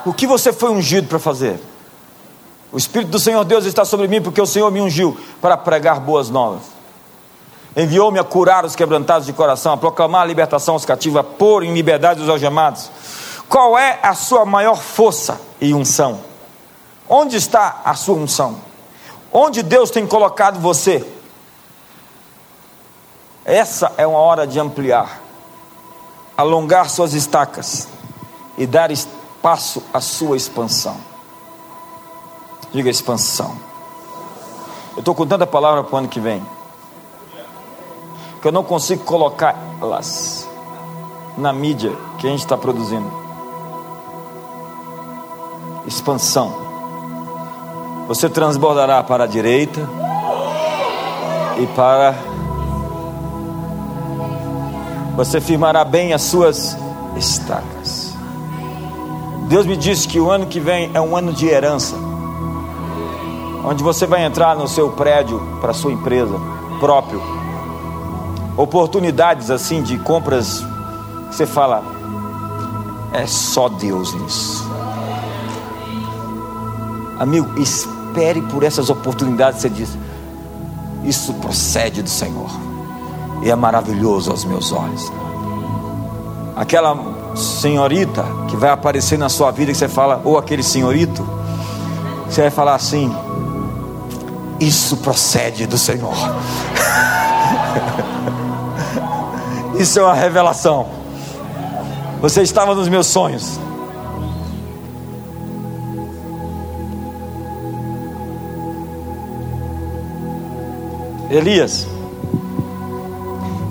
o 0.04 0.12
que 0.12 0.26
você 0.26 0.52
foi 0.52 0.70
ungido 0.70 1.06
para 1.06 1.20
fazer? 1.20 1.60
O 2.72 2.76
Espírito 2.76 3.10
do 3.10 3.20
Senhor 3.20 3.44
Deus 3.44 3.64
está 3.64 3.84
sobre 3.84 4.08
mim 4.08 4.20
porque 4.20 4.40
o 4.42 4.46
Senhor 4.46 4.70
me 4.72 4.80
ungiu 4.80 5.16
para 5.40 5.56
pregar 5.56 6.00
boas 6.00 6.28
novas. 6.28 6.62
Enviou-me 7.76 8.18
a 8.18 8.24
curar 8.24 8.64
os 8.64 8.74
quebrantados 8.74 9.26
de 9.26 9.32
coração, 9.32 9.72
a 9.72 9.76
proclamar 9.76 10.22
a 10.22 10.24
libertação 10.24 10.74
aos 10.74 10.84
cativos, 10.84 11.18
a 11.18 11.22
pôr 11.22 11.62
em 11.62 11.72
liberdade 11.72 12.20
os 12.20 12.28
algemados. 12.28 12.90
Qual 13.48 13.78
é 13.78 14.00
a 14.02 14.14
sua 14.14 14.44
maior 14.44 14.76
força 14.76 15.40
e 15.60 15.72
unção? 15.72 16.20
Onde 17.08 17.36
está 17.36 17.80
a 17.84 17.94
sua 17.94 18.16
unção? 18.16 18.58
Onde 19.32 19.62
Deus 19.62 19.90
tem 19.90 20.06
colocado 20.06 20.58
você? 20.58 21.06
Essa 23.44 23.92
é 23.96 24.06
uma 24.06 24.18
hora 24.18 24.46
de 24.46 24.58
ampliar 24.58 25.27
alongar 26.38 26.88
suas 26.88 27.14
estacas 27.14 27.88
e 28.56 28.64
dar 28.64 28.92
espaço 28.92 29.82
à 29.92 30.00
sua 30.00 30.36
expansão. 30.36 30.96
Diga 32.72 32.88
expansão. 32.88 33.56
Eu 34.94 35.00
estou 35.00 35.16
com 35.16 35.26
tanta 35.26 35.48
palavra 35.48 35.82
para 35.82 35.96
o 35.96 35.98
ano 35.98 36.08
que 36.08 36.20
vem 36.20 36.40
que 38.40 38.46
eu 38.46 38.52
não 38.52 38.62
consigo 38.62 39.02
colocá-las 39.04 40.48
na 41.36 41.52
mídia 41.52 41.92
que 42.18 42.26
a 42.28 42.30
gente 42.30 42.40
está 42.40 42.56
produzindo. 42.56 43.10
Expansão. 45.86 46.54
Você 48.06 48.28
transbordará 48.28 49.02
para 49.02 49.24
a 49.24 49.26
direita 49.26 49.80
e 51.58 51.66
para 51.74 52.14
você 55.18 55.40
firmará 55.40 55.84
bem 55.84 56.12
as 56.12 56.22
suas 56.22 56.76
estacas. 57.16 58.14
Deus 59.48 59.66
me 59.66 59.76
disse 59.76 60.06
que 60.06 60.20
o 60.20 60.30
ano 60.30 60.46
que 60.46 60.60
vem 60.60 60.92
é 60.94 61.00
um 61.00 61.16
ano 61.16 61.32
de 61.32 61.48
herança, 61.48 61.96
onde 63.64 63.82
você 63.82 64.06
vai 64.06 64.24
entrar 64.24 64.54
no 64.54 64.68
seu 64.68 64.92
prédio 64.92 65.42
para 65.60 65.74
sua 65.74 65.90
empresa 65.90 66.40
próprio, 66.78 67.20
oportunidades 68.56 69.50
assim 69.50 69.82
de 69.82 69.98
compras, 69.98 70.62
você 71.28 71.44
fala, 71.44 71.82
é 73.12 73.26
só 73.26 73.68
Deus 73.68 74.14
nisso. 74.14 74.70
Amigo, 77.18 77.60
espere 77.60 78.40
por 78.42 78.62
essas 78.62 78.88
oportunidades. 78.88 79.62
Você 79.62 79.68
diz: 79.68 79.98
Isso 81.02 81.34
procede 81.34 82.04
do 82.04 82.08
Senhor, 82.08 82.48
e 83.42 83.50
é 83.50 83.56
maravilhoso 83.56 84.30
aos 84.30 84.44
meus 84.44 84.72
olhos. 84.72 85.12
Aquela 86.56 86.96
senhorita 87.34 88.24
que 88.48 88.56
vai 88.56 88.70
aparecer 88.70 89.18
na 89.18 89.28
sua 89.28 89.50
vida, 89.50 89.72
que 89.72 89.78
você 89.78 89.88
fala, 89.88 90.20
ou 90.24 90.36
aquele 90.36 90.62
senhorito, 90.62 91.26
você 92.28 92.42
vai 92.42 92.50
falar 92.50 92.74
assim: 92.74 93.14
Isso 94.58 94.96
procede 94.98 95.66
do 95.66 95.78
Senhor. 95.78 96.14
Isso 99.78 99.98
é 99.98 100.02
uma 100.02 100.14
revelação. 100.14 100.86
Você 102.20 102.42
estava 102.42 102.74
nos 102.74 102.88
meus 102.88 103.06
sonhos. 103.06 103.60
Elias, 111.30 111.86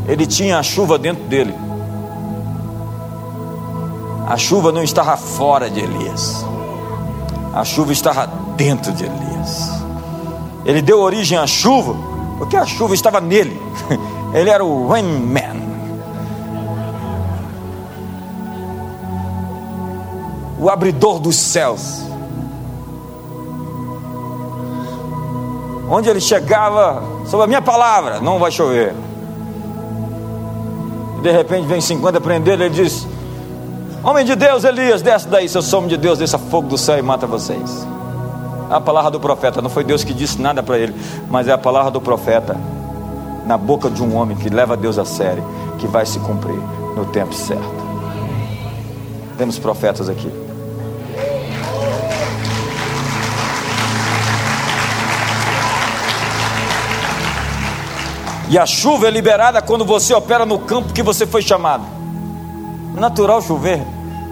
ele 0.07 0.25
tinha 0.25 0.57
a 0.57 0.63
chuva 0.63 0.97
dentro 0.97 1.23
dele. 1.25 1.53
A 4.25 4.37
chuva 4.37 4.71
não 4.71 4.83
estava 4.83 5.15
fora 5.15 5.69
de 5.69 5.79
Elias, 5.79 6.45
a 7.53 7.63
chuva 7.63 7.91
estava 7.91 8.27
dentro 8.55 8.91
de 8.91 9.05
Elias. 9.05 9.69
Ele 10.65 10.81
deu 10.81 10.99
origem 10.99 11.37
à 11.37 11.47
chuva, 11.47 11.95
porque 12.37 12.57
a 12.57 12.65
chuva 12.65 12.93
estava 12.93 13.21
nele. 13.21 13.57
Ele 14.33 14.49
era 14.49 14.63
o 14.63 14.89
rain 14.89 15.03
man. 15.03 15.65
O 20.59 20.69
abridor 20.69 21.19
dos 21.19 21.37
céus. 21.37 22.03
Onde 25.89 26.09
ele 26.09 26.19
chegava, 26.19 27.01
sobre 27.27 27.45
a 27.45 27.47
minha 27.47 27.61
palavra, 27.61 28.19
não 28.19 28.37
vai 28.37 28.51
chover. 28.51 28.93
De 31.27 31.33
repente 31.33 31.67
vem 31.67 31.81
50 31.81 32.21
prender, 32.21 32.53
ele 32.53 32.69
diz: 32.69 33.05
Homem 34.01 34.23
de 34.23 34.33
Deus, 34.33 34.63
Elias, 34.63 35.01
desce 35.01 35.27
daí, 35.27 35.49
seu 35.49 35.61
homem 35.77 35.89
de 35.89 35.97
Deus, 35.97 36.17
desça 36.17 36.37
fogo 36.37 36.69
do 36.69 36.77
céu 36.77 36.97
e 36.97 37.01
mata 37.01 37.27
vocês. 37.27 37.85
A 38.69 38.79
palavra 38.79 39.11
do 39.11 39.19
profeta, 39.19 39.61
não 39.61 39.69
foi 39.69 39.83
Deus 39.83 40.05
que 40.05 40.13
disse 40.13 40.41
nada 40.41 40.63
para 40.63 40.79
ele, 40.79 40.95
mas 41.29 41.49
é 41.49 41.51
a 41.51 41.57
palavra 41.57 41.91
do 41.91 41.99
profeta 41.99 42.55
na 43.45 43.57
boca 43.57 43.89
de 43.89 44.01
um 44.01 44.15
homem 44.15 44.37
que 44.37 44.47
leva 44.47 44.77
Deus 44.77 44.97
a 44.97 45.03
sério, 45.03 45.43
que 45.77 45.85
vai 45.85 46.05
se 46.05 46.17
cumprir 46.19 46.61
no 46.95 47.03
tempo 47.07 47.33
certo. 47.33 47.75
Temos 49.37 49.59
profetas 49.59 50.07
aqui. 50.07 50.31
E 58.49 58.57
a 58.57 58.65
chuva 58.65 59.07
é 59.07 59.11
liberada 59.11 59.61
quando 59.61 59.83
você 59.83 60.13
opera 60.13 60.45
no 60.45 60.59
campo 60.59 60.93
que 60.93 61.03
você 61.03 61.27
foi 61.27 61.41
chamado. 61.41 61.83
Natural 62.93 63.41
chover, 63.41 63.81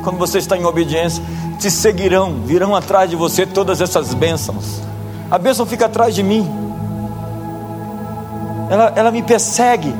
quando 0.03 0.17
você 0.17 0.37
está 0.37 0.55
em 0.55 0.63
obediência, 0.63 1.21
te 1.59 1.69
seguirão, 1.69 2.41
virão 2.45 2.73
atrás 2.73 3.09
de 3.09 3.15
você 3.15 3.45
todas 3.45 3.81
essas 3.81 4.13
bênçãos. 4.13 4.81
A 5.29 5.37
bênção 5.37 5.65
fica 5.65 5.87
atrás 5.87 6.15
de 6.15 6.23
mim, 6.23 6.49
ela, 8.69 8.93
ela 8.95 9.11
me 9.11 9.21
persegue, 9.21 9.93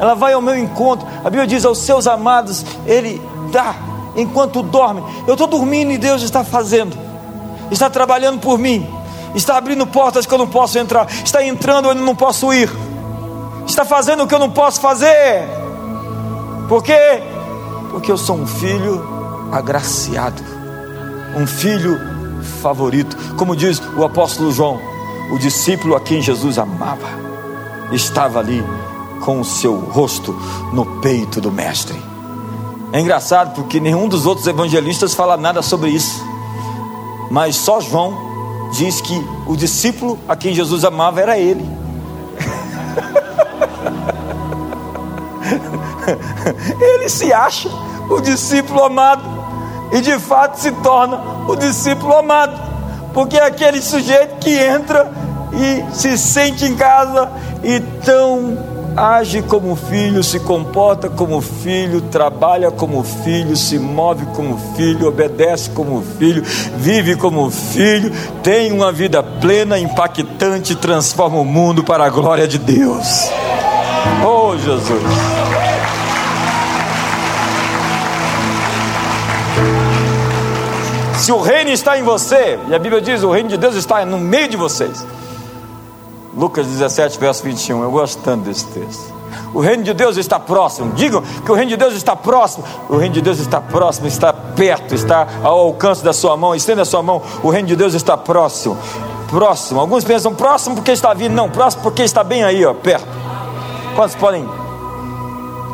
ela 0.00 0.14
vai 0.14 0.32
ao 0.32 0.40
meu 0.40 0.56
encontro. 0.56 1.06
A 1.24 1.28
Bíblia 1.28 1.46
diz 1.46 1.64
aos 1.64 1.78
seus 1.78 2.06
amados, 2.06 2.64
Ele 2.86 3.20
dá 3.50 3.74
enquanto 4.14 4.62
dorme. 4.62 5.02
Eu 5.26 5.34
estou 5.34 5.48
dormindo 5.48 5.90
e 5.90 5.98
Deus 5.98 6.22
está 6.22 6.44
fazendo, 6.44 6.96
está 7.70 7.90
trabalhando 7.90 8.38
por 8.40 8.58
mim, 8.58 8.88
está 9.34 9.56
abrindo 9.56 9.86
portas 9.86 10.24
que 10.24 10.32
eu 10.32 10.38
não 10.38 10.46
posso 10.46 10.78
entrar, 10.78 11.06
está 11.24 11.44
entrando 11.44 11.88
onde 11.88 11.98
eu 11.98 12.06
não 12.06 12.16
posso 12.16 12.52
ir 12.52 12.70
está 13.66 13.84
fazendo 13.84 14.24
o 14.24 14.26
que 14.26 14.34
eu 14.34 14.38
não 14.38 14.50
posso 14.50 14.80
fazer. 14.80 15.48
Por 16.68 16.82
quê? 16.82 17.22
Porque 17.90 18.10
eu 18.10 18.16
sou 18.16 18.36
um 18.36 18.46
filho 18.46 19.02
agraciado, 19.52 20.42
um 21.36 21.46
filho 21.46 21.98
favorito. 22.62 23.16
Como 23.36 23.54
diz 23.54 23.80
o 23.96 24.04
apóstolo 24.04 24.50
João, 24.50 24.80
o 25.30 25.38
discípulo 25.38 25.94
a 25.94 26.00
quem 26.00 26.22
Jesus 26.22 26.58
amava, 26.58 27.08
estava 27.92 28.38
ali 28.38 28.64
com 29.24 29.40
o 29.40 29.44
seu 29.44 29.76
rosto 29.76 30.32
no 30.72 31.00
peito 31.00 31.40
do 31.40 31.50
Mestre. 31.50 32.00
É 32.92 33.00
engraçado 33.00 33.54
porque 33.54 33.80
nenhum 33.80 34.08
dos 34.08 34.26
outros 34.26 34.46
evangelistas 34.46 35.14
fala 35.14 35.36
nada 35.36 35.62
sobre 35.62 35.90
isso, 35.90 36.22
mas 37.30 37.56
só 37.56 37.80
João 37.80 38.14
diz 38.72 39.00
que 39.00 39.14
o 39.46 39.56
discípulo 39.56 40.18
a 40.28 40.36
quem 40.36 40.54
Jesus 40.54 40.84
amava 40.84 41.20
era 41.20 41.38
ele. 41.38 41.81
ele 46.80 47.08
se 47.08 47.32
acha 47.32 47.68
o 48.08 48.20
discípulo 48.20 48.84
amado 48.84 49.22
e 49.92 50.00
de 50.00 50.18
fato 50.18 50.58
se 50.58 50.72
torna 50.72 51.20
o 51.48 51.54
discípulo 51.54 52.14
amado, 52.14 52.58
porque 53.12 53.36
é 53.36 53.44
aquele 53.44 53.80
sujeito 53.82 54.36
que 54.38 54.56
entra 54.58 55.12
e 55.52 55.84
se 55.94 56.16
sente 56.16 56.64
em 56.64 56.74
casa 56.74 57.30
e 57.62 57.78
tão 58.04 58.56
age 58.96 59.42
como 59.42 59.74
filho, 59.74 60.22
se 60.22 60.40
comporta 60.40 61.08
como 61.08 61.40
filho, 61.40 62.00
trabalha 62.02 62.70
como 62.70 63.02
filho, 63.02 63.56
se 63.56 63.78
move 63.78 64.26
como 64.34 64.58
filho, 64.76 65.08
obedece 65.08 65.70
como 65.70 66.02
filho, 66.18 66.42
vive 66.76 67.16
como 67.16 67.50
filho, 67.50 68.12
tem 68.42 68.72
uma 68.72 68.92
vida 68.92 69.22
plena, 69.22 69.78
impactante, 69.78 70.74
transforma 70.74 71.38
o 71.38 71.44
mundo 71.44 71.82
para 71.82 72.04
a 72.04 72.10
glória 72.10 72.46
de 72.46 72.58
Deus. 72.58 73.30
Oh 74.24 74.56
Jesus! 74.56 75.41
Se 81.22 81.30
o 81.30 81.40
reino 81.40 81.70
está 81.70 81.96
em 81.96 82.02
você, 82.02 82.58
e 82.66 82.74
a 82.74 82.78
Bíblia 82.80 83.00
diz: 83.00 83.22
o 83.22 83.30
reino 83.30 83.48
de 83.48 83.56
Deus 83.56 83.76
está 83.76 84.04
no 84.04 84.18
meio 84.18 84.48
de 84.48 84.56
vocês. 84.56 85.06
Lucas 86.36 86.66
17, 86.66 87.16
verso 87.16 87.44
21. 87.44 87.80
Eu 87.80 87.92
gosto 87.92 88.20
tanto 88.24 88.42
desse 88.42 88.66
texto. 88.66 89.14
O 89.54 89.60
reino 89.60 89.84
de 89.84 89.94
Deus 89.94 90.16
está 90.16 90.40
próximo. 90.40 90.92
Digam 90.94 91.22
que 91.22 91.52
o 91.52 91.54
reino 91.54 91.70
de 91.70 91.76
Deus 91.76 91.94
está 91.94 92.16
próximo. 92.16 92.64
O 92.88 92.96
reino 92.96 93.14
de 93.14 93.20
Deus 93.20 93.38
está 93.38 93.60
próximo, 93.60 94.08
está 94.08 94.32
perto, 94.32 94.96
está 94.96 95.28
ao 95.44 95.60
alcance 95.60 96.02
da 96.02 96.12
sua 96.12 96.36
mão. 96.36 96.56
Estenda 96.56 96.82
a 96.82 96.84
sua 96.84 97.04
mão. 97.04 97.22
O 97.40 97.50
reino 97.50 97.68
de 97.68 97.76
Deus 97.76 97.94
está 97.94 98.16
próximo. 98.16 98.76
Próximo. 99.30 99.78
Alguns 99.78 100.02
pensam 100.02 100.34
próximo 100.34 100.74
porque 100.74 100.90
está 100.90 101.14
vindo. 101.14 101.34
Não, 101.34 101.48
próximo 101.48 101.84
porque 101.84 102.02
está 102.02 102.24
bem 102.24 102.42
aí, 102.42 102.66
ó, 102.66 102.74
perto. 102.74 103.06
Quantos 103.94 104.16
podem 104.16 104.44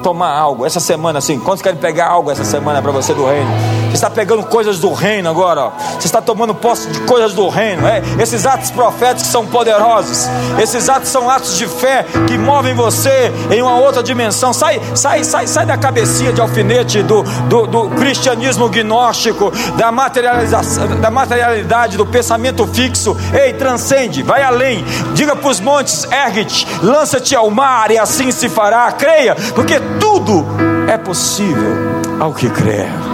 tomar 0.03 0.37
algo 0.37 0.67
essa 0.67 0.79
semana 0.79 1.21
assim? 1.21 1.41
Quantos 1.41 1.63
querem 1.63 1.81
pegar 1.81 2.09
algo 2.09 2.31
essa 2.31 2.45
semana 2.45 2.83
para 2.83 2.93
você 2.93 3.15
do 3.15 3.25
reino? 3.25 3.78
Você 3.89 3.95
está 3.95 4.11
pegando 4.11 4.45
coisas 4.45 4.79
do 4.79 4.93
reino 4.93 5.29
agora, 5.29 5.67
ó. 5.67 5.73
Você 5.99 6.07
está 6.07 6.21
tomando 6.21 6.55
posse 6.55 6.89
de 6.89 7.01
coisas 7.01 7.33
do 7.33 7.49
reino. 7.49 7.87
É, 7.87 8.03
esses 8.21 8.47
atos 8.47 8.71
proféticos 8.71 9.27
são 9.31 9.47
poderosos. 9.47 10.29
Esses 10.61 10.89
atos 10.89 11.09
são 11.09 11.29
atos 11.29 11.57
de 11.57 11.67
fé 11.67 12.05
que 12.27 12.37
movem 12.37 12.75
você 12.75 13.33
em 13.51 13.63
uma 13.63 13.77
outra 13.77 14.03
dimensão. 14.03 14.53
Sai, 14.53 14.81
sai, 14.95 15.25
sai, 15.25 15.47
sai 15.47 15.67
da 15.67 15.77
cabecinha 15.77 16.33
de 16.33 16.41
alfinete 16.41 17.03
do, 17.03 17.23
do, 17.23 17.67
do 17.67 17.91
cristianismo 17.91 18.69
gnóstico, 18.69 19.53
da 19.77 19.91
materialização, 19.91 21.01
da 21.01 21.11
materialidade, 21.11 21.97
do 21.97 22.07
pensamento 22.07 22.67
fixo. 22.67 23.17
Ei, 23.33 23.53
transcende, 23.55 24.23
vai 24.23 24.43
além. 24.43 24.85
Diga 25.15 25.35
para 25.35 25.51
os 25.51 25.61
montes, 25.61 26.07
ergue-te, 26.11 26.67
lança-te 26.83 27.35
ao 27.35 27.51
mar 27.51 27.91
e 27.91 27.99
assim 27.99 28.31
se 28.31 28.49
fará. 28.49 28.91
Creia, 28.93 29.35
porque 29.55 29.81
tudo 29.99 30.45
é 30.89 30.97
possível 30.97 31.77
ao 32.21 32.33
que 32.33 32.49
crer. 32.51 33.08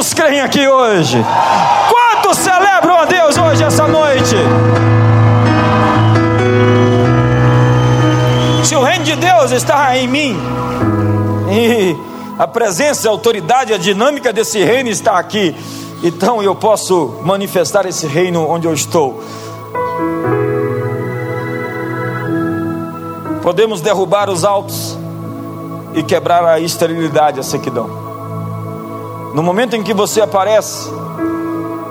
Quantos 0.00 0.14
creem 0.14 0.40
aqui 0.40 0.66
hoje? 0.66 1.22
Quantos 1.90 2.38
celebram 2.38 3.00
a 3.00 3.04
Deus 3.04 3.36
hoje, 3.36 3.62
essa 3.62 3.86
noite? 3.86 4.34
Se 8.64 8.74
o 8.74 8.82
reino 8.82 9.04
de 9.04 9.14
Deus 9.14 9.50
está 9.50 9.94
em 9.98 10.08
mim, 10.08 10.40
e 11.52 11.94
a 12.38 12.46
presença, 12.46 13.08
a 13.08 13.10
autoridade, 13.10 13.74
a 13.74 13.76
dinâmica 13.76 14.32
desse 14.32 14.64
reino 14.64 14.88
está 14.88 15.18
aqui, 15.18 15.54
então 16.02 16.42
eu 16.42 16.54
posso 16.54 17.20
manifestar 17.22 17.84
esse 17.84 18.06
reino 18.06 18.48
onde 18.48 18.66
eu 18.66 18.72
estou. 18.72 19.22
Podemos 23.42 23.82
derrubar 23.82 24.30
os 24.30 24.46
altos 24.46 24.98
e 25.92 26.02
quebrar 26.02 26.42
a 26.42 26.58
esterilidade, 26.58 27.38
a 27.38 27.42
sequidão. 27.42 28.09
No 29.34 29.42
momento 29.42 29.76
em 29.76 29.82
que 29.82 29.94
você 29.94 30.20
aparece, 30.20 30.90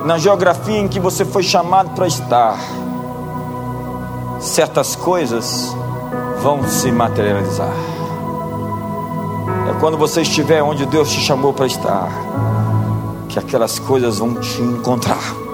na 0.04 0.18
geografia 0.18 0.78
em 0.78 0.88
que 0.88 1.00
você 1.00 1.24
foi 1.24 1.42
chamado 1.42 1.90
para 1.90 2.06
estar, 2.06 2.58
certas 4.38 4.94
coisas 4.94 5.74
vão 6.42 6.66
se 6.68 6.92
materializar. 6.92 7.72
É 9.70 9.80
quando 9.80 9.96
você 9.96 10.22
estiver 10.22 10.62
onde 10.62 10.84
Deus 10.84 11.10
te 11.10 11.20
chamou 11.20 11.52
para 11.52 11.66
estar, 11.66 12.08
que 13.28 13.38
aquelas 13.38 13.78
coisas 13.78 14.18
vão 14.18 14.34
te 14.34 14.60
encontrar. 14.60 15.49